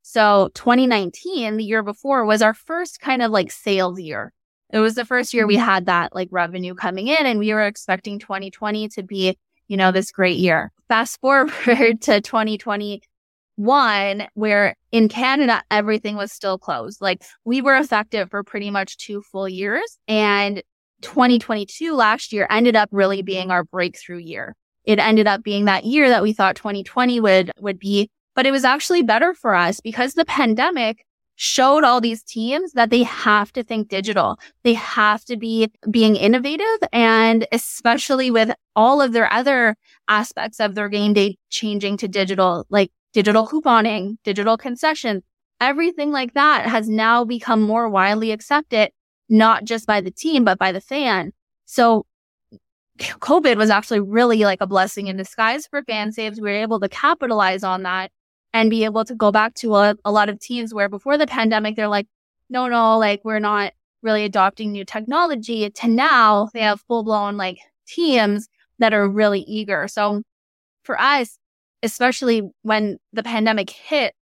So 0.02 0.50
2019, 0.54 1.58
the 1.58 1.64
year 1.64 1.84
before 1.84 2.26
was 2.26 2.42
our 2.42 2.54
first 2.54 3.00
kind 3.00 3.22
of 3.22 3.32
like 3.32 3.52
sales 3.52 4.00
year. 4.00 4.34
It 4.72 4.80
was 4.80 4.96
the 4.96 5.06
first 5.06 5.34
year 5.34 5.48
we 5.48 5.56
mm-hmm. 5.56 5.66
had 5.66 5.86
that 5.88 6.14
like 6.14 6.28
revenue 6.32 6.76
coming 6.76 7.08
in 7.08 7.26
and 7.26 7.40
we 7.40 7.54
were 7.54 7.66
expecting 7.66 8.20
2020 8.20 8.90
to 8.90 9.04
be, 9.04 9.38
you 9.68 9.78
know, 9.78 9.92
this 9.92 10.12
great 10.12 10.38
year. 10.38 10.72
Fast 10.88 11.20
forward 11.22 11.52
to 12.02 12.22
2021, 12.22 14.28
where 14.34 14.76
in 14.92 15.10
Canada, 15.10 15.64
everything 15.72 16.16
was 16.16 16.32
still 16.32 16.58
closed. 16.58 17.02
Like 17.02 17.24
we 17.44 17.62
were 17.62 17.78
effective 17.78 18.30
for 18.30 18.44
pretty 18.44 18.70
much 18.70 18.98
two 18.98 19.22
full 19.22 19.50
years 19.50 19.98
and 20.08 20.62
2022 21.02 21.94
last 21.94 22.32
year 22.32 22.48
ended 22.50 22.76
up 22.76 22.90
really 22.92 23.22
being 23.22 23.52
our 23.52 23.64
breakthrough 23.64 24.18
year 24.18 24.56
it 24.86 25.00
ended 25.00 25.28
up 25.28 25.44
being 25.44 25.66
that 25.66 25.86
year 25.86 26.10
that 26.10 26.24
we 26.24 26.34
thought 26.34 26.56
2020 26.56 27.20
would, 27.20 27.52
would 27.60 27.80
be, 27.80 28.10
but 28.36 28.46
it 28.46 28.52
was 28.52 28.64
actually 28.64 29.02
better 29.02 29.34
for 29.34 29.56
us 29.56 29.80
because 29.80 30.14
the 30.14 30.26
pandemic 30.26 31.06
showed 31.36 31.84
all 31.84 32.00
these 32.00 32.24
teams 32.24 32.74
that 32.74 32.90
they 32.90 33.04
have 33.04 33.52
to 33.54 33.64
think 33.64 33.90
digital. 33.90 34.40
They 34.64 34.74
have 34.74 35.26
to 35.26 35.38
be 35.38 35.72
being 35.92 36.16
innovative. 36.16 36.88
And 36.92 37.46
especially 37.52 38.32
with 38.32 38.52
all 38.76 39.02
of 39.02 39.12
their 39.12 39.32
other 39.32 39.76
aspects 40.08 40.60
of 40.60 40.76
their 40.76 40.90
game 40.90 41.14
day 41.14 41.38
changing 41.50 41.98
to 41.98 42.08
digital, 42.08 42.66
like 42.70 42.92
digital 43.14 43.48
couponing, 43.48 44.18
digital 44.24 44.58
concession, 44.58 45.24
everything 45.60 46.12
like 46.12 46.34
that 46.34 46.68
has 46.68 46.90
now 46.90 47.26
become 47.26 47.62
more 47.62 47.90
widely 47.90 48.32
accepted, 48.32 48.92
not 49.30 49.66
just 49.66 49.86
by 49.86 50.02
the 50.02 50.12
team, 50.12 50.46
but 50.46 50.58
by 50.58 50.72
the 50.72 50.82
fan. 50.82 51.32
So 51.66 52.06
COVID 53.00 53.58
was 53.58 53.70
actually 53.70 54.00
really 54.00 54.44
like 54.44 54.62
a 54.62 54.68
blessing 54.68 55.08
in 55.08 55.18
disguise 55.18 55.68
for 55.68 55.82
FanSaves. 55.82 56.36
We 56.36 56.50
were 56.50 56.50
able 56.50 56.80
to 56.80 56.90
capitalize 56.90 57.64
on 57.64 57.84
that 57.84 58.12
and 58.54 58.70
be 58.70 58.86
able 58.86 59.04
to 59.06 59.16
go 59.16 59.32
back 59.32 59.54
to 59.56 59.76
a, 59.76 59.96
a 60.06 60.12
lot 60.12 60.30
of 60.30 60.40
teams 60.40 60.74
where 60.74 60.88
before 60.88 61.18
the 61.18 61.28
pandemic, 61.28 61.76
they're 61.76 61.90
like, 61.90 62.08
no, 62.50 62.68
no, 62.68 62.98
like 62.98 63.22
we're 63.26 63.40
not 63.40 63.74
really 64.02 64.24
adopting 64.24 64.72
new 64.72 64.86
technology 64.86 65.70
to 65.70 65.88
now 65.88 66.48
they 66.54 66.62
have 66.62 66.80
full 66.88 67.04
blown 67.04 67.38
like 67.38 67.58
teams 67.88 68.48
that 68.80 68.94
are 68.94 69.10
really 69.10 69.42
eager. 69.42 69.88
So 69.88 70.22
for 70.84 71.00
us, 71.00 71.38
especially 71.84 72.44
when 72.62 72.98
the 73.12 73.24
pandemic 73.24 73.70
hit, 73.72 74.14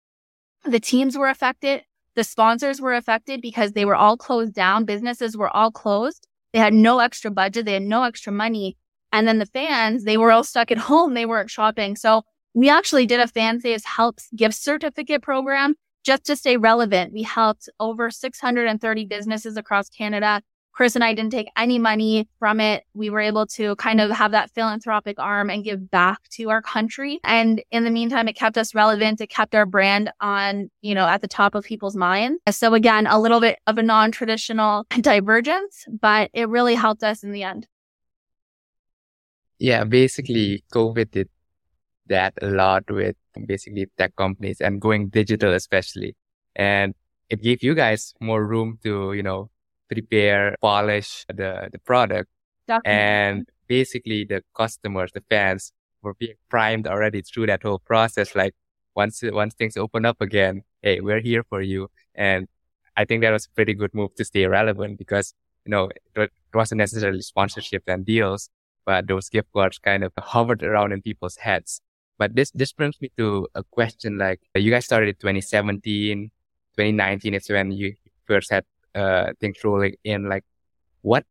the 0.64 0.80
teams 0.80 1.18
were 1.18 1.28
affected. 1.28 1.82
The 2.14 2.24
sponsors 2.24 2.80
were 2.80 2.94
affected 2.94 3.40
because 3.40 3.72
they 3.72 3.84
were 3.84 3.96
all 3.96 4.16
closed 4.16 4.54
down. 4.54 4.84
Businesses 4.84 5.36
were 5.36 5.48
all 5.54 5.70
closed. 5.70 6.26
They 6.52 6.58
had 6.58 6.74
no 6.74 6.98
extra 6.98 7.30
budget. 7.30 7.64
They 7.64 7.74
had 7.74 7.82
no 7.82 8.02
extra 8.04 8.32
money. 8.32 8.76
And 9.12 9.28
then 9.28 9.38
the 9.38 9.46
fans, 9.46 10.04
they 10.04 10.16
were 10.16 10.32
all 10.32 10.44
stuck 10.44 10.70
at 10.70 10.78
home. 10.90 11.14
They 11.14 11.26
weren't 11.26 11.50
shopping. 11.50 11.96
So 11.96 12.22
we 12.54 12.68
actually 12.68 13.06
did 13.06 13.20
a 13.20 13.26
fan 13.26 13.60
FanSaves 13.60 13.84
Helps 13.84 14.28
gift 14.36 14.54
certificate 14.54 15.22
program 15.22 15.74
just 16.04 16.24
to 16.24 16.36
stay 16.36 16.56
relevant. 16.56 17.12
We 17.12 17.22
helped 17.22 17.68
over 17.78 18.10
630 18.10 19.04
businesses 19.06 19.56
across 19.56 19.88
Canada. 19.88 20.42
Chris 20.72 20.94
and 20.94 21.04
I 21.04 21.12
didn't 21.14 21.32
take 21.32 21.48
any 21.56 21.78
money 21.78 22.28
from 22.38 22.58
it. 22.60 22.84
We 22.94 23.10
were 23.10 23.20
able 23.20 23.46
to 23.48 23.76
kind 23.76 24.00
of 24.00 24.10
have 24.10 24.32
that 24.32 24.50
philanthropic 24.50 25.18
arm 25.18 25.50
and 25.50 25.62
give 25.62 25.90
back 25.90 26.18
to 26.30 26.50
our 26.50 26.62
country. 26.62 27.20
And 27.24 27.62
in 27.70 27.84
the 27.84 27.90
meantime, 27.90 28.26
it 28.26 28.34
kept 28.34 28.56
us 28.56 28.74
relevant. 28.74 29.20
It 29.20 29.28
kept 29.28 29.54
our 29.54 29.66
brand 29.66 30.10
on, 30.20 30.70
you 30.80 30.94
know, 30.94 31.06
at 31.06 31.20
the 31.20 31.28
top 31.28 31.54
of 31.54 31.64
people's 31.64 31.96
minds. 31.96 32.40
So 32.50 32.74
again, 32.74 33.06
a 33.06 33.20
little 33.20 33.40
bit 33.40 33.58
of 33.66 33.78
a 33.78 33.82
non-traditional 33.82 34.86
divergence, 35.00 35.84
but 36.00 36.30
it 36.32 36.48
really 36.48 36.74
helped 36.74 37.04
us 37.04 37.22
in 37.22 37.32
the 37.32 37.42
end. 37.42 37.66
Yeah, 39.58 39.84
basically 39.84 40.64
COVID 40.72 41.10
did 41.10 41.28
that 42.06 42.34
a 42.42 42.46
lot 42.48 42.90
with 42.90 43.16
basically 43.46 43.86
tech 43.96 44.16
companies 44.16 44.60
and 44.60 44.80
going 44.80 45.08
digital, 45.08 45.52
especially. 45.52 46.16
And 46.56 46.94
it 47.28 47.42
gave 47.42 47.62
you 47.62 47.74
guys 47.74 48.14
more 48.20 48.44
room 48.44 48.78
to, 48.82 49.12
you 49.12 49.22
know, 49.22 49.50
prepare, 49.92 50.56
polish 50.60 51.24
the, 51.28 51.68
the 51.72 51.78
product. 51.78 52.28
Definitely. 52.66 52.92
And 52.92 53.48
basically 53.68 54.24
the 54.24 54.42
customers, 54.56 55.10
the 55.12 55.22
fans 55.28 55.72
were 56.02 56.14
being 56.14 56.34
primed 56.48 56.86
already 56.86 57.22
through 57.22 57.46
that 57.46 57.62
whole 57.62 57.78
process. 57.78 58.34
Like 58.34 58.54
once, 58.94 59.22
once 59.22 59.54
things 59.54 59.76
open 59.76 60.04
up 60.04 60.20
again, 60.20 60.62
Hey, 60.82 61.00
we're 61.00 61.20
here 61.20 61.44
for 61.48 61.62
you. 61.62 61.90
And 62.14 62.48
I 62.96 63.04
think 63.04 63.22
that 63.22 63.30
was 63.30 63.46
a 63.46 63.50
pretty 63.50 63.72
good 63.72 63.94
move 63.94 64.14
to 64.16 64.24
stay 64.24 64.46
relevant 64.46 64.98
because, 64.98 65.32
you 65.64 65.70
know, 65.70 65.90
it 66.16 66.32
wasn't 66.52 66.80
necessarily 66.80 67.22
sponsorship 67.22 67.84
and 67.86 68.04
deals, 68.04 68.50
but 68.84 69.06
those 69.06 69.28
gift 69.28 69.48
cards 69.52 69.78
kind 69.78 70.02
of 70.02 70.12
hovered 70.18 70.64
around 70.64 70.92
in 70.92 71.00
people's 71.00 71.36
heads. 71.36 71.80
But 72.18 72.34
this, 72.34 72.50
this 72.50 72.72
brings 72.72 73.00
me 73.00 73.12
to 73.16 73.46
a 73.54 73.62
question 73.62 74.18
like 74.18 74.40
you 74.56 74.72
guys 74.72 74.84
started 74.84 75.08
in 75.08 75.14
2017, 75.14 76.30
2019 76.76 77.34
is 77.34 77.48
when 77.48 77.70
you 77.70 77.94
first 78.26 78.50
had 78.50 78.64
uh, 78.94 79.32
things 79.40 79.62
rolling 79.64 79.94
in. 80.04 80.28
Like, 80.28 80.44
what 81.02 81.24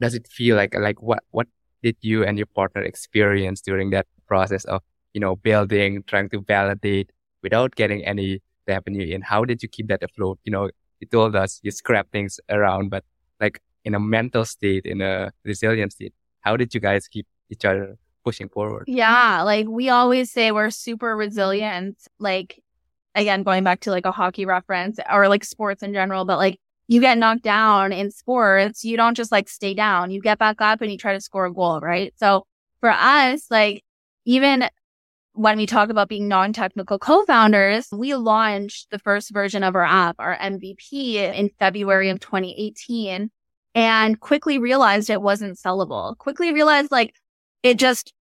does 0.00 0.14
it 0.14 0.26
feel 0.26 0.56
like? 0.56 0.74
Like, 0.74 1.02
what, 1.02 1.22
what 1.30 1.46
did 1.82 1.96
you 2.00 2.24
and 2.24 2.38
your 2.38 2.46
partner 2.46 2.82
experience 2.82 3.60
during 3.60 3.90
that 3.90 4.06
process 4.26 4.64
of, 4.64 4.82
you 5.14 5.20
know, 5.20 5.36
building, 5.36 6.02
trying 6.06 6.28
to 6.30 6.40
validate 6.40 7.10
without 7.42 7.74
getting 7.74 8.04
any 8.04 8.42
revenue 8.66 9.06
in? 9.14 9.22
How 9.22 9.44
did 9.44 9.62
you 9.62 9.68
keep 9.68 9.88
that 9.88 10.02
afloat? 10.02 10.38
You 10.44 10.52
know, 10.52 10.70
you 11.00 11.06
told 11.06 11.36
us 11.36 11.60
you 11.62 11.70
scrap 11.70 12.10
things 12.12 12.40
around, 12.48 12.90
but 12.90 13.04
like 13.40 13.60
in 13.84 13.94
a 13.94 14.00
mental 14.00 14.44
state, 14.44 14.86
in 14.86 15.00
a 15.00 15.32
resilient 15.44 15.92
state, 15.92 16.14
how 16.40 16.56
did 16.56 16.72
you 16.74 16.80
guys 16.80 17.08
keep 17.08 17.26
each 17.50 17.64
other 17.64 17.98
pushing 18.24 18.48
forward. 18.48 18.84
Yeah. 18.86 19.42
Like 19.42 19.66
we 19.68 19.88
always 19.88 20.30
say 20.30 20.52
we're 20.52 20.70
super 20.70 21.16
resilient. 21.16 21.98
Like 22.18 22.62
again, 23.14 23.42
going 23.42 23.64
back 23.64 23.80
to 23.80 23.90
like 23.90 24.06
a 24.06 24.12
hockey 24.12 24.46
reference 24.46 24.98
or 25.10 25.28
like 25.28 25.44
sports 25.44 25.82
in 25.82 25.92
general, 25.92 26.24
but 26.24 26.38
like 26.38 26.58
you 26.92 27.00
get 27.00 27.16
knocked 27.16 27.42
down 27.42 27.90
in 27.90 28.10
sports, 28.10 28.84
you 28.84 28.98
don't 28.98 29.16
just 29.16 29.32
like 29.32 29.48
stay 29.48 29.72
down. 29.72 30.10
You 30.10 30.20
get 30.20 30.38
back 30.38 30.60
up 30.60 30.82
and 30.82 30.92
you 30.92 30.98
try 30.98 31.14
to 31.14 31.22
score 31.22 31.46
a 31.46 31.52
goal, 31.52 31.80
right? 31.80 32.12
So 32.18 32.44
for 32.80 32.90
us, 32.90 33.46
like 33.50 33.82
even 34.26 34.68
when 35.32 35.56
we 35.56 35.64
talk 35.64 35.88
about 35.88 36.10
being 36.10 36.28
non-technical 36.28 36.98
co-founders, 36.98 37.88
we 37.92 38.14
launched 38.14 38.90
the 38.90 38.98
first 38.98 39.32
version 39.32 39.64
of 39.64 39.74
our 39.74 39.86
app, 39.86 40.16
our 40.18 40.36
MVP 40.36 41.14
in 41.14 41.48
February 41.58 42.10
of 42.10 42.20
2018 42.20 43.30
and 43.74 44.20
quickly 44.20 44.58
realized 44.58 45.08
it 45.08 45.22
wasn't 45.22 45.56
sellable. 45.56 46.14
Quickly 46.18 46.52
realized 46.52 46.90
like 46.90 47.14
it 47.62 47.78
just, 47.78 48.12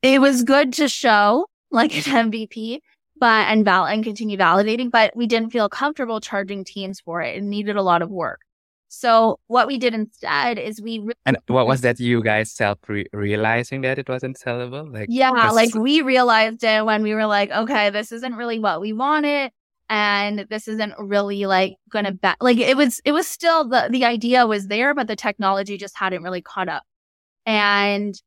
it 0.00 0.20
was 0.20 0.44
good 0.44 0.72
to 0.74 0.86
show 0.86 1.46
like 1.72 1.92
an 2.06 2.30
MVP, 2.30 2.78
but, 3.22 3.46
and 3.46 3.64
val 3.64 3.84
and 3.86 4.02
continue 4.02 4.36
validating, 4.36 4.90
but 4.90 5.14
we 5.14 5.28
didn't 5.28 5.50
feel 5.50 5.68
comfortable 5.68 6.18
charging 6.20 6.64
teams 6.64 6.98
for 6.98 7.22
it. 7.22 7.36
It 7.36 7.44
needed 7.44 7.76
a 7.76 7.82
lot 7.82 8.02
of 8.02 8.10
work. 8.10 8.40
So 8.88 9.38
what 9.46 9.68
we 9.68 9.78
did 9.78 9.94
instead 9.94 10.58
is 10.58 10.82
we 10.82 10.98
re- 10.98 11.14
and 11.24 11.36
what 11.46 11.68
was 11.68 11.82
that 11.82 12.00
you 12.00 12.20
guys 12.20 12.50
self 12.50 12.78
realizing 13.12 13.82
that 13.82 14.00
it 14.00 14.08
wasn't 14.08 14.40
sellable? 14.44 14.92
Like 14.92 15.06
yeah, 15.08 15.30
like 15.52 15.72
we 15.72 16.02
realized 16.02 16.64
it 16.64 16.84
when 16.84 17.04
we 17.04 17.14
were 17.14 17.26
like, 17.26 17.52
okay, 17.52 17.90
this 17.90 18.10
isn't 18.10 18.34
really 18.34 18.58
what 18.58 18.80
we 18.80 18.92
wanted, 18.92 19.52
and 19.88 20.44
this 20.50 20.66
isn't 20.66 20.94
really 20.98 21.46
like 21.46 21.76
gonna 21.90 22.14
be 22.14 22.32
like 22.40 22.58
it 22.58 22.76
was. 22.76 23.00
It 23.04 23.12
was 23.12 23.28
still 23.28 23.68
the 23.68 23.86
the 23.88 24.04
idea 24.04 24.48
was 24.48 24.66
there, 24.66 24.96
but 24.96 25.06
the 25.06 25.14
technology 25.14 25.78
just 25.78 25.96
hadn't 25.96 26.24
really 26.24 26.42
caught 26.42 26.68
up. 26.68 26.82
And 27.46 28.20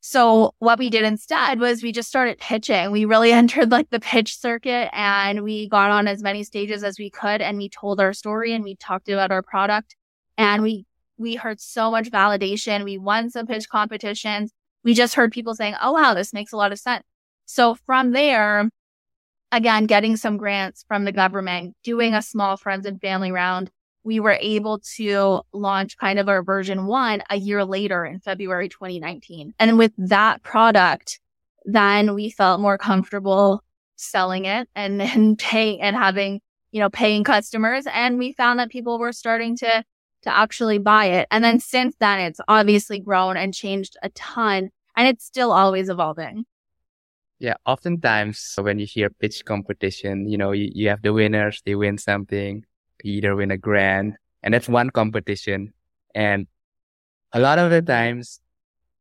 so 0.00 0.54
what 0.58 0.78
we 0.78 0.88
did 0.88 1.04
instead 1.04 1.60
was 1.60 1.82
we 1.82 1.92
just 1.92 2.08
started 2.08 2.38
pitching. 2.38 2.90
We 2.90 3.04
really 3.04 3.32
entered 3.40 3.70
like 3.70 3.90
the 3.90 4.00
pitch 4.00 4.38
circuit 4.38 4.88
and 4.92 5.42
we 5.42 5.68
got 5.68 5.90
on 5.90 6.08
as 6.08 6.22
many 6.22 6.42
stages 6.42 6.82
as 6.82 6.98
we 6.98 7.10
could 7.10 7.42
and 7.42 7.58
we 7.58 7.68
told 7.68 8.00
our 8.00 8.12
story 8.12 8.54
and 8.54 8.64
we 8.64 8.76
talked 8.76 9.08
about 9.08 9.30
our 9.30 9.42
product 9.42 9.96
and 10.38 10.62
we, 10.62 10.86
we 11.18 11.34
heard 11.34 11.60
so 11.60 11.90
much 11.90 12.10
validation. 12.10 12.84
We 12.84 12.96
won 12.96 13.28
some 13.30 13.46
pitch 13.46 13.68
competitions. 13.68 14.52
We 14.84 14.94
just 14.94 15.14
heard 15.14 15.32
people 15.32 15.54
saying, 15.54 15.74
Oh, 15.82 15.92
wow, 15.92 16.14
this 16.14 16.32
makes 16.32 16.52
a 16.52 16.56
lot 16.56 16.72
of 16.72 16.78
sense. 16.78 17.04
So 17.44 17.74
from 17.74 18.12
there, 18.12 18.70
again, 19.52 19.84
getting 19.84 20.16
some 20.16 20.38
grants 20.38 20.84
from 20.88 21.04
the 21.04 21.12
government, 21.12 21.76
doing 21.84 22.14
a 22.14 22.22
small 22.22 22.56
friends 22.56 22.86
and 22.86 23.00
family 23.00 23.32
round, 23.32 23.70
we 24.04 24.20
were 24.20 24.38
able 24.40 24.78
to 24.96 25.42
launch 25.52 25.96
kind 25.98 26.18
of 26.18 26.28
our 26.28 26.42
version 26.42 26.86
one 26.86 27.22
a 27.30 27.36
year 27.36 27.64
later 27.64 28.04
in 28.04 28.20
February 28.20 28.68
2019. 28.68 29.54
And 29.58 29.78
with 29.78 29.92
that 29.98 30.42
product, 30.42 31.20
then 31.64 32.14
we 32.14 32.30
felt 32.30 32.60
more 32.60 32.78
comfortable 32.78 33.62
selling 33.96 34.46
it 34.46 34.68
and 34.74 35.00
then 35.00 35.36
paying 35.36 35.80
and 35.82 35.96
having, 35.96 36.40
you 36.72 36.80
know, 36.80 36.90
paying 36.90 37.24
customers. 37.24 37.86
And 37.92 38.18
we 38.18 38.32
found 38.32 38.58
that 38.58 38.70
people 38.70 38.98
were 38.98 39.12
starting 39.12 39.56
to, 39.58 39.84
to 40.22 40.36
actually 40.36 40.78
buy 40.78 41.06
it. 41.06 41.28
And 41.30 41.44
then 41.44 41.60
since 41.60 41.94
then, 42.00 42.20
it's 42.20 42.40
obviously 42.48 43.00
grown 43.00 43.36
and 43.36 43.52
changed 43.52 43.96
a 44.02 44.08
ton 44.10 44.70
and 44.96 45.08
it's 45.08 45.24
still 45.24 45.52
always 45.52 45.88
evolving. 45.88 46.44
Yeah, 47.38 47.54
oftentimes 47.64 48.54
when 48.60 48.78
you 48.78 48.84
hear 48.84 49.08
pitch 49.08 49.46
competition, 49.46 50.28
you 50.28 50.36
know, 50.36 50.52
you, 50.52 50.70
you 50.74 50.88
have 50.90 51.00
the 51.00 51.12
winners, 51.14 51.62
they 51.64 51.74
win 51.74 51.96
something 51.96 52.66
either 53.04 53.36
win 53.36 53.50
a 53.50 53.58
grant 53.58 54.14
and 54.42 54.54
that's 54.54 54.68
one 54.68 54.90
competition. 54.90 55.72
And 56.14 56.46
a 57.32 57.40
lot 57.40 57.58
of 57.58 57.70
the 57.70 57.82
times, 57.82 58.40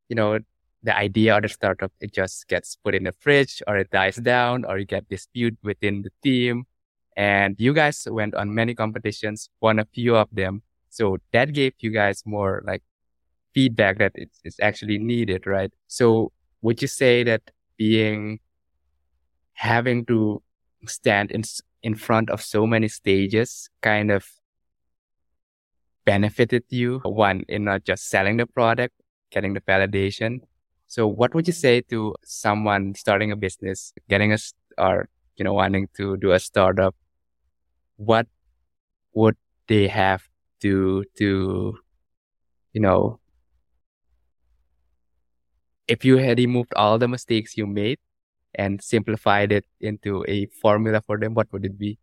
you 0.08 0.16
know, 0.16 0.40
the 0.84 0.96
idea 0.96 1.36
of 1.36 1.42
the 1.42 1.50
startup, 1.50 1.92
it 2.00 2.14
just 2.14 2.48
gets 2.48 2.78
put 2.84 2.96
in 2.96 3.04
the 3.04 3.14
fridge 3.20 3.62
or 3.68 3.78
it 3.78 3.90
dies 3.92 4.16
down 4.16 4.66
or 4.66 4.78
you 4.78 4.86
get 4.86 5.10
dispute 5.10 5.58
within 5.64 6.04
the 6.04 6.12
team. 6.24 6.66
And 7.18 7.56
you 7.60 7.74
guys 7.74 8.08
went 8.10 8.34
on 8.36 8.54
many 8.54 8.74
competitions, 8.76 9.50
won 9.60 9.80
a 9.80 9.86
few 9.86 10.16
of 10.16 10.30
them. 10.32 10.62
So 10.90 11.18
that 11.34 11.54
gave 11.54 11.74
you 11.80 11.92
guys 11.92 12.24
more 12.26 12.64
like 12.66 12.82
feedback 13.54 13.98
that 13.98 14.14
it's, 14.16 14.40
it's 14.44 14.60
actually 14.62 15.00
needed, 15.00 15.46
right? 15.46 15.72
So 15.88 16.32
would 16.62 16.82
you 16.82 16.88
say 16.88 17.24
that 17.24 17.52
being, 17.78 18.40
having 19.54 20.06
to 20.06 20.42
stand 20.86 21.32
in 21.32 21.44
in 21.84 21.96
front 21.96 22.30
of 22.30 22.42
so 22.42 22.66
many 22.68 22.88
stages 22.88 23.70
kind 23.82 24.12
of 24.12 24.26
benefited 26.06 26.64
you. 26.70 27.00
One 27.04 27.44
in 27.48 27.64
not 27.66 27.84
just 27.84 28.10
selling 28.10 28.38
the 28.38 28.46
product 28.46 28.96
getting 29.32 29.54
the 29.54 29.62
validation. 29.62 30.42
So 30.88 31.06
what 31.08 31.36
would 31.36 31.46
you 31.46 31.54
say 31.54 31.82
to 31.82 32.16
someone 32.26 32.96
starting 32.96 33.32
a 33.32 33.36
business 33.36 33.94
getting 34.10 34.34
a 34.34 34.38
or 34.78 35.08
you 35.38 35.46
know 35.46 35.54
wanting 35.54 35.88
to 35.98 36.18
do 36.18 36.32
a 36.32 36.40
startup? 36.40 36.96
What 37.98 38.28
would 39.14 39.38
they 39.68 39.88
have 39.88 40.28
to 40.62 41.06
to 41.18 41.78
you 42.74 42.82
know 42.82 43.20
if 45.88 46.06
you 46.06 46.18
had 46.18 46.38
removed 46.38 46.74
all 46.76 46.98
the 46.98 47.08
mistakes 47.08 47.58
you 47.58 47.66
made 47.66 48.00
and 48.56 48.82
simplified 48.82 49.52
it 49.52 49.66
into 49.80 50.26
a 50.28 50.48
formula 50.48 51.02
for 51.02 51.18
them, 51.18 51.34
what 51.34 51.52
would 51.52 51.66
it 51.66 51.78
be? 51.78 51.98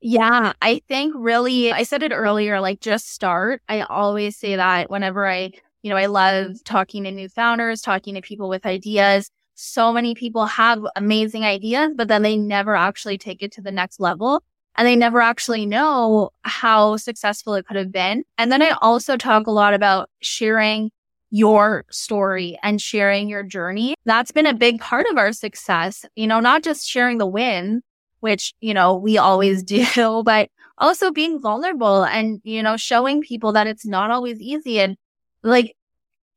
Yeah, 0.00 0.52
I 0.60 0.82
think 0.88 1.14
really, 1.16 1.72
I 1.72 1.82
said 1.82 2.02
it 2.02 2.12
earlier, 2.12 2.60
like 2.60 2.80
just 2.80 3.10
start. 3.10 3.62
I 3.68 3.80
always 3.80 4.36
say 4.36 4.56
that 4.56 4.90
whenever 4.90 5.26
I, 5.26 5.52
you 5.82 5.90
know, 5.90 5.96
I 5.96 6.06
love 6.06 6.62
talking 6.64 7.04
to 7.04 7.10
new 7.10 7.28
founders, 7.28 7.80
talking 7.80 8.14
to 8.14 8.20
people 8.20 8.48
with 8.48 8.66
ideas. 8.66 9.30
So 9.54 9.92
many 9.92 10.14
people 10.14 10.44
have 10.46 10.84
amazing 10.96 11.44
ideas, 11.44 11.92
but 11.96 12.08
then 12.08 12.22
they 12.22 12.36
never 12.36 12.76
actually 12.76 13.16
take 13.16 13.42
it 13.42 13.52
to 13.52 13.62
the 13.62 13.72
next 13.72 13.98
level 13.98 14.42
and 14.76 14.86
they 14.86 14.96
never 14.96 15.20
actually 15.20 15.64
know 15.64 16.30
how 16.42 16.98
successful 16.98 17.54
it 17.54 17.66
could 17.66 17.76
have 17.76 17.90
been. 17.90 18.24
And 18.36 18.52
then 18.52 18.62
I 18.62 18.76
also 18.82 19.16
talk 19.16 19.46
a 19.46 19.50
lot 19.50 19.72
about 19.72 20.10
sharing 20.20 20.90
your 21.36 21.84
story 21.90 22.58
and 22.62 22.80
sharing 22.80 23.28
your 23.28 23.42
journey. 23.42 23.94
That's 24.06 24.32
been 24.32 24.46
a 24.46 24.54
big 24.54 24.80
part 24.80 25.06
of 25.10 25.18
our 25.18 25.32
success. 25.32 26.06
You 26.16 26.26
know, 26.26 26.40
not 26.40 26.62
just 26.62 26.88
sharing 26.88 27.18
the 27.18 27.26
win, 27.26 27.82
which, 28.20 28.54
you 28.60 28.72
know, 28.72 28.96
we 28.96 29.18
always 29.18 29.62
do, 29.74 30.22
but 30.24 30.48
also 30.78 31.10
being 31.10 31.38
vulnerable 31.38 32.04
and, 32.04 32.40
you 32.42 32.62
know, 32.62 32.78
showing 32.78 33.20
people 33.20 33.52
that 33.52 33.66
it's 33.66 33.84
not 33.84 34.10
always 34.10 34.40
easy. 34.40 34.80
And 34.80 34.96
like, 35.42 35.76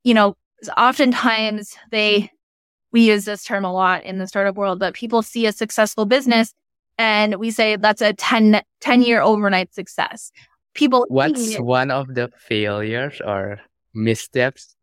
you 0.04 0.12
know, 0.12 0.36
oftentimes 0.76 1.74
they, 1.90 2.30
we 2.92 3.06
use 3.06 3.24
this 3.24 3.42
term 3.42 3.64
a 3.64 3.72
lot 3.72 4.04
in 4.04 4.18
the 4.18 4.26
startup 4.26 4.56
world, 4.56 4.78
but 4.78 4.92
people 4.92 5.22
see 5.22 5.46
a 5.46 5.52
successful 5.52 6.04
business 6.04 6.52
and 6.98 7.36
we 7.36 7.50
say 7.50 7.76
that's 7.76 8.02
a 8.02 8.12
10, 8.12 8.60
10 8.80 9.02
year 9.02 9.22
overnight 9.22 9.74
success. 9.74 10.30
People, 10.74 11.06
what's 11.08 11.58
one 11.58 11.90
of 11.90 12.14
the 12.14 12.30
failures 12.36 13.22
or 13.24 13.60
missteps 13.94 14.76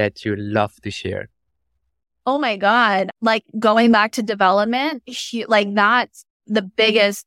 that 0.00 0.24
you 0.24 0.34
love 0.36 0.74
to 0.82 0.90
share? 0.90 1.28
Oh 2.26 2.38
my 2.38 2.56
God. 2.56 3.10
Like 3.20 3.44
going 3.58 3.92
back 3.92 4.12
to 4.12 4.22
development, 4.22 5.02
like 5.46 5.74
that's 5.74 6.24
the 6.46 6.62
biggest, 6.62 7.26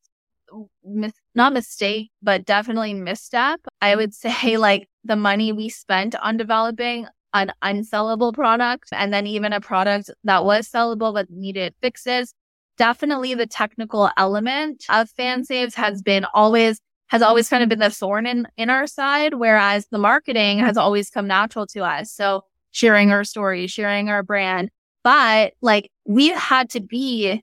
not 1.36 1.54
mistake, 1.54 2.12
but 2.22 2.46
definitely 2.46 2.94
misstep. 2.94 3.60
I 3.82 3.96
would 3.96 4.14
say 4.26 4.58
like 4.58 4.88
the 5.04 5.16
money 5.16 5.52
we 5.52 5.70
spent 5.70 6.16
on 6.16 6.38
developing 6.38 7.08
an 7.34 7.52
unsellable 7.64 8.34
product 8.34 8.90
and 8.92 9.12
then 9.14 9.26
even 9.26 9.54
a 9.54 9.62
product 9.62 10.12
that 10.24 10.46
was 10.46 10.70
sellable 10.70 11.14
but 11.14 11.30
needed 11.30 11.74
fixes. 11.82 12.34
Definitely 12.78 13.36
the 13.36 13.48
technical 13.48 14.10
element 14.18 14.84
of 14.90 15.10
FanSaves 15.14 15.76
has 15.76 16.02
been 16.02 16.26
always 16.34 16.80
has 17.10 17.22
always 17.22 17.48
kind 17.48 17.62
of 17.62 17.70
been 17.70 17.78
the 17.78 17.92
thorn 17.92 18.26
in, 18.26 18.48
in 18.58 18.72
our 18.72 18.88
side, 18.88 19.36
whereas 19.36 19.86
the 19.92 20.00
marketing 20.00 20.58
has 20.58 20.78
always 20.78 21.12
come 21.12 21.28
natural 21.28 21.68
to 21.68 21.84
us. 21.84 22.12
So 22.12 22.44
sharing 22.74 23.12
our 23.12 23.24
story, 23.24 23.68
sharing 23.68 24.10
our 24.10 24.22
brand. 24.22 24.70
But 25.04 25.54
like 25.62 25.90
we 26.06 26.30
had 26.30 26.70
to 26.72 26.82
be 26.82 27.42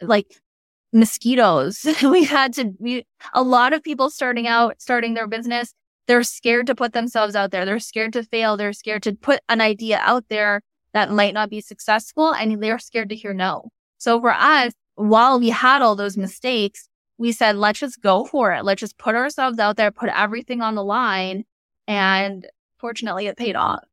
like 0.00 0.26
mosquitoes. 0.92 1.86
we 2.02 2.24
had 2.24 2.54
to 2.54 2.64
be 2.82 3.04
a 3.34 3.42
lot 3.42 3.72
of 3.72 3.82
people 3.82 4.08
starting 4.08 4.46
out, 4.46 4.80
starting 4.80 5.14
their 5.14 5.26
business. 5.26 5.74
They're 6.06 6.22
scared 6.22 6.66
to 6.68 6.74
put 6.74 6.92
themselves 6.92 7.34
out 7.34 7.50
there. 7.50 7.64
They're 7.64 7.80
scared 7.80 8.12
to 8.14 8.22
fail. 8.22 8.56
They're 8.56 8.72
scared 8.72 9.02
to 9.02 9.14
put 9.14 9.40
an 9.48 9.60
idea 9.60 9.98
out 10.02 10.24
there 10.28 10.62
that 10.94 11.10
might 11.10 11.34
not 11.34 11.50
be 11.50 11.60
successful 11.60 12.32
and 12.32 12.62
they're 12.62 12.78
scared 12.78 13.10
to 13.10 13.16
hear 13.16 13.34
no. 13.34 13.68
So 13.98 14.20
for 14.20 14.32
us, 14.32 14.72
while 14.94 15.38
we 15.38 15.50
had 15.50 15.82
all 15.82 15.96
those 15.96 16.16
mistakes, 16.16 16.88
we 17.18 17.32
said, 17.32 17.56
let's 17.56 17.80
just 17.80 18.00
go 18.00 18.24
for 18.24 18.52
it. 18.52 18.64
Let's 18.64 18.80
just 18.80 18.98
put 18.98 19.14
ourselves 19.14 19.58
out 19.58 19.76
there, 19.76 19.90
put 19.90 20.10
everything 20.10 20.62
on 20.62 20.74
the 20.74 20.84
line. 20.84 21.44
And 21.86 22.46
fortunately, 22.78 23.26
it 23.26 23.36
paid 23.36 23.56
off. 23.56 23.84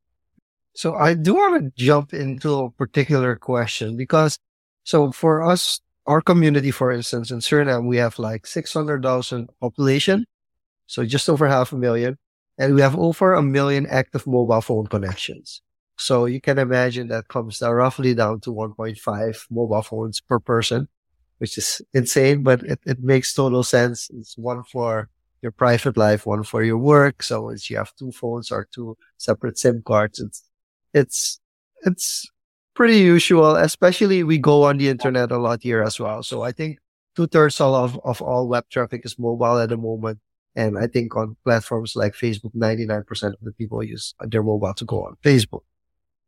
So 0.75 0.95
I 0.95 1.13
do 1.13 1.35
want 1.35 1.63
to 1.63 1.83
jump 1.83 2.13
into 2.13 2.53
a 2.55 2.71
particular 2.71 3.35
question 3.35 3.95
because 3.95 4.39
so 4.83 5.11
for 5.11 5.43
us, 5.43 5.79
our 6.05 6.21
community, 6.21 6.71
for 6.71 6.91
instance, 6.91 7.31
in 7.31 7.39
Suriname, 7.39 7.85
we 7.85 7.97
have 7.97 8.19
like 8.19 8.45
600,000 8.45 9.49
population. 9.61 10.25
So 10.87 11.05
just 11.05 11.29
over 11.29 11.47
half 11.47 11.71
a 11.71 11.77
million. 11.77 12.17
And 12.57 12.75
we 12.75 12.81
have 12.81 12.97
over 12.97 13.33
a 13.33 13.41
million 13.41 13.87
active 13.87 14.27
mobile 14.27 14.61
phone 14.61 14.87
connections. 14.87 15.61
So 15.97 16.25
you 16.25 16.41
can 16.41 16.57
imagine 16.59 17.07
that 17.07 17.27
comes 17.27 17.59
down 17.59 17.73
roughly 17.73 18.13
down 18.13 18.41
to 18.41 18.53
1.5 18.53 19.45
mobile 19.49 19.81
phones 19.81 20.19
per 20.21 20.39
person, 20.39 20.87
which 21.37 21.57
is 21.57 21.81
insane, 21.93 22.43
but 22.43 22.63
it, 22.63 22.79
it 22.85 22.99
makes 23.01 23.33
total 23.33 23.63
sense. 23.63 24.09
It's 24.13 24.37
one 24.37 24.63
for 24.63 25.09
your 25.41 25.51
private 25.51 25.97
life, 25.97 26.25
one 26.25 26.43
for 26.43 26.63
your 26.63 26.77
work. 26.77 27.23
So 27.23 27.51
you 27.51 27.77
have 27.77 27.95
two 27.95 28.11
phones 28.11 28.51
or 28.51 28.67
two 28.73 28.97
separate 29.17 29.57
SIM 29.57 29.83
cards, 29.85 30.19
it's 30.19 30.43
it's 30.93 31.39
it's 31.85 32.29
pretty 32.73 32.97
usual, 32.97 33.55
especially 33.55 34.23
we 34.23 34.37
go 34.37 34.63
on 34.63 34.77
the 34.77 34.89
internet 34.89 35.31
a 35.31 35.37
lot 35.37 35.61
here 35.61 35.81
as 35.81 35.99
well. 35.99 36.23
So 36.23 36.41
I 36.41 36.51
think 36.51 36.79
two 37.15 37.27
thirds 37.27 37.61
of, 37.61 37.99
of 38.03 38.21
all 38.21 38.47
web 38.47 38.65
traffic 38.69 39.01
is 39.05 39.19
mobile 39.19 39.59
at 39.59 39.69
the 39.69 39.77
moment. 39.77 40.19
And 40.55 40.77
I 40.77 40.87
think 40.87 41.15
on 41.15 41.35
platforms 41.43 41.95
like 41.95 42.13
Facebook, 42.13 42.53
99% 42.55 43.23
of 43.23 43.39
the 43.41 43.51
people 43.53 43.83
use 43.83 44.13
their 44.19 44.43
mobile 44.43 44.73
to 44.75 44.85
go 44.85 45.05
on 45.05 45.15
Facebook. 45.23 45.63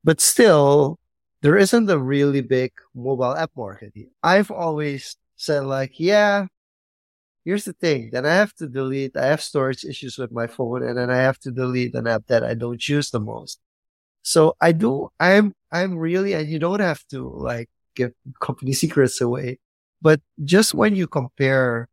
But 0.04 0.20
still, 0.20 1.00
there 1.42 1.58
isn't 1.58 1.90
a 1.90 1.98
really 2.00 2.42
big 2.42 2.72
mobile 2.96 3.36
app 3.36 3.52
market 3.56 3.92
here. 3.94 4.10
I've 4.24 4.50
always 4.50 5.16
said 5.36 5.66
like, 5.66 6.00
yeah, 6.00 6.48
here's 7.44 7.66
the 7.66 7.74
thing. 7.74 8.10
Then 8.12 8.26
I 8.26 8.34
have 8.34 8.54
to 8.56 8.68
delete, 8.68 9.16
I 9.16 9.28
have 9.28 9.42
storage 9.42 9.84
issues 9.84 10.18
with 10.18 10.32
my 10.32 10.48
phone 10.48 10.84
and 10.84 10.98
then 10.98 11.12
I 11.12 11.18
have 11.18 11.40
to 11.40 11.52
delete 11.52 11.94
an 11.94 12.08
app 12.08 12.26
that 12.28 12.44
I 12.44 12.56
don't 12.56 12.88
use 12.88 13.12
the 13.12 13.20
most. 13.20 13.60
So 14.26 14.56
I 14.60 14.72
do, 14.72 15.10
I'm, 15.20 15.54
I'm 15.72 15.98
really, 16.00 16.34
and 16.34 16.50
you 16.50 16.58
don't 16.58 16.80
have 16.80 17.06
to 17.12 17.30
like 17.30 17.70
give 17.96 18.12
company 18.42 18.74
secrets 18.84 19.22
away, 19.22 19.60
but 20.02 20.20
just 20.44 20.74
when 20.74 20.96
you 20.96 21.08
compare 21.08 21.88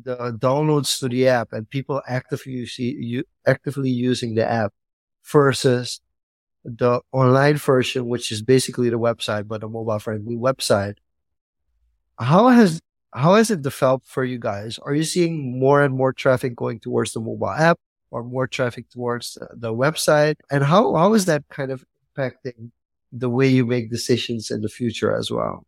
the 0.00 0.16
downloads 0.40 1.00
to 1.00 1.08
the 1.08 1.28
app 1.28 1.52
and 1.52 1.68
people 1.68 2.02
actively 2.06 2.66
see 2.66 2.94
you 3.00 3.24
actively 3.46 3.90
using 3.90 4.36
the 4.36 4.48
app 4.48 4.72
versus 5.24 6.00
the 6.64 7.00
online 7.12 7.56
version, 7.56 8.06
which 8.08 8.32
is 8.32 8.42
basically 8.42 8.90
the 8.90 8.98
website, 8.98 9.48
but 9.48 9.64
a 9.64 9.68
mobile 9.68 9.98
friendly 9.98 10.36
website. 10.36 10.96
How 12.18 12.48
has, 12.48 12.80
how 13.12 13.34
has 13.34 13.50
it 13.50 13.62
developed 13.62 14.06
for 14.06 14.24
you 14.24 14.38
guys? 14.38 14.78
Are 14.78 14.94
you 14.94 15.04
seeing 15.04 15.58
more 15.58 15.82
and 15.82 15.94
more 15.94 16.12
traffic 16.12 16.54
going 16.54 16.80
towards 16.80 17.12
the 17.12 17.20
mobile 17.20 17.50
app? 17.50 17.78
Or 18.16 18.24
more 18.24 18.46
traffic 18.46 18.88
towards 18.88 19.36
the 19.52 19.74
website? 19.74 20.36
And 20.50 20.64
how, 20.64 20.94
how 20.94 21.12
is 21.12 21.26
that 21.26 21.44
kind 21.50 21.70
of 21.70 21.84
impacting 22.16 22.70
the 23.12 23.28
way 23.28 23.46
you 23.46 23.66
make 23.66 23.90
decisions 23.90 24.50
in 24.50 24.62
the 24.62 24.70
future 24.70 25.14
as 25.14 25.30
well? 25.30 25.66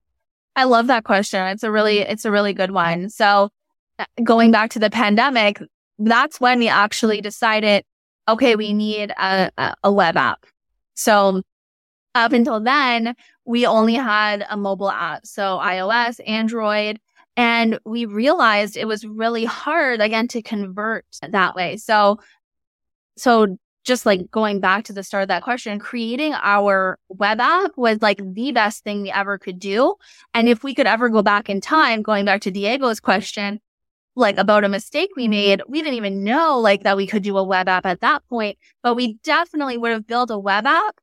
I 0.57 0.65
love 0.65 0.87
that 0.87 1.05
question. 1.05 1.47
It's 1.49 1.63
a 1.63 1.71
really, 1.71 1.99
it's 1.99 2.25
a 2.25 2.31
really 2.31 2.55
good 2.55 2.71
one. 2.71 3.11
So 3.11 3.51
uh, 3.99 4.07
going 4.25 4.51
back 4.51 4.71
to 4.71 4.79
the 4.79 4.89
pandemic, 4.89 5.61
that's 5.99 6.41
when 6.41 6.59
we 6.59 6.69
actually 6.69 7.21
decided, 7.21 7.85
okay, 8.27 8.57
we 8.57 8.73
need 8.73 9.11
a, 9.11 9.51
a 9.85 9.93
web 9.93 10.17
app. 10.17 10.47
So 10.95 11.43
up 12.15 12.33
until 12.33 12.61
then, 12.61 13.15
we 13.45 13.67
only 13.67 13.95
had 13.95 14.47
a 14.49 14.57
mobile 14.57 14.91
app. 14.91 15.27
So 15.27 15.61
iOS, 15.63 16.19
Android, 16.27 16.99
and 17.39 17.79
we 17.85 18.05
realized 18.05 18.77
it 18.77 18.89
was 18.89 19.07
really 19.07 19.45
hard 19.45 20.01
again 20.01 20.27
to 20.29 20.43
convert 20.43 21.07
that 21.23 21.55
way. 21.55 21.77
So, 21.77 22.19
so 23.19 23.59
just 23.85 24.05
like 24.05 24.31
going 24.31 24.61
back 24.61 24.85
to 24.85 24.93
the 24.93 25.03
start 25.03 25.23
of 25.23 25.29
that 25.29 25.43
question, 25.43 25.79
creating 25.79 26.35
our 26.35 26.99
web 27.09 27.41
app 27.41 27.73
was 27.77 28.03
like 28.03 28.21
the 28.35 28.53
best 28.53 28.85
thing 28.85 29.03
we 29.03 29.11
ever 29.11 29.39
could 29.39 29.59
do. 29.59 29.95
And 30.35 30.49
if 30.49 30.63
we 30.63 30.75
could 30.75 30.87
ever 30.87 31.09
go 31.09 31.23
back 31.23 31.49
in 31.49 31.61
time, 31.61 32.03
going 32.03 32.27
back 32.27 32.43
to 32.43 32.51
Diego's 32.51 33.01
question, 33.01 33.61
like 34.15 34.37
about 34.37 34.65
a 34.65 34.69
mistake 34.69 35.11
we 35.17 35.25
mm-hmm. 35.25 35.31
made, 35.31 35.63
we 35.69 35.81
didn't 35.81 35.95
even 35.95 36.23
know 36.23 36.59
like 36.59 36.83
that 36.83 36.97
we 36.97 37.07
could 37.07 37.23
do 37.23 37.39
a 37.39 37.45
web 37.45 37.69
app 37.69 37.87
at 37.87 38.01
that 38.01 38.23
point, 38.29 38.59
but 38.83 38.95
we 38.95 39.15
definitely 39.25 39.79
would 39.79 39.93
have 39.93 40.07
built 40.07 40.31
a 40.31 40.39
web 40.39 40.67
app 40.67 40.97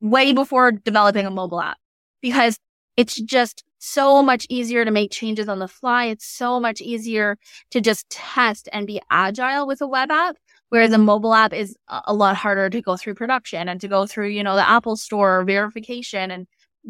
way 0.00 0.32
before 0.32 0.72
developing 0.72 1.24
a 1.24 1.30
mobile 1.30 1.60
app 1.60 1.78
because 2.20 2.58
it's 2.96 3.14
just 3.14 3.64
so 3.78 4.22
much 4.22 4.46
easier 4.50 4.84
to 4.84 4.90
make 4.90 5.12
changes 5.12 5.48
on 5.48 5.60
the 5.60 5.68
fly. 5.68 6.06
It's 6.06 6.26
so 6.26 6.58
much 6.58 6.80
easier 6.80 7.38
to 7.70 7.80
just 7.80 8.10
test 8.10 8.68
and 8.72 8.86
be 8.86 9.00
agile 9.10 9.66
with 9.66 9.80
a 9.80 9.86
web 9.86 10.10
app. 10.10 10.36
Whereas 10.70 10.92
a 10.92 10.98
mobile 10.98 11.34
app 11.34 11.52
is 11.52 11.76
a 11.88 12.12
lot 12.12 12.36
harder 12.36 12.68
to 12.68 12.82
go 12.82 12.96
through 12.96 13.14
production 13.14 13.68
and 13.68 13.80
to 13.80 13.88
go 13.88 14.06
through, 14.06 14.28
you 14.28 14.42
know, 14.42 14.54
the 14.54 14.68
Apple 14.68 14.96
store 14.96 15.44
verification 15.44 16.30
and 16.30 16.46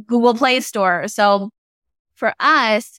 Google 0.06 0.34
Play 0.34 0.60
store. 0.60 1.06
So 1.06 1.50
for 2.14 2.34
us, 2.40 2.98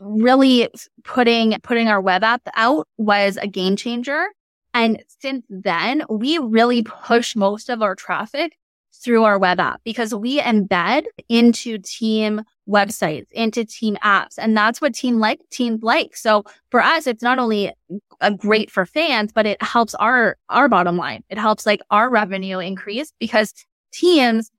really 0.00 0.70
putting, 1.04 1.58
putting 1.62 1.88
our 1.88 2.00
web 2.00 2.24
app 2.24 2.42
out 2.56 2.88
was 2.96 3.36
a 3.36 3.46
game 3.46 3.76
changer. 3.76 4.26
And 4.74 5.02
since 5.20 5.44
then, 5.50 6.02
we 6.08 6.38
really 6.38 6.82
push 6.82 7.36
most 7.36 7.68
of 7.68 7.82
our 7.82 7.94
traffic 7.94 8.56
through 9.02 9.24
our 9.24 9.38
web 9.38 9.58
app 9.58 9.80
because 9.84 10.14
we 10.14 10.40
embed 10.40 11.04
into 11.28 11.78
team 11.78 12.42
websites, 12.68 13.30
into 13.32 13.64
team 13.64 13.96
apps. 14.04 14.34
And 14.38 14.56
that's 14.56 14.80
what 14.80 14.94
team 14.94 15.18
like 15.18 15.40
teams 15.50 15.82
like. 15.82 16.16
So 16.16 16.44
for 16.70 16.80
us, 16.80 17.06
it's 17.06 17.22
not 17.22 17.38
only 17.38 17.72
a 18.20 18.32
great 18.32 18.70
for 18.70 18.86
fans, 18.86 19.32
but 19.32 19.46
it 19.46 19.60
helps 19.62 19.94
our, 19.96 20.36
our 20.48 20.68
bottom 20.68 20.96
line. 20.96 21.24
It 21.28 21.38
helps 21.38 21.66
like 21.66 21.80
our 21.90 22.08
revenue 22.08 22.58
increase 22.58 23.12
because 23.18 23.52
teams, 23.92 24.50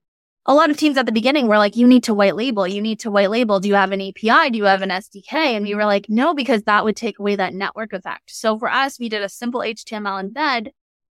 a 0.45 0.53
lot 0.53 0.69
of 0.69 0.75
teams 0.75 0.97
at 0.97 1.05
the 1.05 1.13
beginning 1.13 1.47
were 1.47 1.57
like, 1.57 1.77
you 1.77 1.87
need 1.87 2.03
to 2.03 2.13
white 2.13 2.35
label. 2.35 2.67
You 2.67 2.81
need 2.81 2.99
to 2.99 3.11
white 3.11 3.29
label. 3.29 3.61
Do 3.61 3.69
you 3.69 3.75
have 3.75 3.93
an 3.93 4.01
API? 4.01 4.49
Do 4.49 4.57
you 4.57 4.65
have 4.65 4.81
an 4.81 4.89
SDK? 4.89 5.33
And 5.33 5.65
we 5.65 5.73
were 5.73 5.85
like, 5.85 6.07
no, 6.09 6.33
because 6.33 6.63
that 6.63 6.83
would 6.83 6.97
take 6.97 7.17
away 7.17 7.37
that 7.37 7.53
network 7.53 7.93
effect. 7.93 8.29
So 8.31 8.59
for 8.59 8.69
us, 8.69 8.99
we 8.99 9.07
did 9.07 9.21
a 9.21 9.29
simple 9.29 9.61
HTML 9.61 10.29
embed 10.29 10.71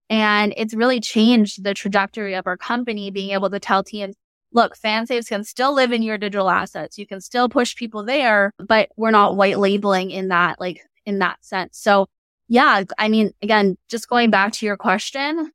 and 0.09 0.53
it's 0.57 0.73
really 0.73 0.99
changed 0.99 1.63
the 1.63 1.73
trajectory 1.73 2.33
of 2.33 2.47
our 2.47 2.57
company, 2.57 3.11
being 3.11 3.31
able 3.31 3.49
to 3.49 3.59
tell 3.59 3.83
teams, 3.83 4.15
look, 4.51 4.77
FanSaves 4.77 5.27
can 5.27 5.43
still 5.43 5.73
live 5.73 5.91
in 5.91 6.01
your 6.01 6.17
digital 6.17 6.49
assets. 6.49 6.97
You 6.97 7.05
can 7.05 7.21
still 7.21 7.49
push 7.49 7.75
people 7.75 8.03
there, 8.03 8.51
but 8.57 8.89
we're 8.97 9.11
not 9.11 9.35
white 9.35 9.59
labeling 9.59 10.11
in 10.11 10.29
that, 10.29 10.59
like 10.59 10.81
in 11.05 11.19
that 11.19 11.43
sense. 11.45 11.77
So 11.77 12.07
yeah, 12.47 12.83
I 12.97 13.09
mean, 13.09 13.31
again, 13.43 13.77
just 13.89 14.09
going 14.09 14.31
back 14.31 14.53
to 14.53 14.65
your 14.65 14.77
question, 14.77 15.51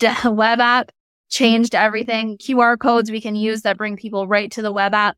the 0.00 0.30
web 0.34 0.58
app 0.58 0.90
changed 1.28 1.74
everything. 1.74 2.38
QR 2.38 2.78
codes 2.78 3.10
we 3.10 3.20
can 3.20 3.36
use 3.36 3.62
that 3.62 3.76
bring 3.76 3.96
people 3.96 4.26
right 4.26 4.50
to 4.52 4.62
the 4.62 4.72
web 4.72 4.94
app 4.94 5.16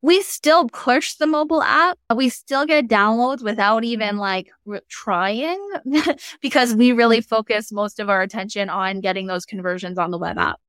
we 0.00 0.22
still 0.22 0.68
push 0.68 1.14
the 1.14 1.26
mobile 1.26 1.62
app. 1.62 1.98
We 2.14 2.28
still 2.28 2.66
get 2.66 2.88
downloads 2.88 3.42
without 3.42 3.84
even 3.84 4.10
mm-hmm. 4.10 4.18
like 4.18 4.50
re- 4.64 4.80
trying 4.88 5.58
because 6.40 6.74
we 6.74 6.92
really 6.92 7.18
mm-hmm. 7.18 7.28
focus 7.28 7.72
most 7.72 7.98
of 7.98 8.08
our 8.08 8.22
attention 8.22 8.70
on 8.70 9.00
getting 9.00 9.26
those 9.26 9.44
conversions 9.44 9.98
on 9.98 10.10
the 10.10 10.18
web 10.18 10.38
app. 10.38 10.60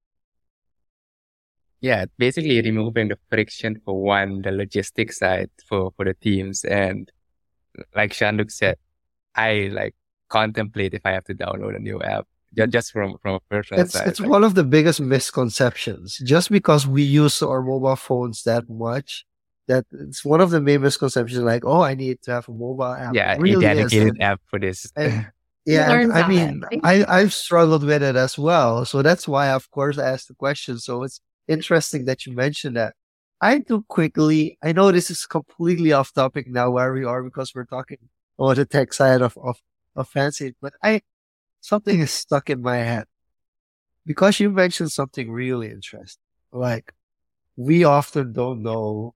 Yeah, 1.82 2.06
basically 2.18 2.62
removing 2.62 3.08
the 3.08 3.18
friction 3.30 3.82
for 3.86 4.02
one, 4.02 4.42
the 4.42 4.52
logistics 4.52 5.20
side 5.20 5.50
for, 5.66 5.92
for 5.96 6.04
the 6.04 6.14
teams. 6.14 6.66
And 6.66 7.10
like 7.96 8.12
Jean-luc 8.12 8.52
said, 8.52 8.78
I 9.36 9.70
like 9.72 9.96
contemplate 10.28 10.94
if 10.94 11.06
I 11.06 11.12
have 11.12 11.24
to 11.26 11.36
download 11.36 11.76
a 11.76 11.80
new 11.80 12.02
app 12.02 12.28
just 12.56 12.91
from 12.91 13.18
from 13.22 13.36
a 13.36 13.39
personal 13.50 13.84
it's, 13.84 13.93
side. 13.93 14.08
It's 14.08 14.22
one 14.22 14.43
of 14.43 14.56
the 14.56 14.64
biggest 14.64 15.00
misconceptions. 15.00 16.18
Just 16.24 16.50
because 16.52 16.88
we 16.88 17.04
use 17.04 17.41
our 17.41 17.62
mobile 17.62 17.95
phones 17.95 18.43
that 18.43 18.70
much, 18.70 19.26
that 19.68 19.86
it's 19.91 20.26
one 20.26 20.41
of 20.41 20.50
the 20.50 20.60
main 20.60 20.82
misconceptions. 20.82 21.39
Like, 21.39 21.64
oh, 21.66 21.82
I 21.82 21.95
need 21.95 22.22
to 22.24 22.32
have 22.32 22.50
a 22.50 22.52
mobile 22.52 22.93
app. 22.93 23.14
Yeah, 23.14 23.38
really 23.39 23.66
a 23.66 23.76
dedicated 23.76 24.16
is. 24.16 24.22
app 24.22 24.41
for 24.47 24.60
this. 24.60 24.91
And, 24.95 25.28
yeah, 25.66 25.91
and, 25.91 26.14
I 26.14 26.28
mean, 26.28 26.64
I 26.84 27.06
I've 27.08 27.34
struggled 27.34 27.84
with 27.84 28.04
it 28.04 28.16
as 28.16 28.38
well. 28.38 28.86
So 28.86 29.02
that's 29.02 29.28
why, 29.28 29.50
of 29.50 29.70
course, 29.72 29.97
I 29.97 30.10
asked 30.10 30.28
the 30.28 30.36
question. 30.36 30.80
So 30.80 31.04
it's 31.04 31.22
interesting 31.47 32.06
that 32.06 32.26
you 32.26 32.34
mentioned 32.34 32.78
that. 32.78 32.95
I 33.41 33.60
do 33.60 33.86
quickly. 33.88 34.58
I 34.62 34.74
know 34.74 34.91
this 34.91 35.10
is 35.10 35.26
completely 35.26 35.93
off 35.93 36.12
topic 36.12 36.47
now 36.50 36.72
where 36.72 36.91
we 36.91 37.06
are 37.06 37.24
because 37.24 37.56
we're 37.56 37.64
talking 37.64 37.97
about 38.38 38.58
the 38.58 38.66
tech 38.66 38.91
side 38.91 39.22
of 39.22 39.38
of, 39.38 39.62
of 39.95 40.12
FanSaves, 40.12 40.56
but 40.62 40.74
I 40.84 41.02
something 41.62 41.99
is 41.99 42.12
stuck 42.12 42.49
in 42.49 42.62
my 42.62 42.78
head 42.78 43.05
because 44.05 44.39
you 44.39 44.49
mentioned 44.49 44.91
something 44.91 45.32
really 45.32 45.70
interesting. 45.70 46.22
Like 46.51 46.93
we 47.55 47.84
often 47.84 48.34
don't 48.34 48.64
know 48.64 49.14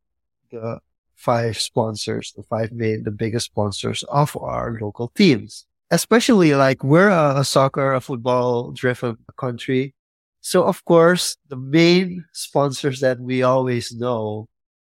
the 0.51 0.79
five 1.15 1.57
sponsors, 1.57 2.33
the 2.35 2.43
five 2.43 2.71
main, 2.71 3.03
the 3.03 3.11
biggest 3.11 3.47
sponsors 3.47 4.03
of 4.03 4.35
our 4.37 4.77
local 4.81 5.09
teams. 5.15 5.65
Especially 5.91 6.53
like 6.55 6.83
we're 6.83 7.09
a, 7.09 7.39
a 7.39 7.45
soccer, 7.45 7.93
a 7.93 8.01
football 8.01 8.71
driven 8.71 9.17
country. 9.37 9.93
So 10.41 10.65
of 10.65 10.83
course, 10.85 11.37
the 11.47 11.55
main 11.55 12.25
sponsors 12.33 12.99
that 12.99 13.19
we 13.19 13.43
always 13.43 13.93
know 13.93 14.49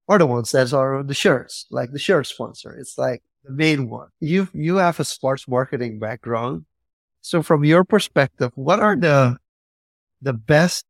are 0.09 0.19
the 0.19 0.27
ones 0.27 0.53
that 0.53 0.73
are 0.73 0.97
on 0.99 1.07
the 1.07 1.15
shirts, 1.15 1.67
like 1.71 1.93
the 1.93 1.99
shirt 1.99 2.27
sponsor. 2.27 2.73
It's 2.73 2.99
like 2.99 3.23
the 3.45 3.53
main 3.53 3.89
one. 3.89 4.09
You, 4.21 4.49
you 4.53 4.77
have 4.77 5.01
a 5.01 5.05
sports 5.05 5.49
marketing 5.49 5.99
background. 5.99 6.67
So 7.29 7.43
from 7.43 7.63
your 7.63 7.85
perspective, 7.85 8.53
what 8.55 8.81
are 8.81 8.97
the 8.97 9.37
the 10.23 10.33
best 10.33 10.87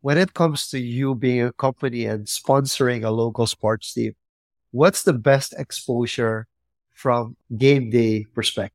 when 0.00 0.18
it 0.18 0.34
comes 0.34 0.66
to 0.70 0.80
you 0.80 1.14
being 1.14 1.42
a 1.42 1.52
company 1.52 2.06
and 2.06 2.26
sponsoring 2.26 3.04
a 3.04 3.10
local 3.10 3.46
sports 3.46 3.94
team? 3.94 4.16
What's 4.72 5.04
the 5.04 5.12
best 5.12 5.54
exposure 5.56 6.48
from 6.92 7.36
game 7.56 7.90
day 7.90 8.24
perspective? 8.34 8.74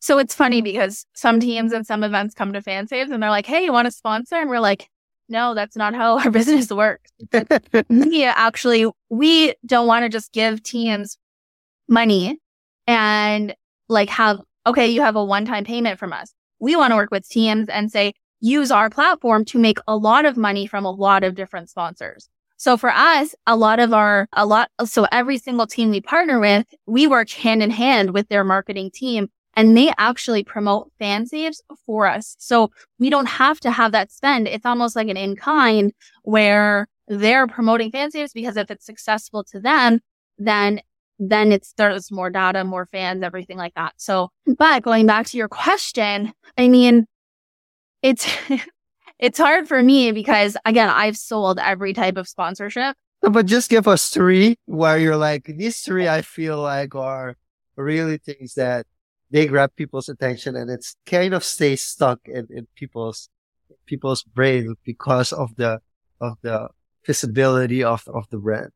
So 0.00 0.18
it's 0.18 0.34
funny 0.34 0.62
because 0.62 1.06
some 1.14 1.38
teams 1.38 1.72
and 1.72 1.86
some 1.86 2.02
events 2.02 2.34
come 2.34 2.52
to 2.54 2.60
FanSaves 2.60 3.12
and 3.12 3.22
they're 3.22 3.30
like, 3.30 3.46
"Hey, 3.46 3.62
you 3.62 3.72
want 3.72 3.86
to 3.86 3.92
sponsor?" 3.92 4.34
And 4.34 4.50
we're 4.50 4.58
like, 4.58 4.90
"No, 5.28 5.54
that's 5.54 5.76
not 5.76 5.94
how 5.94 6.18
our 6.24 6.30
business 6.32 6.72
works." 6.72 7.12
yeah, 7.88 8.34
actually, 8.34 8.90
we 9.10 9.54
don't 9.64 9.86
want 9.86 10.02
to 10.02 10.08
just 10.08 10.32
give 10.32 10.60
teams 10.60 11.18
money 11.86 12.40
and 12.88 13.54
like 13.88 14.08
have 14.08 14.40
okay, 14.66 14.86
you 14.86 15.02
have 15.02 15.16
a 15.16 15.24
one 15.24 15.44
time 15.44 15.64
payment 15.64 15.98
from 15.98 16.12
us. 16.12 16.32
We 16.60 16.76
want 16.76 16.92
to 16.92 16.96
work 16.96 17.10
with 17.10 17.28
teams 17.28 17.68
and 17.68 17.90
say, 17.90 18.14
use 18.40 18.70
our 18.70 18.90
platform 18.90 19.44
to 19.46 19.58
make 19.58 19.78
a 19.86 19.96
lot 19.96 20.24
of 20.24 20.36
money 20.36 20.66
from 20.66 20.84
a 20.84 20.90
lot 20.90 21.24
of 21.24 21.34
different 21.34 21.70
sponsors. 21.70 22.28
So 22.56 22.76
for 22.76 22.90
us, 22.90 23.34
a 23.46 23.56
lot 23.56 23.80
of 23.80 23.92
our, 23.92 24.28
a 24.32 24.46
lot, 24.46 24.70
so 24.84 25.06
every 25.10 25.38
single 25.38 25.66
team 25.66 25.90
we 25.90 26.00
partner 26.00 26.38
with, 26.38 26.66
we 26.86 27.06
work 27.06 27.30
hand 27.30 27.62
in 27.62 27.70
hand 27.70 28.12
with 28.14 28.28
their 28.28 28.44
marketing 28.44 28.90
team 28.92 29.28
and 29.54 29.76
they 29.76 29.92
actually 29.98 30.44
promote 30.44 30.90
FanSaves 31.00 31.60
for 31.86 32.06
us. 32.06 32.36
So 32.38 32.70
we 32.98 33.10
don't 33.10 33.26
have 33.26 33.60
to 33.60 33.70
have 33.70 33.92
that 33.92 34.12
spend. 34.12 34.48
It's 34.48 34.66
almost 34.66 34.96
like 34.96 35.08
an 35.08 35.16
in 35.16 35.36
kind 35.36 35.92
where 36.22 36.88
they're 37.08 37.46
promoting 37.46 37.92
FanSaves 37.92 38.32
because 38.34 38.56
if 38.56 38.70
it's 38.70 38.86
successful 38.86 39.44
to 39.44 39.60
them, 39.60 40.00
then 40.38 40.80
then 41.18 41.52
it 41.52 41.64
starts 41.64 42.10
more 42.10 42.30
data, 42.30 42.64
more 42.64 42.86
fans, 42.86 43.22
everything 43.22 43.56
like 43.56 43.74
that. 43.74 43.94
So, 43.96 44.30
but 44.58 44.82
going 44.82 45.06
back 45.06 45.26
to 45.26 45.36
your 45.36 45.48
question, 45.48 46.32
I 46.58 46.68
mean, 46.68 47.06
it's, 48.02 48.26
it's 49.18 49.38
hard 49.38 49.68
for 49.68 49.82
me 49.82 50.12
because 50.12 50.56
again, 50.64 50.88
I've 50.88 51.16
sold 51.16 51.58
every 51.58 51.92
type 51.92 52.16
of 52.16 52.28
sponsorship. 52.28 52.96
But 53.20 53.46
just 53.46 53.70
give 53.70 53.88
us 53.88 54.10
three 54.10 54.56
where 54.66 54.98
you're 54.98 55.16
like, 55.16 55.44
these 55.44 55.80
three 55.80 56.08
I 56.08 56.20
feel 56.22 56.60
like 56.60 56.94
are 56.94 57.36
really 57.76 58.18
things 58.18 58.54
that 58.54 58.86
they 59.30 59.46
grab 59.46 59.74
people's 59.76 60.08
attention 60.08 60.54
and 60.56 60.70
it's 60.70 60.96
kind 61.06 61.32
of 61.32 61.42
stays 61.42 61.80
stuck 61.80 62.20
in, 62.26 62.46
in 62.50 62.66
people's, 62.74 63.30
people's 63.86 64.22
brain 64.22 64.74
because 64.84 65.32
of 65.32 65.56
the, 65.56 65.80
of 66.20 66.36
the 66.42 66.68
visibility 67.06 67.82
of, 67.82 68.06
of 68.08 68.28
the 68.30 68.36
brand. 68.36 68.70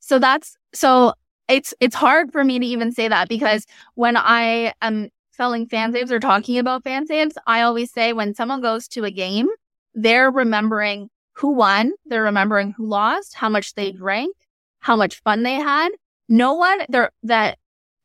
So 0.00 0.18
that's, 0.18 0.56
so 0.74 1.14
it's 1.52 1.74
it's 1.80 1.94
hard 1.94 2.32
for 2.32 2.44
me 2.44 2.58
to 2.58 2.66
even 2.66 2.92
say 2.92 3.08
that 3.08 3.28
because 3.28 3.66
when 3.94 4.16
I 4.16 4.72
am 4.80 5.10
selling 5.32 5.66
FanSaves 5.66 6.10
or 6.10 6.18
talking 6.18 6.58
about 6.58 6.84
FanSaves, 6.84 7.34
I 7.46 7.62
always 7.62 7.92
say 7.92 8.12
when 8.12 8.34
someone 8.34 8.62
goes 8.62 8.88
to 8.88 9.04
a 9.04 9.10
game, 9.10 9.48
they're 9.94 10.30
remembering 10.30 11.10
who 11.34 11.52
won, 11.52 11.92
they're 12.06 12.22
remembering 12.22 12.72
who 12.72 12.86
lost, 12.86 13.34
how 13.34 13.48
much 13.48 13.74
they 13.74 13.92
drank, 13.92 14.34
how 14.80 14.96
much 14.96 15.20
fun 15.22 15.42
they 15.42 15.54
had. 15.54 15.90
No 16.28 16.54
one 16.54 16.80
there 16.88 17.10
that 17.22 17.58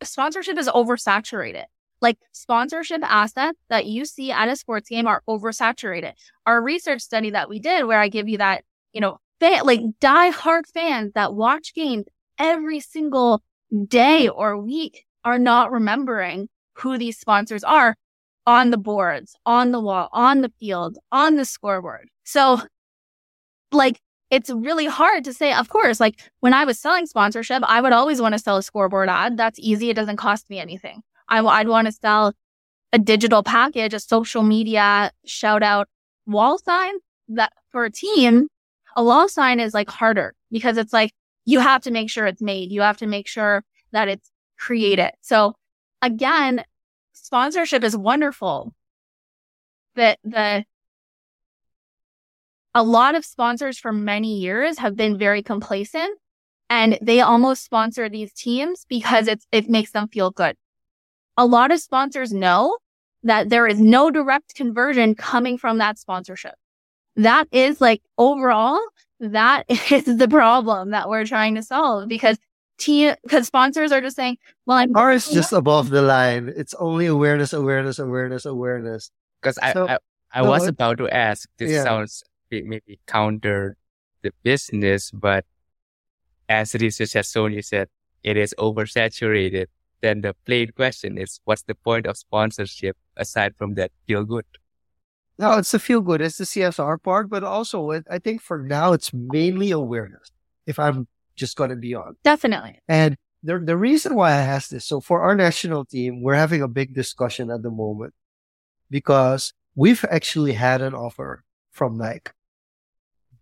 sponsorship 0.04 0.58
is 0.58 0.68
oversaturated. 0.68 1.66
Like 2.02 2.18
sponsorship 2.34 3.02
assets 3.04 3.58
that 3.70 3.86
you 3.86 4.06
see 4.06 4.32
at 4.32 4.50
a 4.50 4.56
sports 4.56 4.90
game 4.90 5.08
are 5.08 5.24
oversaturated. 5.28 6.14
Our 6.46 6.62
research 6.62 7.02
study 7.02 7.32
that 7.32 7.50
we 7.50 7.60
did 7.60 7.86
where 7.86 8.00
I 8.00 8.10
give 8.10 8.28
you 8.28 8.38
that, 8.40 8.64
you 8.94 9.02
know, 9.02 9.20
fan, 9.40 9.66
like 9.66 9.82
die 10.00 10.30
hard 10.30 10.68
fans 10.68 11.14
that 11.14 11.34
watch 11.34 11.74
games 11.74 12.06
every 12.40 12.80
single 12.80 13.42
day 13.88 14.28
or 14.28 14.58
week 14.58 15.06
are 15.24 15.40
not 15.40 15.72
remembering 15.72 16.50
who 16.74 16.98
these 16.98 17.18
sponsors 17.18 17.64
are 17.64 17.96
on 18.46 18.70
the 18.72 18.78
boards, 18.78 19.36
on 19.46 19.72
the 19.72 19.80
wall, 19.80 20.10
on 20.14 20.42
the 20.42 20.52
field, 20.60 20.98
on 21.12 21.36
the 21.36 21.46
scoreboard. 21.46 22.08
So 22.24 22.62
like 23.72 24.00
it's 24.30 24.50
really 24.50 24.86
hard 24.86 25.24
to 25.24 25.34
say, 25.34 25.54
of 25.54 25.70
course, 25.70 26.00
like 26.00 26.20
when 26.42 26.54
I 26.54 26.66
was 26.66 26.80
selling 26.80 27.06
sponsorship, 27.06 27.64
I 27.66 27.82
would 27.82 27.94
always 27.94 28.22
want 28.22 28.34
to 28.34 28.40
sell 28.40 28.58
a 28.58 28.64
scoreboard 28.64 29.10
ad. 29.10 29.38
That's 29.38 29.60
easy. 29.60 29.90
It 29.90 29.96
doesn't 29.96 30.18
cost 30.18 30.50
me 30.50 30.60
anything. 30.60 31.02
I, 31.30 31.40
I'd 31.40 31.68
want 31.68 31.88
to 31.88 31.92
sell 31.92 32.34
a 32.94 33.00
digital 33.00 33.44
package, 33.44 33.94
a 33.94 34.00
social 34.00 34.44
media 34.44 35.12
shout 35.26 35.64
out 35.64 35.88
wall 36.26 36.58
sign 36.58 36.96
that 37.30 37.54
for 37.70 37.86
a 37.86 37.92
team, 37.92 38.48
a 38.96 39.04
wall 39.04 39.28
sign 39.30 39.60
is 39.60 39.74
like 39.74 39.90
harder 39.90 40.34
because 40.52 40.78
it's 40.78 40.94
like 40.94 41.12
you 41.48 41.62
have 41.62 41.84
to 41.84 41.92
make 41.92 42.12
sure 42.12 42.28
it's 42.28 42.44
made. 42.44 42.72
You 42.72 42.82
have 42.82 42.98
to 43.00 43.08
make 43.08 43.28
sure 43.28 43.66
that 43.94 44.10
it's 44.10 44.32
created. 44.60 45.14
So 45.22 45.56
again, 46.04 46.64
sponsorship 47.14 47.84
is 47.84 47.98
wonderful. 47.98 48.76
That 49.96 50.20
the 50.24 50.66
a 52.76 52.84
lot 52.84 53.16
of 53.16 53.26
sponsors 53.26 53.80
for 53.80 53.92
many 53.92 54.38
years 54.40 54.78
have 54.80 54.96
been 54.96 55.18
very 55.18 55.42
complacent 55.42 56.20
and 56.70 57.00
they 57.02 57.22
almost 57.22 57.64
sponsor 57.64 58.10
these 58.10 58.34
teams 58.34 58.86
because 58.90 59.28
it's 59.28 59.48
it 59.52 59.70
makes 59.70 59.92
them 59.92 60.08
feel 60.10 60.32
good. 60.32 60.56
A 61.38 61.46
lot 61.46 61.72
of 61.72 61.80
sponsors 61.80 62.34
know 62.34 62.78
that 63.24 63.50
there 63.50 63.68
is 63.68 63.80
no 63.80 64.12
direct 64.12 64.56
conversion 64.56 65.16
coming 65.16 65.58
from 65.58 65.80
that 65.80 65.98
sponsorship. 66.00 66.56
that 67.18 67.48
is 67.52 67.82
like 67.82 68.02
overall, 68.18 68.80
that 69.20 69.66
is 69.92 70.18
the 70.18 70.28
problem 70.28 70.92
that 70.92 71.10
we're 71.10 71.26
trying 71.26 71.56
to 71.56 71.64
solve 71.64 72.08
because 72.08 72.38
team, 72.78 73.16
because 73.24 73.48
sponsors 73.48 73.92
are 73.92 74.02
just 74.02 74.16
saying, 74.16 74.38
well, 74.66 74.78
I'm 74.78 74.96
ours 74.96 75.30
just 75.30 75.54
above 75.54 75.90
the 75.90 76.02
line. 76.02 76.54
It's 76.56 76.74
only 76.76 77.08
awareness, 77.08 77.54
awareness, 77.54 78.00
awareness, 78.00 78.46
awareness. 78.46 79.12
Because 79.42 79.58
I, 79.60 79.74
So- 79.74 79.88
I, 79.88 79.98
I 80.32 80.42
no, 80.44 80.50
was 80.50 80.64
it- 80.66 80.70
about 80.70 80.98
to 81.00 81.10
ask, 81.10 81.50
this 81.58 81.72
Yeah. 81.72 81.84
sounds 81.84 82.24
maybe 82.52 83.00
counter 83.08 83.76
the 84.22 84.32
business, 84.44 85.12
but 85.12 85.46
as 86.50 86.74
research 86.76 87.14
has 87.14 87.30
shown, 87.32 87.54
you 87.54 87.62
said 87.62 87.90
it 88.24 88.38
is 88.38 88.54
oversaturated. 88.58 89.68
Then 90.02 90.22
the 90.22 90.36
plain 90.46 90.70
question 90.76 91.18
is, 91.18 91.40
what's 91.46 91.64
the 91.64 91.76
point 91.76 92.06
of 92.06 92.18
sponsorship 92.18 92.96
aside 93.16 93.56
from 93.58 93.74
that 93.76 93.92
feel 94.08 94.24
good? 94.24 94.46
No, 95.40 95.58
it's 95.58 95.72
the 95.72 95.80
feel 95.80 96.02
good. 96.02 96.22
It's 96.22 96.38
the 96.38 96.46
CSR 96.46 97.02
part, 97.02 97.30
but 97.30 97.44
also 97.44 97.92
it, 97.92 98.06
I 98.10 98.20
think 98.20 98.42
for 98.42 98.64
now 98.64 98.94
it's 98.94 99.14
mainly 99.14 99.72
awareness. 99.72 100.32
If 100.66 100.80
I'm 100.80 101.08
just 101.36 101.56
going 101.56 101.70
to 101.70 101.76
be 101.76 101.94
on, 101.96 102.16
definitely. 102.24 102.80
and 102.88 103.16
the 103.44 103.60
the 103.60 103.78
reason 103.78 104.16
why 104.16 104.32
I 104.32 104.42
asked 104.42 104.72
this, 104.72 104.86
so 104.86 105.00
for 105.00 105.22
our 105.22 105.36
national 105.36 105.86
team, 105.86 106.22
we're 106.22 106.34
having 106.36 106.62
a 106.62 106.68
big 106.68 106.94
discussion 106.94 107.52
at 107.52 107.62
the 107.62 107.70
moment 107.70 108.14
because 108.90 109.54
we've 109.76 110.04
actually 110.10 110.54
had 110.54 110.82
an 110.82 110.94
offer 110.94 111.44
from 111.72 111.98
Nike 111.98 112.32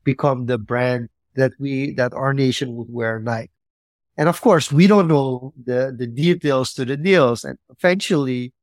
become 0.03 0.45
the 0.45 0.57
brand 0.57 1.09
that 1.35 1.53
we 1.59 1.93
that 1.95 2.13
our 2.13 2.33
nation 2.33 2.75
would 2.75 2.87
wear 2.89 3.19
Nike. 3.19 3.51
And 4.17 4.29
of 4.29 4.39
course, 4.39 4.71
we 4.71 4.87
don't 4.87 5.07
know 5.07 5.53
the 5.61 5.93
the 5.97 6.07
details 6.07 6.73
to 6.75 6.85
the 6.85 6.95
deals. 6.95 7.43
And 7.43 7.57
eventually, 7.69 8.53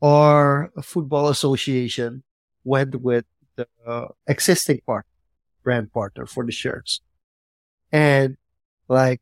our 0.00 0.70
football 0.82 1.28
association 1.28 2.22
went 2.64 2.96
with 3.00 3.24
the 3.56 3.66
existing 4.26 4.80
part 4.86 5.06
brand 5.62 5.92
partner 5.92 6.26
for 6.26 6.44
the 6.44 6.52
shirts, 6.52 7.00
and 7.92 8.36
like 8.88 9.20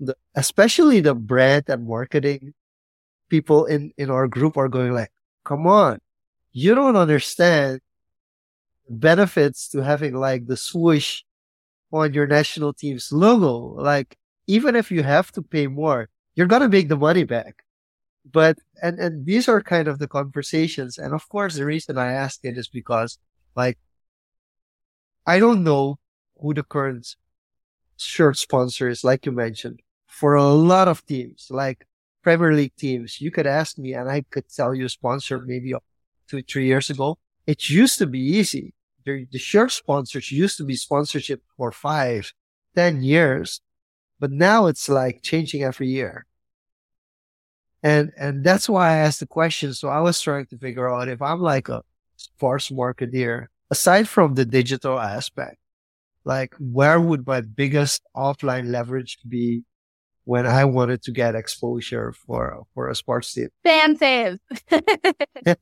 the 0.00 0.16
especially 0.34 1.00
the 1.00 1.14
brand 1.14 1.64
and 1.68 1.86
marketing 1.86 2.54
people 3.28 3.66
in 3.66 3.92
in 3.98 4.10
our 4.10 4.28
group 4.28 4.56
are 4.56 4.68
going 4.68 4.92
like, 4.94 5.12
"Come 5.44 5.66
on, 5.66 6.00
you 6.52 6.74
don't 6.74 6.96
understand 6.96 7.80
the 8.88 8.94
benefits 8.94 9.68
to 9.70 9.82
having 9.82 10.14
like 10.14 10.46
the 10.46 10.56
swoosh 10.56 11.22
on 11.92 12.12
your 12.14 12.26
national 12.26 12.72
team's 12.72 13.12
logo. 13.12 13.74
Like, 13.82 14.16
even 14.46 14.76
if 14.76 14.90
you 14.90 15.02
have 15.02 15.32
to 15.32 15.42
pay 15.42 15.66
more, 15.66 16.08
you're 16.34 16.46
gonna 16.46 16.68
make 16.68 16.88
the 16.88 16.96
money 16.96 17.24
back. 17.24 17.64
But 18.32 18.58
and 18.82 18.98
and 18.98 19.26
these 19.26 19.48
are 19.48 19.62
kind 19.62 19.88
of 19.88 19.98
the 19.98 20.08
conversations. 20.08 20.98
And 20.98 21.14
of 21.14 21.28
course, 21.28 21.56
the 21.56 21.64
reason 21.64 21.98
I 21.98 22.12
ask 22.12 22.40
it 22.44 22.58
is 22.58 22.68
because 22.68 23.18
like 23.56 23.78
I 25.26 25.38
don't 25.38 25.64
know 25.64 25.98
who 26.40 26.54
the 26.54 26.62
current 26.62 27.16
shirt 27.96 28.36
sponsor 28.38 28.88
is, 28.88 29.04
like 29.04 29.26
you 29.26 29.32
mentioned. 29.32 29.80
For 30.06 30.34
a 30.34 30.44
lot 30.44 30.88
of 30.88 31.04
teams, 31.06 31.48
like 31.50 31.86
Premier 32.22 32.52
League 32.54 32.74
teams, 32.76 33.20
you 33.20 33.30
could 33.30 33.46
ask 33.46 33.78
me 33.78 33.94
and 33.94 34.10
I 34.10 34.22
could 34.30 34.48
tell 34.48 34.74
you 34.74 34.86
a 34.86 34.88
sponsor 34.88 35.40
maybe 35.40 35.74
two, 36.28 36.42
three 36.42 36.66
years 36.66 36.90
ago. 36.90 37.18
It 37.46 37.68
used 37.68 37.98
to 37.98 38.06
be 38.06 38.20
easy. 38.20 38.74
The, 39.04 39.26
the 39.30 39.38
shirt 39.38 39.72
sponsors 39.72 40.32
used 40.32 40.56
to 40.58 40.64
be 40.64 40.76
sponsorship 40.76 41.42
for 41.56 41.72
five, 41.72 42.32
ten 42.74 43.02
years, 43.02 43.60
but 44.20 44.30
now 44.30 44.66
it's 44.66 44.88
like 44.88 45.22
changing 45.22 45.62
every 45.62 45.88
year. 45.88 46.26
And, 47.82 48.12
and 48.18 48.44
that's 48.44 48.68
why 48.68 48.90
I 48.90 48.96
asked 48.96 49.20
the 49.20 49.26
question. 49.26 49.72
So 49.74 49.88
I 49.88 50.00
was 50.00 50.20
trying 50.20 50.46
to 50.46 50.58
figure 50.58 50.92
out 50.92 51.08
if 51.08 51.22
I'm 51.22 51.40
like 51.40 51.68
a 51.68 51.82
sports 52.16 52.70
marketeer, 52.70 53.46
aside 53.70 54.08
from 54.08 54.34
the 54.34 54.44
digital 54.44 54.98
aspect, 54.98 55.56
like 56.24 56.54
where 56.58 57.00
would 57.00 57.26
my 57.26 57.40
biggest 57.40 58.02
offline 58.16 58.70
leverage 58.70 59.18
be 59.26 59.62
when 60.24 60.46
I 60.46 60.64
wanted 60.64 61.02
to 61.02 61.12
get 61.12 61.34
exposure 61.34 62.12
for, 62.12 62.64
for 62.74 62.88
a 62.88 62.94
sports 62.94 63.32
team? 63.32 63.48
Fan 63.64 63.96
save. 63.96 64.38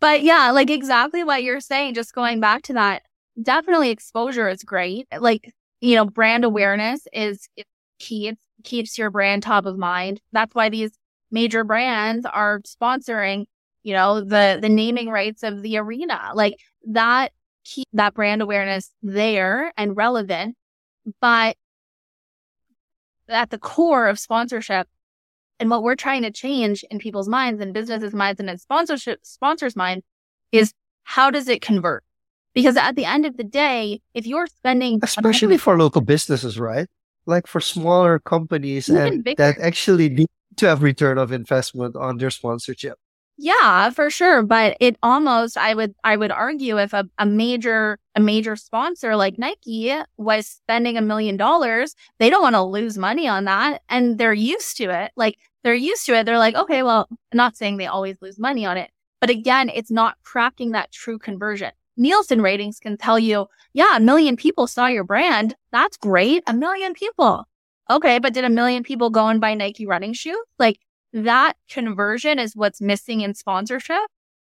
but 0.00 0.22
yeah, 0.22 0.50
like 0.50 0.70
exactly 0.70 1.22
what 1.24 1.42
you're 1.42 1.60
saying, 1.60 1.94
just 1.94 2.14
going 2.14 2.40
back 2.40 2.62
to 2.62 2.72
that, 2.74 3.02
definitely 3.40 3.90
exposure 3.90 4.48
is 4.48 4.62
great. 4.62 5.06
Like, 5.16 5.52
you 5.80 5.94
know, 5.94 6.04
brand 6.04 6.44
awareness 6.44 7.06
is 7.12 7.48
key. 7.98 8.28
It 8.28 8.38
keeps 8.64 8.98
your 8.98 9.10
brand 9.10 9.42
top 9.42 9.66
of 9.66 9.78
mind. 9.78 10.20
That's 10.32 10.54
why 10.54 10.68
these 10.68 10.92
major 11.30 11.64
brands 11.64 12.26
are 12.26 12.60
sponsoring, 12.60 13.46
you 13.82 13.92
know, 13.92 14.20
the 14.20 14.58
the 14.60 14.68
naming 14.68 15.08
rights 15.08 15.42
of 15.42 15.62
the 15.62 15.78
arena. 15.78 16.30
Like 16.34 16.58
that 16.88 17.32
keep 17.64 17.88
that 17.92 18.14
brand 18.14 18.42
awareness 18.42 18.92
there 19.02 19.72
and 19.76 19.96
relevant. 19.96 20.56
But 21.20 21.56
at 23.28 23.50
the 23.50 23.58
core 23.58 24.06
of 24.06 24.18
sponsorship 24.18 24.88
and 25.58 25.70
what 25.70 25.82
we're 25.82 25.96
trying 25.96 26.22
to 26.22 26.30
change 26.30 26.84
in 26.90 26.98
people's 26.98 27.28
minds 27.28 27.60
and 27.60 27.72
businesses' 27.72 28.14
minds 28.14 28.40
and 28.40 28.50
in 28.50 28.58
sponsorship 28.58 29.20
sponsors' 29.22 29.76
mind 29.76 30.02
is 30.52 30.72
how 31.04 31.30
does 31.30 31.48
it 31.48 31.62
convert? 31.62 32.04
Because 32.54 32.76
at 32.76 32.96
the 32.96 33.04
end 33.04 33.26
of 33.26 33.36
the 33.36 33.44
day, 33.44 34.00
if 34.14 34.26
you're 34.26 34.46
spending 34.46 35.00
especially 35.02 35.58
for 35.58 35.78
local 35.78 36.00
businesses, 36.00 36.58
right? 36.58 36.86
Like 37.26 37.46
for 37.46 37.60
smaller 37.60 38.18
companies 38.18 38.88
and 38.88 39.24
bigger. 39.24 39.36
that 39.36 39.58
actually 39.60 40.08
need 40.08 40.28
to 40.56 40.66
have 40.68 40.82
return 40.82 41.18
of 41.18 41.32
investment 41.32 41.96
on 41.96 42.18
their 42.18 42.30
sponsorship. 42.30 42.98
Yeah, 43.38 43.90
for 43.90 44.08
sure. 44.08 44.42
But 44.42 44.78
it 44.80 44.96
almost, 45.02 45.58
I 45.58 45.74
would, 45.74 45.94
I 46.02 46.16
would 46.16 46.30
argue 46.30 46.78
if 46.78 46.94
a, 46.94 47.06
a 47.18 47.26
major, 47.26 47.98
a 48.14 48.20
major 48.20 48.56
sponsor 48.56 49.14
like 49.14 49.38
Nike 49.38 49.94
was 50.16 50.46
spending 50.46 50.96
a 50.96 51.02
million 51.02 51.36
dollars, 51.36 51.94
they 52.18 52.30
don't 52.30 52.42
want 52.42 52.54
to 52.54 52.62
lose 52.62 52.96
money 52.96 53.28
on 53.28 53.44
that. 53.44 53.82
And 53.90 54.16
they're 54.16 54.32
used 54.32 54.78
to 54.78 54.84
it. 54.84 55.12
Like 55.16 55.36
they're 55.64 55.74
used 55.74 56.06
to 56.06 56.14
it. 56.14 56.24
They're 56.24 56.38
like, 56.38 56.54
okay, 56.54 56.82
well, 56.82 57.08
not 57.34 57.56
saying 57.56 57.76
they 57.76 57.86
always 57.86 58.16
lose 58.22 58.38
money 58.38 58.64
on 58.64 58.78
it. 58.78 58.90
But 59.20 59.28
again, 59.28 59.70
it's 59.74 59.90
not 59.90 60.16
crafting 60.24 60.72
that 60.72 60.92
true 60.92 61.18
conversion. 61.18 61.72
Nielsen 61.98 62.40
ratings 62.40 62.78
can 62.78 62.96
tell 62.96 63.18
you, 63.18 63.46
yeah, 63.74 63.96
a 63.96 64.00
million 64.00 64.36
people 64.36 64.66
saw 64.66 64.86
your 64.86 65.04
brand. 65.04 65.56
That's 65.72 65.96
great. 65.96 66.42
A 66.46 66.54
million 66.54 66.94
people. 66.94 67.46
Okay. 67.90 68.18
But 68.18 68.34
did 68.34 68.44
a 68.44 68.50
million 68.50 68.82
people 68.82 69.10
go 69.10 69.28
and 69.28 69.40
buy 69.40 69.54
Nike 69.54 69.86
running 69.86 70.12
shoes? 70.12 70.36
Like, 70.58 70.78
that 71.12 71.54
conversion 71.70 72.38
is 72.38 72.54
what's 72.54 72.80
missing 72.80 73.22
in 73.22 73.34
sponsorship. 73.34 74.02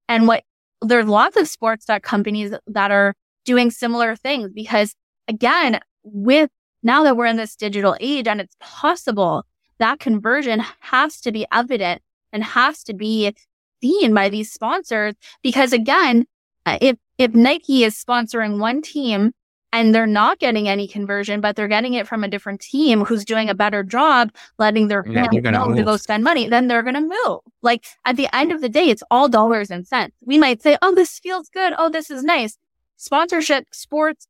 And 0.09 0.27
what 0.27 0.43
there's 0.81 1.05
lots 1.05 1.37
of 1.37 1.47
sports 1.47 1.85
tech 1.85 2.03
companies 2.03 2.53
that 2.67 2.91
are 2.91 3.15
doing 3.45 3.71
similar 3.71 4.15
things 4.15 4.51
because 4.53 4.95
again, 5.27 5.79
with 6.03 6.49
now 6.81 7.03
that 7.03 7.15
we're 7.15 7.25
in 7.25 7.37
this 7.37 7.55
digital 7.55 7.95
age 7.99 8.27
and 8.27 8.41
it's 8.41 8.55
possible, 8.59 9.45
that 9.79 9.99
conversion 9.99 10.61
has 10.81 11.21
to 11.21 11.31
be 11.31 11.45
evident 11.51 12.01
and 12.31 12.43
has 12.43 12.83
to 12.83 12.93
be 12.93 13.33
seen 13.81 14.13
by 14.13 14.29
these 14.29 14.51
sponsors 14.51 15.13
because 15.41 15.73
again, 15.73 16.25
if, 16.65 16.97
if 17.17 17.33
Nike 17.33 17.83
is 17.83 18.01
sponsoring 18.01 18.59
one 18.59 18.81
team 18.81 19.31
and 19.73 19.93
they're 19.93 20.07
not 20.07 20.39
getting 20.39 20.69
any 20.69 20.87
conversion, 20.87 21.41
but 21.41 21.57
they're 21.57 21.67
getting 21.67 21.95
it 21.95 22.07
from 22.07 22.23
a 22.23 22.29
different 22.29 22.61
team 22.61 23.03
who's 23.03 23.25
doing 23.25 23.49
a 23.49 23.55
better 23.55 23.83
job 23.83 24.31
letting 24.57 24.87
their 24.87 25.03
Yeah, 25.05 25.23
fans 25.23 25.29
they're 25.33 25.41
gonna 25.41 25.57
know 25.57 25.67
to 25.69 25.75
move. 25.75 25.85
go 25.85 25.97
spend 25.97 26.23
money, 26.23 26.47
then 26.47 26.67
they're 26.69 26.83
going 26.83 26.93
to 26.95 27.01
move. 27.01 27.39
Like 27.61 27.83
at 28.05 28.15
the 28.15 28.33
end 28.33 28.51
of 28.53 28.61
the 28.61 28.69
day, 28.69 28.89
it's 28.89 29.03
all 29.11 29.27
dollars 29.27 29.69
and 29.71 29.85
cents. 29.85 30.15
We 30.23 30.37
might 30.37 30.61
say, 30.61 30.77
Oh, 30.81 30.93
this 30.95 31.19
feels 31.19 31.49
good. 31.49 31.73
Oh, 31.77 31.89
this 31.89 32.09
is 32.09 32.23
nice. 32.23 32.57
Sponsorship, 32.95 33.65
sports, 33.73 34.27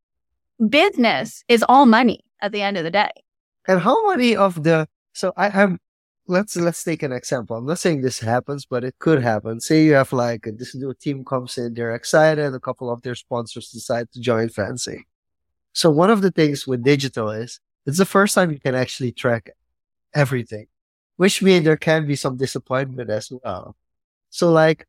business 0.70 1.44
is 1.48 1.64
all 1.68 1.86
money 1.86 2.22
at 2.42 2.52
the 2.52 2.62
end 2.62 2.78
of 2.78 2.84
the 2.84 2.92
day. 2.92 3.12
And 3.68 3.80
how 3.82 4.10
many 4.10 4.36
of 4.36 4.64
the 4.64 4.88
so 5.14 5.32
I 5.38 5.50
am 5.62 5.78
let's 6.28 6.56
let's 6.56 6.84
take 6.84 7.04
an 7.04 7.12
example. 7.12 7.56
I'm 7.58 7.66
not 7.66 7.80
saying 7.80 8.02
this 8.02 8.20
happens, 8.20 8.66
but 8.66 8.84
it 8.84 8.96
could 9.00 9.22
happen. 9.22 9.60
Say 9.60 9.84
you 9.86 9.94
have 9.94 10.14
like 10.14 10.48
this 10.58 10.74
new 10.76 10.94
team 10.94 11.24
comes 11.26 11.58
in, 11.58 11.74
they're 11.74 11.94
excited, 11.96 12.54
a 12.54 12.60
couple 12.60 12.90
of 12.90 13.02
their 13.02 13.16
sponsors 13.16 13.70
decide 13.70 14.12
to 14.14 14.20
join 14.20 14.48
FanSaves. 14.50 15.04
So 15.74 15.90
one 15.90 16.10
of 16.10 16.22
the 16.22 16.32
things 16.32 16.68
with 16.68 16.84
digital 16.84 17.30
is 17.32 17.60
it's 17.86 17.98
the 17.98 18.06
first 18.06 18.36
time 18.36 18.52
you 18.52 18.60
can 18.60 18.76
actually 18.76 19.12
track 19.12 19.50
everything, 20.14 20.68
which 21.18 21.42
means 21.42 21.66
there 21.66 21.78
can 21.78 22.08
be 22.08 22.16
some 22.16 22.38
disappointment 22.38 23.10
as 23.10 23.32
well. 23.32 23.76
So 24.30 24.52
like, 24.52 24.88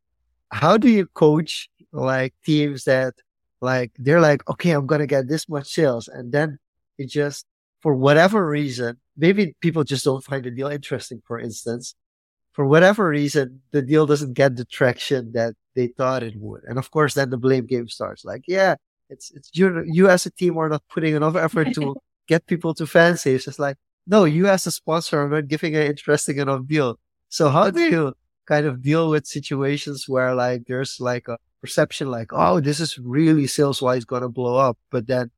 how 0.50 0.76
do 0.76 0.88
you 0.88 1.06
coach 1.06 1.68
like 1.92 2.34
teams 2.44 2.84
that 2.84 3.14
like 3.60 3.92
they're 3.98 4.20
like, 4.20 4.48
okay, 4.48 4.72
I'm 4.72 4.86
gonna 4.86 5.06
get 5.06 5.28
this 5.28 5.48
much 5.48 5.68
sales, 5.68 6.08
and 6.08 6.32
then 6.32 6.58
it 6.98 7.06
just 7.06 7.46
for 7.80 7.94
whatever 7.94 8.46
reason, 8.48 8.98
maybe 9.16 9.54
people 9.60 9.84
just 9.84 10.04
don't 10.04 10.24
find 10.24 10.44
the 10.44 10.50
deal 10.50 10.68
interesting, 10.68 11.22
for 11.26 11.38
instance. 11.38 11.94
For 12.52 12.64
whatever 12.66 13.08
reason, 13.08 13.62
the 13.72 13.82
deal 13.82 14.06
doesn't 14.06 14.34
get 14.34 14.56
the 14.56 14.64
traction 14.64 15.32
that 15.32 15.54
they 15.74 15.88
thought 15.88 16.22
it 16.22 16.34
would. 16.36 16.62
And 16.64 16.78
of 16.78 16.90
course, 16.90 17.14
then 17.14 17.30
the 17.30 17.36
blame 17.36 17.66
game 17.66 17.88
starts. 17.88 18.24
Like, 18.24 18.44
yeah, 18.46 18.76
it's, 19.08 19.30
it's 19.32 19.50
you, 19.54 19.84
you 19.86 20.08
as 20.08 20.26
a 20.26 20.30
team 20.30 20.56
are 20.58 20.68
not 20.68 20.82
putting 20.88 21.14
enough 21.14 21.36
effort 21.36 21.74
to 21.74 21.96
get 22.28 22.46
people 22.46 22.74
to 22.74 22.84
FanSaves. 22.84 23.34
It's 23.34 23.44
just 23.44 23.58
like, 23.58 23.76
no, 24.06 24.24
you 24.24 24.46
as 24.48 24.66
a 24.66 24.70
sponsor 24.70 25.22
are 25.22 25.28
not 25.28 25.48
giving 25.48 25.74
an 25.76 25.82
interesting 25.82 26.38
enough 26.38 26.66
deal. 26.66 26.98
So 27.28 27.48
how 27.48 27.70
do 27.70 27.80
you 27.80 28.14
kind 28.46 28.66
of 28.66 28.82
deal 28.82 29.08
with 29.10 29.26
situations 29.26 30.08
where 30.08 30.34
like 30.34 30.64
there's 30.66 30.98
like 31.00 31.28
a 31.28 31.38
perception 31.60 32.10
like, 32.10 32.30
oh, 32.32 32.60
this 32.60 32.78
is 32.78 32.98
really 32.98 33.46
sales 33.46 33.80
wise 33.80 34.04
going 34.04 34.22
to 34.22 34.28
blow 34.28 34.56
up. 34.56 34.76
But 34.90 35.06
then 35.06 35.30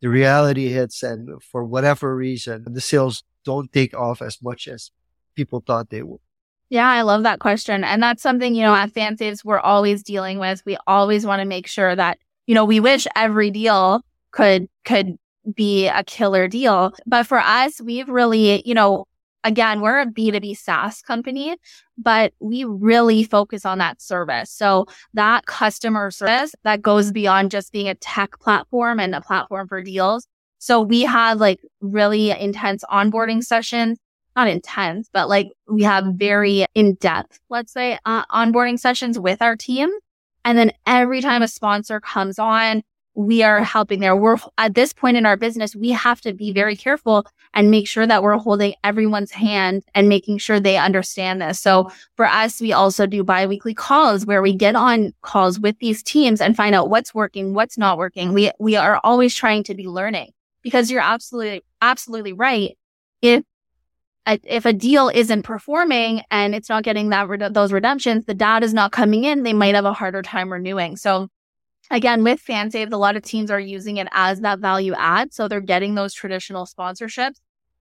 the 0.00 0.08
reality 0.08 0.68
hits 0.68 1.02
and 1.02 1.42
for 1.42 1.64
whatever 1.64 2.16
reason, 2.16 2.64
the 2.66 2.80
sales 2.80 3.22
don't 3.44 3.70
take 3.72 3.94
off 3.94 4.22
as 4.22 4.38
much 4.42 4.68
as 4.68 4.90
people 5.34 5.62
thought 5.66 5.90
they 5.90 6.02
would. 6.02 6.20
Yeah, 6.68 6.88
I 6.88 7.02
love 7.02 7.22
that 7.22 7.38
question. 7.38 7.84
And 7.84 8.02
that's 8.02 8.22
something, 8.22 8.54
you 8.54 8.62
know, 8.62 8.74
at 8.74 8.92
FanSaves, 8.92 9.44
we're 9.44 9.60
always 9.60 10.02
dealing 10.02 10.38
with. 10.38 10.62
We 10.64 10.76
always 10.86 11.24
want 11.24 11.40
to 11.40 11.46
make 11.46 11.66
sure 11.66 11.94
that, 11.94 12.18
you 12.46 12.54
know, 12.54 12.64
we 12.64 12.80
wish 12.80 13.06
every 13.14 13.50
deal 13.50 14.02
could, 14.30 14.68
could 14.84 15.16
be 15.54 15.86
a 15.86 16.02
killer 16.04 16.48
deal. 16.48 16.92
But 17.06 17.26
for 17.26 17.38
us, 17.38 17.80
we've 17.80 18.08
really, 18.08 18.62
you 18.66 18.74
know, 18.74 19.06
again, 19.44 19.80
we're 19.80 20.00
a 20.00 20.06
B2B 20.06 20.56
SaaS 20.56 21.00
company, 21.02 21.56
but 21.96 22.32
we 22.40 22.64
really 22.64 23.22
focus 23.22 23.64
on 23.64 23.78
that 23.78 24.02
service. 24.02 24.50
So 24.50 24.86
that 25.14 25.46
customer 25.46 26.10
service 26.10 26.54
that 26.64 26.82
goes 26.82 27.12
beyond 27.12 27.52
just 27.52 27.72
being 27.72 27.88
a 27.88 27.94
tech 27.94 28.38
platform 28.40 28.98
and 28.98 29.14
a 29.14 29.20
platform 29.20 29.68
for 29.68 29.82
deals. 29.82 30.26
So 30.58 30.80
we 30.80 31.02
have 31.02 31.38
like 31.38 31.60
really 31.80 32.30
intense 32.30 32.82
onboarding 32.90 33.42
sessions, 33.44 33.98
not 34.34 34.48
intense, 34.48 35.08
but 35.12 35.28
like 35.28 35.48
we 35.70 35.84
have 35.84 36.04
very 36.14 36.66
in 36.74 36.94
depth, 36.94 37.38
let's 37.48 37.72
say, 37.72 37.98
uh, 38.04 38.24
onboarding 38.26 38.78
sessions 38.78 39.18
with 39.18 39.40
our 39.40 39.54
team. 39.54 39.90
And 40.46 40.56
then 40.56 40.70
every 40.86 41.20
time 41.20 41.42
a 41.42 41.48
sponsor 41.48 42.00
comes 42.00 42.38
on, 42.38 42.84
we 43.16 43.42
are 43.42 43.64
helping 43.64 43.98
there. 43.98 44.14
We're 44.14 44.36
at 44.58 44.74
this 44.74 44.92
point 44.92 45.16
in 45.16 45.26
our 45.26 45.36
business, 45.36 45.74
we 45.74 45.90
have 45.90 46.20
to 46.20 46.32
be 46.32 46.52
very 46.52 46.76
careful 46.76 47.26
and 47.52 47.70
make 47.70 47.88
sure 47.88 48.06
that 48.06 48.22
we're 48.22 48.36
holding 48.36 48.74
everyone's 48.84 49.32
hand 49.32 49.82
and 49.94 50.08
making 50.08 50.38
sure 50.38 50.60
they 50.60 50.76
understand 50.76 51.42
this. 51.42 51.58
So 51.58 51.90
for 52.14 52.26
us, 52.26 52.60
we 52.60 52.72
also 52.72 53.06
do 53.06 53.24
biweekly 53.24 53.74
calls 53.74 54.24
where 54.24 54.40
we 54.40 54.54
get 54.54 54.76
on 54.76 55.12
calls 55.22 55.58
with 55.58 55.78
these 55.80 56.02
teams 56.02 56.40
and 56.40 56.54
find 56.54 56.74
out 56.74 56.90
what's 56.90 57.12
working, 57.12 57.52
what's 57.52 57.76
not 57.76 57.98
working. 57.98 58.32
We, 58.32 58.52
we 58.60 58.76
are 58.76 59.00
always 59.02 59.34
trying 59.34 59.64
to 59.64 59.74
be 59.74 59.88
learning 59.88 60.30
because 60.62 60.90
you're 60.90 61.00
absolutely, 61.00 61.64
absolutely 61.82 62.34
right. 62.34 62.76
If 63.20 63.42
if 64.26 64.66
a 64.66 64.72
deal 64.72 65.08
isn't 65.08 65.42
performing 65.42 66.22
and 66.30 66.54
it's 66.54 66.68
not 66.68 66.82
getting 66.82 67.10
that 67.10 67.52
those 67.52 67.72
redemptions, 67.72 68.24
the 68.24 68.34
data 68.34 68.66
is 68.66 68.74
not 68.74 68.92
coming 68.92 69.24
in, 69.24 69.42
they 69.42 69.52
might 69.52 69.74
have 69.74 69.84
a 69.84 69.92
harder 69.92 70.22
time 70.22 70.52
renewing. 70.52 70.96
So 70.96 71.28
again, 71.90 72.24
with 72.24 72.44
FanSaves, 72.44 72.92
a 72.92 72.96
lot 72.96 73.16
of 73.16 73.22
teams 73.22 73.50
are 73.50 73.60
using 73.60 73.98
it 73.98 74.08
as 74.12 74.40
that 74.40 74.58
value 74.58 74.94
add. 74.96 75.32
So 75.32 75.46
they're 75.46 75.60
getting 75.60 75.94
those 75.94 76.12
traditional 76.12 76.66
sponsorships 76.66 77.36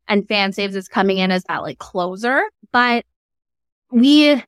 and 0.08 0.28
FanSaves 0.28 0.76
is 0.76 0.88
coming 0.88 1.18
in 1.18 1.32
as 1.32 1.43
that 1.46 1.64
like 1.64 1.80
closer. 1.80 2.43
But 2.72 3.06
we, 3.91 4.41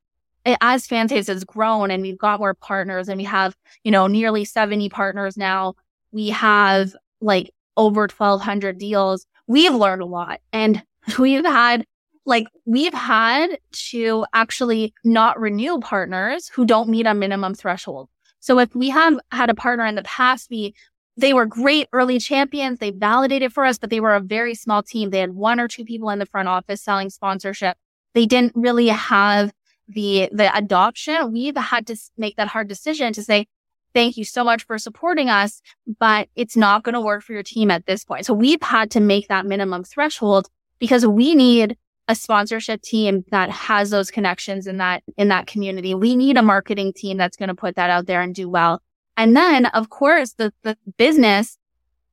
as 0.45 0.87
FanSaves 0.87 1.27
has 1.27 1.43
grown 1.43 1.89
and 1.91 2.03
we've 2.03 2.17
got 2.17 2.39
more 2.39 2.53
partners 2.53 3.09
and 3.09 3.17
we 3.17 3.23
have, 3.23 3.55
you 3.83 3.91
know, 3.91 4.07
nearly 4.07 4.45
70 4.45 4.89
partners 4.89 5.37
now, 5.37 5.75
we 6.11 6.29
have 6.29 6.95
like 7.21 7.51
over 7.75 8.01
1200 8.01 8.77
deals. 8.77 9.25
We've 9.47 9.73
learned 9.73 10.01
a 10.01 10.05
lot 10.05 10.41
and 10.53 10.83
we've 11.19 11.45
had 11.45 11.85
like 12.25 12.47
we've 12.65 12.93
had 12.93 13.57
to 13.71 14.25
actually 14.33 14.93
not 15.03 15.39
renew 15.39 15.79
partners 15.79 16.49
who 16.49 16.65
don't 16.65 16.89
meet 16.89 17.05
a 17.05 17.13
minimum 17.13 17.53
threshold. 17.53 18.09
So 18.39 18.59
if 18.59 18.75
we 18.75 18.89
have 18.89 19.17
had 19.31 19.49
a 19.49 19.55
partner 19.55 19.85
in 19.85 19.95
the 19.95 20.03
past, 20.03 20.47
we 20.49 20.75
they 21.15 21.33
were 21.33 21.45
great 21.45 21.87
early 21.93 22.19
champions. 22.19 22.79
They 22.79 22.91
validated 22.91 23.51
for 23.51 23.65
us, 23.65 23.79
but 23.79 23.89
they 23.89 23.99
were 23.99 24.13
a 24.13 24.19
very 24.19 24.53
small 24.53 24.83
team. 24.83 25.09
They 25.09 25.19
had 25.19 25.33
one 25.33 25.59
or 25.59 25.67
two 25.67 25.83
people 25.83 26.09
in 26.09 26.19
the 26.19 26.25
front 26.27 26.47
office 26.47 26.81
selling 26.81 27.09
sponsorship. 27.09 27.77
They 28.13 28.25
didn't 28.25 28.53
really 28.55 28.87
have 28.89 29.51
the 29.87 30.29
the 30.31 30.55
adoption. 30.55 31.31
We've 31.31 31.57
had 31.57 31.87
to 31.87 31.97
make 32.17 32.35
that 32.35 32.49
hard 32.49 32.67
decision 32.67 33.13
to 33.13 33.23
say, 33.23 33.47
thank 33.93 34.17
you 34.17 34.25
so 34.25 34.43
much 34.43 34.65
for 34.65 34.77
supporting 34.77 35.29
us, 35.29 35.61
but 35.99 36.29
it's 36.35 36.57
not 36.57 36.83
going 36.83 36.93
to 36.93 37.01
work 37.01 37.23
for 37.23 37.33
your 37.33 37.43
team 37.43 37.71
at 37.71 37.85
this 37.85 38.03
point. 38.03 38.25
So 38.25 38.33
we've 38.33 38.61
had 38.61 38.91
to 38.91 38.99
make 38.99 39.29
that 39.29 39.45
minimum 39.45 39.83
threshold 39.83 40.49
because 40.79 41.05
we 41.05 41.35
need 41.35 41.77
a 42.07 42.15
sponsorship 42.15 42.81
team 42.81 43.25
that 43.31 43.49
has 43.49 43.89
those 43.89 44.09
connections 44.09 44.65
in 44.65 44.77
that, 44.77 45.03
in 45.17 45.27
that 45.27 45.47
community. 45.47 45.93
We 45.93 46.15
need 46.15 46.37
a 46.37 46.41
marketing 46.41 46.93
team 46.95 47.17
that's 47.17 47.37
going 47.37 47.49
to 47.49 47.55
put 47.55 47.75
that 47.75 47.89
out 47.89 48.05
there 48.05 48.21
and 48.21 48.33
do 48.33 48.49
well. 48.49 48.81
And 49.17 49.35
then 49.35 49.65
of 49.67 49.89
course 49.89 50.33
the, 50.33 50.53
the 50.63 50.77
business, 50.97 51.57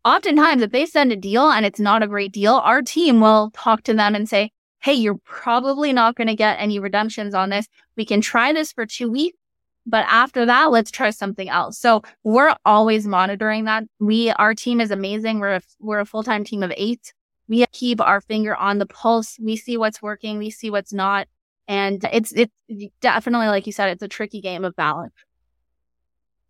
oftentimes 0.04 0.62
if 0.62 0.72
they 0.72 0.86
send 0.86 1.12
a 1.12 1.16
deal 1.16 1.48
and 1.50 1.64
it's 1.64 1.78
not 1.78 2.02
a 2.02 2.08
great 2.08 2.32
deal, 2.32 2.54
our 2.54 2.82
team 2.82 3.20
will 3.20 3.50
talk 3.52 3.82
to 3.84 3.94
them 3.94 4.14
and 4.14 4.28
say, 4.28 4.50
Hey, 4.82 4.94
you're 4.94 5.18
probably 5.24 5.92
not 5.92 6.14
going 6.14 6.26
to 6.26 6.34
get 6.34 6.60
any 6.60 6.78
redemptions 6.78 7.32
on 7.32 7.48
this. 7.48 7.66
We 7.96 8.04
can 8.04 8.20
try 8.20 8.52
this 8.52 8.72
for 8.72 8.84
two 8.84 9.10
weeks. 9.10 9.38
But 9.86 10.06
after 10.08 10.46
that, 10.46 10.70
let's 10.70 10.90
try 10.90 11.10
something 11.10 11.48
else. 11.48 11.78
So 11.78 12.02
we're 12.22 12.54
always 12.64 13.06
monitoring 13.06 13.64
that. 13.64 13.84
We, 13.98 14.30
our 14.30 14.54
team 14.54 14.80
is 14.80 14.90
amazing. 14.90 15.40
We're 15.40 15.56
a, 15.56 15.60
we're 15.78 16.00
a 16.00 16.06
full-time 16.06 16.44
team 16.44 16.62
of 16.62 16.72
eight 16.76 17.12
we 17.48 17.64
keep 17.72 18.00
our 18.00 18.20
finger 18.20 18.54
on 18.56 18.78
the 18.78 18.86
pulse. 18.86 19.38
We 19.40 19.56
see 19.56 19.76
what's 19.76 20.00
working. 20.00 20.38
We 20.38 20.50
see 20.50 20.70
what's 20.70 20.92
not. 20.92 21.28
And 21.68 22.04
it's, 22.12 22.32
it's 22.32 22.52
definitely, 23.00 23.46
like 23.46 23.66
you 23.66 23.72
said, 23.72 23.90
it's 23.90 24.02
a 24.02 24.08
tricky 24.08 24.40
game 24.40 24.64
of 24.64 24.76
balance. 24.76 25.14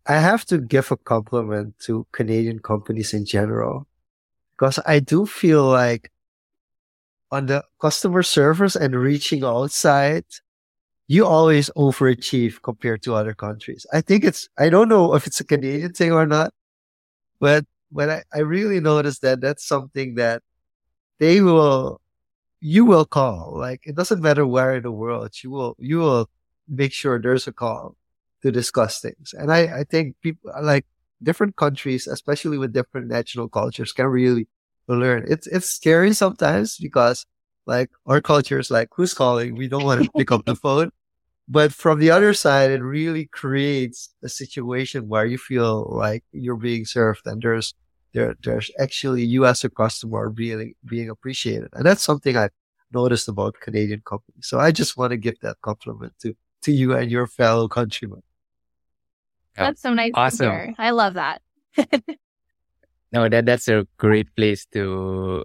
I 0.05 0.19
have 0.19 0.45
to 0.45 0.59
give 0.59 0.91
a 0.91 0.97
compliment 0.97 1.79
to 1.85 2.05
Canadian 2.11 2.59
companies 2.59 3.13
in 3.13 3.25
general 3.25 3.87
because 4.55 4.79
I 4.85 4.99
do 4.99 5.25
feel 5.25 5.65
like 5.65 6.11
on 7.31 7.47
the 7.47 7.63
customer 7.81 8.23
service 8.23 8.75
and 8.75 8.95
reaching 8.95 9.43
outside, 9.43 10.25
you 11.07 11.25
always 11.25 11.69
overachieve 11.75 12.61
compared 12.61 13.01
to 13.03 13.15
other 13.15 13.33
countries. 13.33 13.85
I 13.91 14.01
think 14.01 14.23
it's, 14.23 14.47
I 14.57 14.69
don't 14.69 14.89
know 14.89 15.15
if 15.15 15.27
it's 15.27 15.39
a 15.39 15.45
Canadian 15.45 15.93
thing 15.93 16.11
or 16.11 16.25
not, 16.25 16.53
but 17.39 17.65
when 17.89 18.09
I, 18.09 18.23
I 18.33 18.39
really 18.39 18.79
noticed 18.79 19.21
that 19.21 19.41
that's 19.41 19.65
something 19.65 20.15
that 20.15 20.43
they 21.19 21.41
will, 21.41 22.01
you 22.59 22.85
will 22.85 23.05
call. 23.05 23.53
Like 23.55 23.81
it 23.85 23.95
doesn't 23.95 24.21
matter 24.21 24.45
where 24.45 24.75
in 24.75 24.83
the 24.83 24.91
world, 24.91 25.31
you 25.43 25.49
will, 25.49 25.75
you 25.79 25.99
will 25.99 26.29
make 26.67 26.93
sure 26.93 27.19
there's 27.19 27.47
a 27.47 27.53
call 27.53 27.95
to 28.41 28.51
discuss 28.51 28.99
things. 28.99 29.33
And 29.33 29.51
I, 29.51 29.79
I 29.79 29.83
think 29.83 30.15
people 30.21 30.51
like 30.61 30.85
different 31.23 31.55
countries, 31.55 32.07
especially 32.07 32.57
with 32.57 32.73
different 32.73 33.07
national 33.07 33.49
cultures 33.49 33.91
can 33.91 34.07
really 34.07 34.47
learn. 34.87 35.25
It's, 35.27 35.47
it's 35.47 35.69
scary 35.69 36.13
sometimes 36.13 36.77
because 36.77 37.25
like 37.65 37.89
our 38.05 38.21
culture 38.21 38.59
is 38.59 38.69
like, 38.69 38.89
who's 38.95 39.13
calling? 39.13 39.55
We 39.55 39.67
don't 39.67 39.83
want 39.83 40.03
to 40.03 40.11
pick 40.11 40.31
up 40.31 40.45
the 40.45 40.55
phone. 40.63 40.91
But 41.47 41.73
from 41.73 41.99
the 41.99 42.09
other 42.09 42.33
side, 42.33 42.71
it 42.71 42.81
really 42.81 43.25
creates 43.27 44.09
a 44.23 44.29
situation 44.29 45.07
where 45.07 45.25
you 45.25 45.37
feel 45.37 45.87
like 45.95 46.23
you're 46.31 46.55
being 46.55 46.85
served 46.85 47.21
and 47.25 47.41
there's 47.41 47.75
there, 48.15 48.33
there's 48.41 48.71
actually 48.79 49.25
you 49.25 49.45
as 49.45 49.65
a 49.65 49.69
customer 49.69 50.29
really 50.29 50.77
being 50.85 51.09
appreciated. 51.09 51.67
And 51.73 51.85
that's 51.85 52.01
something 52.01 52.37
I've 52.37 52.55
noticed 52.93 53.27
about 53.27 53.59
Canadian 53.59 54.01
companies. 54.05 54.47
So 54.47 54.57
I 54.57 54.71
just 54.71 54.95
want 54.95 55.11
to 55.11 55.17
give 55.17 55.37
that 55.41 55.57
compliment 55.61 56.13
to, 56.21 56.33
to 56.63 56.71
you 56.71 56.93
and 56.93 57.11
your 57.11 57.27
fellow 57.27 57.67
countrymen. 57.67 58.23
Yeah. 59.57 59.65
That's 59.65 59.81
so 59.81 59.93
nice 59.93 60.13
awesome. 60.15 60.75
I 60.77 60.91
love 60.91 61.15
that. 61.15 61.41
no, 63.11 63.27
that 63.27 63.45
that's 63.45 63.67
a 63.67 63.85
great 63.97 64.33
place 64.35 64.65
to 64.67 65.43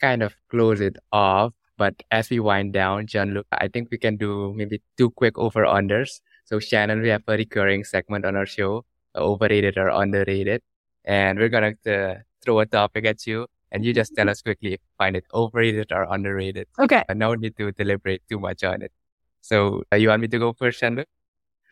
kind 0.00 0.22
of 0.22 0.34
close 0.50 0.80
it 0.80 0.96
off. 1.12 1.52
But 1.76 2.02
as 2.10 2.30
we 2.30 2.40
wind 2.40 2.72
down, 2.72 3.06
Jean-luc, 3.06 3.46
I 3.52 3.68
think 3.68 3.88
we 3.90 3.98
can 3.98 4.16
do 4.16 4.54
maybe 4.56 4.80
two 4.96 5.10
quick 5.10 5.36
over 5.36 5.64
unders. 5.64 6.20
So 6.46 6.60
Shannon, 6.60 7.02
we 7.02 7.10
have 7.10 7.24
a 7.28 7.36
recurring 7.36 7.84
segment 7.84 8.24
on 8.24 8.36
our 8.36 8.46
show, 8.46 8.86
overrated 9.14 9.76
or 9.76 9.88
underrated 9.90 10.62
and 11.06 11.38
we're 11.38 11.48
gonna 11.48 11.74
uh, 11.86 12.14
throw 12.42 12.60
a 12.60 12.66
topic 12.66 13.06
at 13.06 13.26
you, 13.26 13.46
and 13.72 13.84
you 13.84 13.92
just 13.92 14.14
tell 14.14 14.28
us 14.28 14.42
quickly 14.42 14.74
if 14.74 14.80
you 14.80 14.92
find 14.98 15.16
it 15.16 15.24
overrated 15.32 15.92
or 15.92 16.06
underrated. 16.10 16.68
Okay. 16.78 17.04
Uh, 17.08 17.14
no 17.14 17.34
need 17.34 17.56
to 17.56 17.72
deliberate 17.72 18.22
too 18.28 18.38
much 18.38 18.64
on 18.64 18.82
it. 18.82 18.92
So, 19.40 19.82
uh, 19.92 19.96
you 19.96 20.08
want 20.08 20.22
me 20.22 20.28
to 20.28 20.38
go 20.38 20.52
first, 20.52 20.80
Jean-luc? 20.80 21.06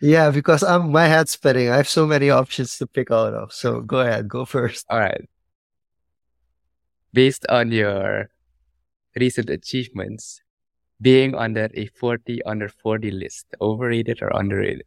Yeah, 0.00 0.30
because 0.30 0.62
I'm 0.62 0.90
my 0.92 1.06
head's 1.06 1.32
spinning. 1.32 1.70
I 1.70 1.76
have 1.76 1.88
so 1.88 2.06
many 2.06 2.30
options 2.30 2.76
to 2.78 2.86
pick 2.86 3.10
out 3.10 3.32
of. 3.34 3.52
So 3.52 3.80
go 3.80 4.00
ahead, 4.00 4.28
go 4.28 4.44
first. 4.44 4.86
All 4.90 4.98
right. 4.98 5.28
Based 7.12 7.46
on 7.48 7.70
your 7.70 8.28
recent 9.16 9.48
achievements, 9.50 10.42
being 11.00 11.34
under 11.34 11.70
a 11.74 11.86
40 11.86 12.42
under 12.44 12.68
40 12.68 13.10
list, 13.12 13.46
overrated 13.60 14.20
or 14.20 14.30
underrated? 14.34 14.84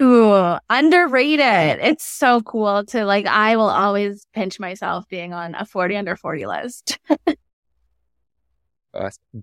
Ooh, 0.00 0.56
underrated. 0.70 1.78
It's 1.80 2.04
so 2.04 2.40
cool 2.40 2.84
to 2.86 3.04
like, 3.04 3.26
I 3.26 3.56
will 3.56 3.68
always 3.68 4.26
pinch 4.32 4.58
myself 4.58 5.06
being 5.08 5.32
on 5.32 5.54
a 5.54 5.66
40 5.66 5.96
under 5.96 6.16
40 6.16 6.46
list. 6.46 6.98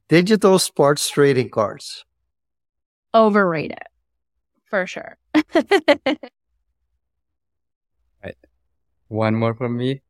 Digital 0.08 0.60
sports 0.60 1.10
trading 1.10 1.50
cards. 1.50 2.06
Overrated. 3.14 3.80
For 4.66 4.86
sure. 4.86 5.18
right. 5.34 6.20
One 9.08 9.36
more 9.36 9.56
from 9.56 9.78
me. 9.78 10.02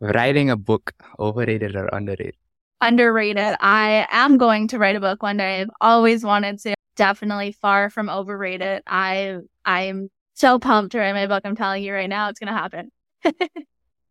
Writing 0.00 0.50
a 0.50 0.56
book, 0.56 0.92
overrated 1.18 1.76
or 1.76 1.88
underrated? 1.92 2.36
Underrated. 2.80 3.56
I 3.60 4.06
am 4.10 4.36
going 4.36 4.68
to 4.68 4.78
write 4.78 4.96
a 4.96 5.00
book 5.00 5.22
one 5.22 5.38
day. 5.38 5.60
I've 5.60 5.70
always 5.80 6.24
wanted 6.24 6.58
to 6.60 6.74
definitely 6.96 7.52
far 7.52 7.88
from 7.88 8.10
overrated. 8.10 8.82
I 8.86 9.38
I'm 9.66 10.10
so 10.34 10.58
pumped 10.58 10.92
to 10.92 10.98
write 10.98 11.12
my 11.12 11.26
book. 11.26 11.42
I'm 11.44 11.56
telling 11.56 11.82
you 11.82 11.92
right 11.92 12.08
now, 12.08 12.28
it's 12.28 12.38
going 12.38 12.52
to 12.52 12.58
happen. 12.58 12.92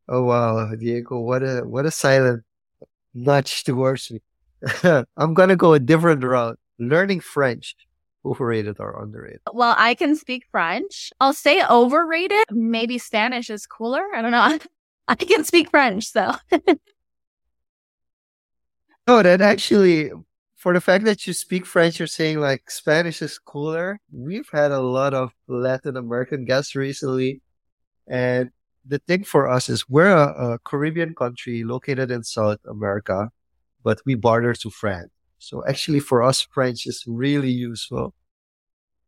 oh, 0.10 0.24
wow. 0.24 0.76
Diego, 0.76 1.20
what 1.20 1.42
a, 1.42 1.62
what 1.62 1.86
a 1.86 1.92
silent 1.92 2.44
nudge 3.14 3.64
towards 3.64 4.12
me. 4.12 4.22
I'm 5.18 5.34
going 5.34 5.50
to 5.50 5.56
go 5.56 5.74
a 5.74 5.80
different 5.80 6.24
route. 6.24 6.60
Learning 6.78 7.22
French. 7.22 7.76
Overrated 8.26 8.78
or 8.80 9.02
underrated? 9.02 9.42
Well, 9.54 9.76
I 9.78 9.94
can 9.94 10.16
speak 10.16 10.46
French. 10.50 11.12
I'll 11.22 11.34
say 11.34 11.64
overrated. 11.64 12.46
Maybe 12.50 12.98
Spanish 12.98 13.52
is 13.52 13.68
cooler. 13.68 14.04
I 14.16 14.22
don't 14.24 14.32
know. 14.32 14.58
I 15.08 15.16
can 15.16 15.44
speak 15.44 15.70
French, 15.70 16.12
so. 16.12 16.34
oh, 19.08 19.22
that 19.22 19.42
actually 19.42 20.12
for 20.66 20.74
the 20.74 20.82
fact 20.82 21.06
that 21.06 21.28
you 21.28 21.34
speak 21.34 21.64
French, 21.64 22.00
you're 22.00 22.08
saying 22.08 22.40
like 22.40 22.72
Spanish 22.72 23.22
is 23.22 23.38
cooler. 23.38 24.00
We've 24.12 24.50
had 24.52 24.72
a 24.72 24.82
lot 24.82 25.14
of 25.14 25.32
Latin 25.48 25.96
American 25.96 26.44
guests 26.44 26.76
recently. 26.76 27.44
And 28.08 28.50
the 28.84 28.98
thing 28.98 29.26
for 29.26 29.48
us 29.48 29.70
is 29.70 29.88
we're 29.88 30.10
a, 30.10 30.54
a 30.54 30.60
Caribbean 30.66 31.14
country 31.14 31.64
located 31.64 32.10
in 32.10 32.24
South 32.24 32.58
America, 32.68 33.30
but 33.84 34.02
we 34.08 34.16
border 34.16 34.56
to 34.56 34.72
France. 34.72 35.12
So 35.38 35.64
actually 35.68 36.00
for 36.00 36.24
us, 36.24 36.42
French 36.42 36.88
is 36.88 37.04
really 37.06 37.52
useful, 37.52 38.16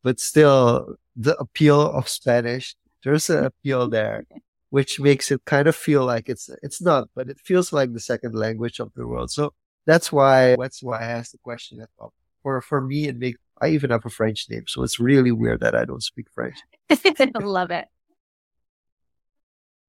but 0.04 0.20
still 0.20 0.98
the 1.16 1.36
appeal 1.38 1.82
of 1.82 2.08
Spanish, 2.08 2.76
there's 3.04 3.32
an 3.32 3.46
appeal 3.46 3.90
there, 3.90 4.26
which 4.70 5.00
makes 5.00 5.32
it 5.32 5.44
kind 5.46 5.68
of 5.68 5.76
feel 5.76 6.06
like 6.06 6.30
it's, 6.30 6.52
it's 6.62 6.84
not, 6.84 7.10
but 7.16 7.30
it 7.30 7.40
feels 7.40 7.74
like 7.74 7.94
the 7.94 8.00
second 8.00 8.36
language 8.36 8.80
of 8.80 8.92
the 8.94 9.08
world. 9.08 9.32
So 9.32 9.56
that's 9.88 10.12
why 10.12 10.56
that's 10.60 10.84
why 10.84 11.00
I 11.00 11.06
asked 11.06 11.32
the 11.32 11.40
question 11.40 11.82
as 11.82 11.88
well. 11.98 12.14
For 12.44 12.62
for 12.62 12.82
me, 12.82 13.08
it 13.08 13.18
makes 13.18 13.40
I 13.60 13.70
even 13.70 13.90
have 13.90 14.06
a 14.06 14.10
French 14.10 14.46
name, 14.50 14.66
so 14.68 14.84
it's 14.84 15.00
really 15.00 15.32
weird 15.32 15.62
that 15.62 15.74
I 15.74 15.86
don't 15.86 16.04
speak 16.04 16.28
French. 16.32 16.58
I 16.92 17.32
love 17.40 17.72
it. 17.72 17.86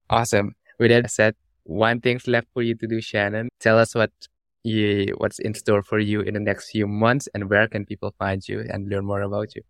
Awesome. 0.08 0.54
With 0.78 0.90
that 0.90 1.10
said, 1.10 1.34
one 1.64 2.00
thing's 2.00 2.26
left 2.26 2.46
for 2.54 2.62
you 2.62 2.74
to 2.76 2.86
do, 2.86 3.02
Shannon. 3.02 3.50
Tell 3.60 3.78
us 3.78 3.94
what 3.94 4.10
you, 4.64 5.14
what's 5.18 5.38
in 5.38 5.52
store 5.52 5.82
for 5.82 5.98
you 5.98 6.22
in 6.22 6.32
the 6.32 6.40
next 6.40 6.70
few 6.70 6.86
months, 6.86 7.28
and 7.34 7.50
where 7.50 7.68
can 7.68 7.84
people 7.84 8.14
find 8.18 8.46
you 8.48 8.64
and 8.70 8.88
learn 8.88 9.04
more 9.04 9.20
about 9.20 9.54
you? 9.54 9.62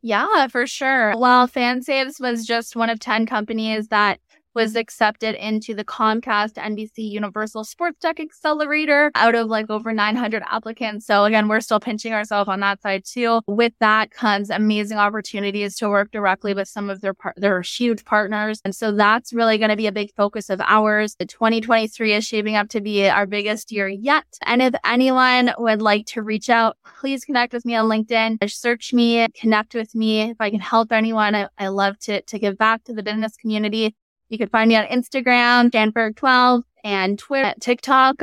Yeah, 0.00 0.46
for 0.48 0.66
sure. 0.66 1.16
Well, 1.16 1.48
FanSaves 1.48 2.20
was 2.20 2.46
just 2.46 2.76
one 2.76 2.90
of 2.90 3.00
10 3.00 3.26
companies 3.26 3.88
that 3.88 4.20
was 4.54 4.70
mm-hmm. 4.70 4.78
accepted 4.78 5.34
into 5.34 5.74
the 5.74 5.84
Comcast 5.84 6.54
NBC 6.54 7.10
Universal 7.10 7.64
Sports 7.64 7.98
Tech 8.00 8.20
Accelerator 8.20 9.10
out 9.14 9.34
of 9.34 9.48
like 9.48 9.70
over 9.70 9.92
900 9.92 10.42
applicants. 10.50 11.06
So 11.06 11.24
again, 11.24 11.48
we're 11.48 11.60
still 11.60 11.80
pinching 11.80 12.12
ourselves 12.12 12.48
on 12.48 12.60
that 12.60 12.82
side 12.82 13.04
too. 13.04 13.40
With 13.46 13.72
that 13.80 14.10
comes 14.10 14.50
amazing 14.50 14.98
opportunities 14.98 15.76
to 15.76 15.88
work 15.88 16.10
directly 16.10 16.54
with 16.54 16.68
some 16.68 16.90
of 16.90 17.00
their 17.00 17.14
par- 17.14 17.34
their 17.36 17.60
huge 17.62 18.04
partners. 18.04 18.60
And 18.64 18.74
so 18.74 18.92
that's 18.92 19.32
really 19.32 19.58
going 19.58 19.70
to 19.70 19.76
be 19.76 19.86
a 19.86 19.92
big 19.92 20.14
focus 20.14 20.50
of 20.50 20.60
ours. 20.60 21.16
The 21.18 21.26
2023 21.26 22.14
is 22.14 22.24
shaping 22.24 22.56
up 22.56 22.68
to 22.70 22.80
be 22.80 23.08
our 23.08 23.26
biggest 23.26 23.72
year 23.72 23.88
yet. 23.88 24.24
And 24.44 24.62
if 24.62 24.74
anyone 24.84 25.52
would 25.58 25.82
like 25.82 26.06
to 26.06 26.22
reach 26.22 26.48
out, 26.48 26.76
please 27.00 27.24
connect 27.24 27.52
with 27.52 27.64
me 27.64 27.74
on 27.74 27.88
LinkedIn. 27.88 28.38
Search 28.50 28.92
me, 28.92 29.26
connect 29.38 29.74
with 29.74 29.94
me. 29.94 30.30
If 30.30 30.40
I 30.40 30.50
can 30.50 30.60
help 30.60 30.92
anyone, 30.92 31.34
I, 31.34 31.48
I 31.58 31.68
love 31.68 31.98
to, 32.00 32.22
to 32.22 32.38
give 32.38 32.56
back 32.56 32.84
to 32.84 32.92
the 32.92 33.02
business 33.02 33.36
community. 33.36 33.94
You 34.34 34.38
can 34.38 34.48
find 34.48 34.68
me 34.68 34.74
on 34.74 34.86
Instagram, 34.86 35.70
Janberg12, 35.70 36.64
and 36.82 37.16
Twitter, 37.16 37.54
TikTok. 37.60 38.16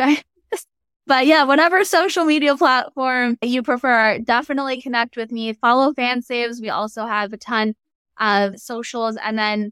but 1.08 1.26
yeah, 1.26 1.46
whatever 1.46 1.86
social 1.86 2.26
media 2.26 2.58
platform 2.58 3.38
you 3.42 3.64
prefer, 3.64 4.20
definitely 4.20 4.82
connect 4.82 5.16
with 5.16 5.32
me. 5.32 5.54
Follow 5.54 5.94
FanSaves. 5.94 6.60
We 6.60 6.70
also 6.70 7.06
have 7.06 7.32
a 7.32 7.38
ton 7.38 7.76
of 8.20 8.60
socials 8.60 9.16
and 9.24 9.40
then 9.40 9.72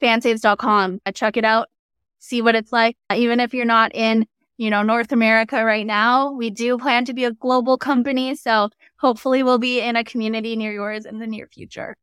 fansaves.com. 0.00 1.00
Uh, 1.04 1.10
check 1.10 1.36
it 1.36 1.44
out. 1.44 1.66
See 2.20 2.40
what 2.40 2.54
it's 2.54 2.70
like. 2.70 2.96
Uh, 3.10 3.16
even 3.16 3.40
if 3.40 3.52
you're 3.52 3.64
not 3.64 3.92
in, 3.92 4.26
you 4.58 4.70
know, 4.70 4.84
North 4.84 5.10
America 5.10 5.64
right 5.64 5.84
now, 5.84 6.30
we 6.30 6.50
do 6.50 6.78
plan 6.78 7.04
to 7.06 7.14
be 7.14 7.24
a 7.24 7.32
global 7.32 7.76
company. 7.76 8.36
So 8.36 8.70
hopefully 9.00 9.42
we'll 9.42 9.58
be 9.58 9.80
in 9.80 9.96
a 9.96 10.04
community 10.04 10.54
near 10.54 10.72
yours 10.72 11.04
in 11.04 11.18
the 11.18 11.26
near 11.26 11.48
future. 11.48 11.96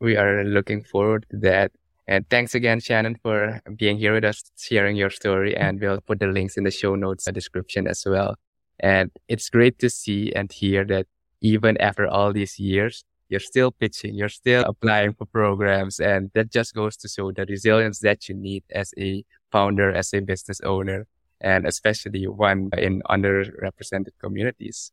We 0.00 0.16
are 0.16 0.44
looking 0.44 0.82
forward 0.82 1.26
to 1.30 1.36
that. 1.40 1.72
And 2.08 2.28
thanks 2.30 2.54
again, 2.54 2.80
Shannon, 2.80 3.16
for 3.22 3.60
being 3.76 3.98
here 3.98 4.14
with 4.14 4.24
us, 4.24 4.42
sharing 4.56 4.96
your 4.96 5.10
story. 5.10 5.54
And 5.54 5.78
we'll 5.78 6.00
put 6.00 6.20
the 6.20 6.26
links 6.26 6.56
in 6.56 6.64
the 6.64 6.70
show 6.70 6.94
notes 6.94 7.26
description 7.26 7.86
as 7.86 8.02
well. 8.06 8.36
And 8.80 9.10
it's 9.28 9.50
great 9.50 9.78
to 9.80 9.90
see 9.90 10.32
and 10.32 10.50
hear 10.50 10.86
that 10.86 11.06
even 11.42 11.76
after 11.76 12.08
all 12.08 12.32
these 12.32 12.58
years, 12.58 13.04
you're 13.28 13.40
still 13.40 13.70
pitching, 13.70 14.14
you're 14.14 14.30
still 14.30 14.64
applying 14.64 15.12
for 15.12 15.26
programs. 15.26 16.00
And 16.00 16.30
that 16.32 16.50
just 16.50 16.74
goes 16.74 16.96
to 16.96 17.08
show 17.08 17.30
the 17.30 17.44
resilience 17.44 17.98
that 18.00 18.26
you 18.26 18.34
need 18.34 18.64
as 18.70 18.94
a 18.98 19.22
founder, 19.52 19.92
as 19.92 20.14
a 20.14 20.20
business 20.20 20.62
owner, 20.62 21.06
and 21.42 21.66
especially 21.66 22.26
one 22.26 22.70
in 22.78 23.02
underrepresented 23.02 24.16
communities. 24.18 24.92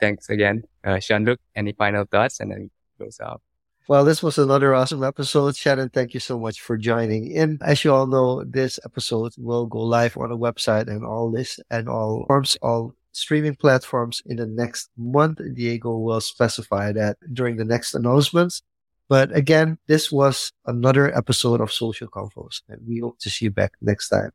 Thanks 0.00 0.28
again, 0.30 0.62
uh, 0.84 1.00
Jean-luc. 1.00 1.40
Any 1.56 1.72
final 1.72 2.04
thoughts? 2.04 2.38
And 2.38 2.52
then 2.52 2.70
it 2.70 3.02
goes 3.02 3.18
off. 3.18 3.40
Well, 3.86 4.04
this 4.04 4.22
was 4.22 4.38
another 4.38 4.74
awesome 4.74 5.04
episode. 5.04 5.56
Shannon, 5.56 5.90
thank 5.90 6.14
you 6.14 6.20
so 6.20 6.38
much 6.38 6.60
for 6.62 6.78
joining 6.78 7.30
in. 7.30 7.58
As 7.60 7.84
you 7.84 7.92
all 7.92 8.06
know, 8.06 8.42
this 8.42 8.80
episode 8.82 9.34
will 9.36 9.66
go 9.66 9.80
live 9.80 10.16
on 10.16 10.30
the 10.30 10.38
website 10.38 10.88
and 10.88 11.04
all 11.04 11.30
this 11.30 11.60
and 11.70 11.86
all 11.86 12.24
forms, 12.26 12.56
all 12.62 12.94
streaming 13.12 13.56
platforms 13.56 14.22
in 14.24 14.36
the 14.36 14.46
next 14.46 14.88
month. 14.96 15.38
Diego 15.52 15.98
will 15.98 16.22
specify 16.22 16.92
that 16.92 17.18
during 17.34 17.56
the 17.56 17.64
next 17.64 17.94
announcements. 17.94 18.62
But 19.08 19.36
again, 19.36 19.76
this 19.86 20.10
was 20.10 20.50
another 20.64 21.14
episode 21.14 21.60
of 21.60 21.70
Social 21.70 22.08
Confoes, 22.08 22.62
and 22.70 22.80
we 22.88 23.00
hope 23.00 23.18
to 23.18 23.28
see 23.28 23.44
you 23.46 23.50
back 23.50 23.72
next 23.82 24.08
time, 24.08 24.30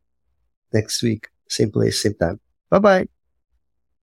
next 0.72 1.02
week, 1.02 1.28
same 1.48 1.72
place, 1.72 2.04
same 2.04 2.14
time. 2.14 2.40
Bye 2.70 2.80
bye. 2.80 3.19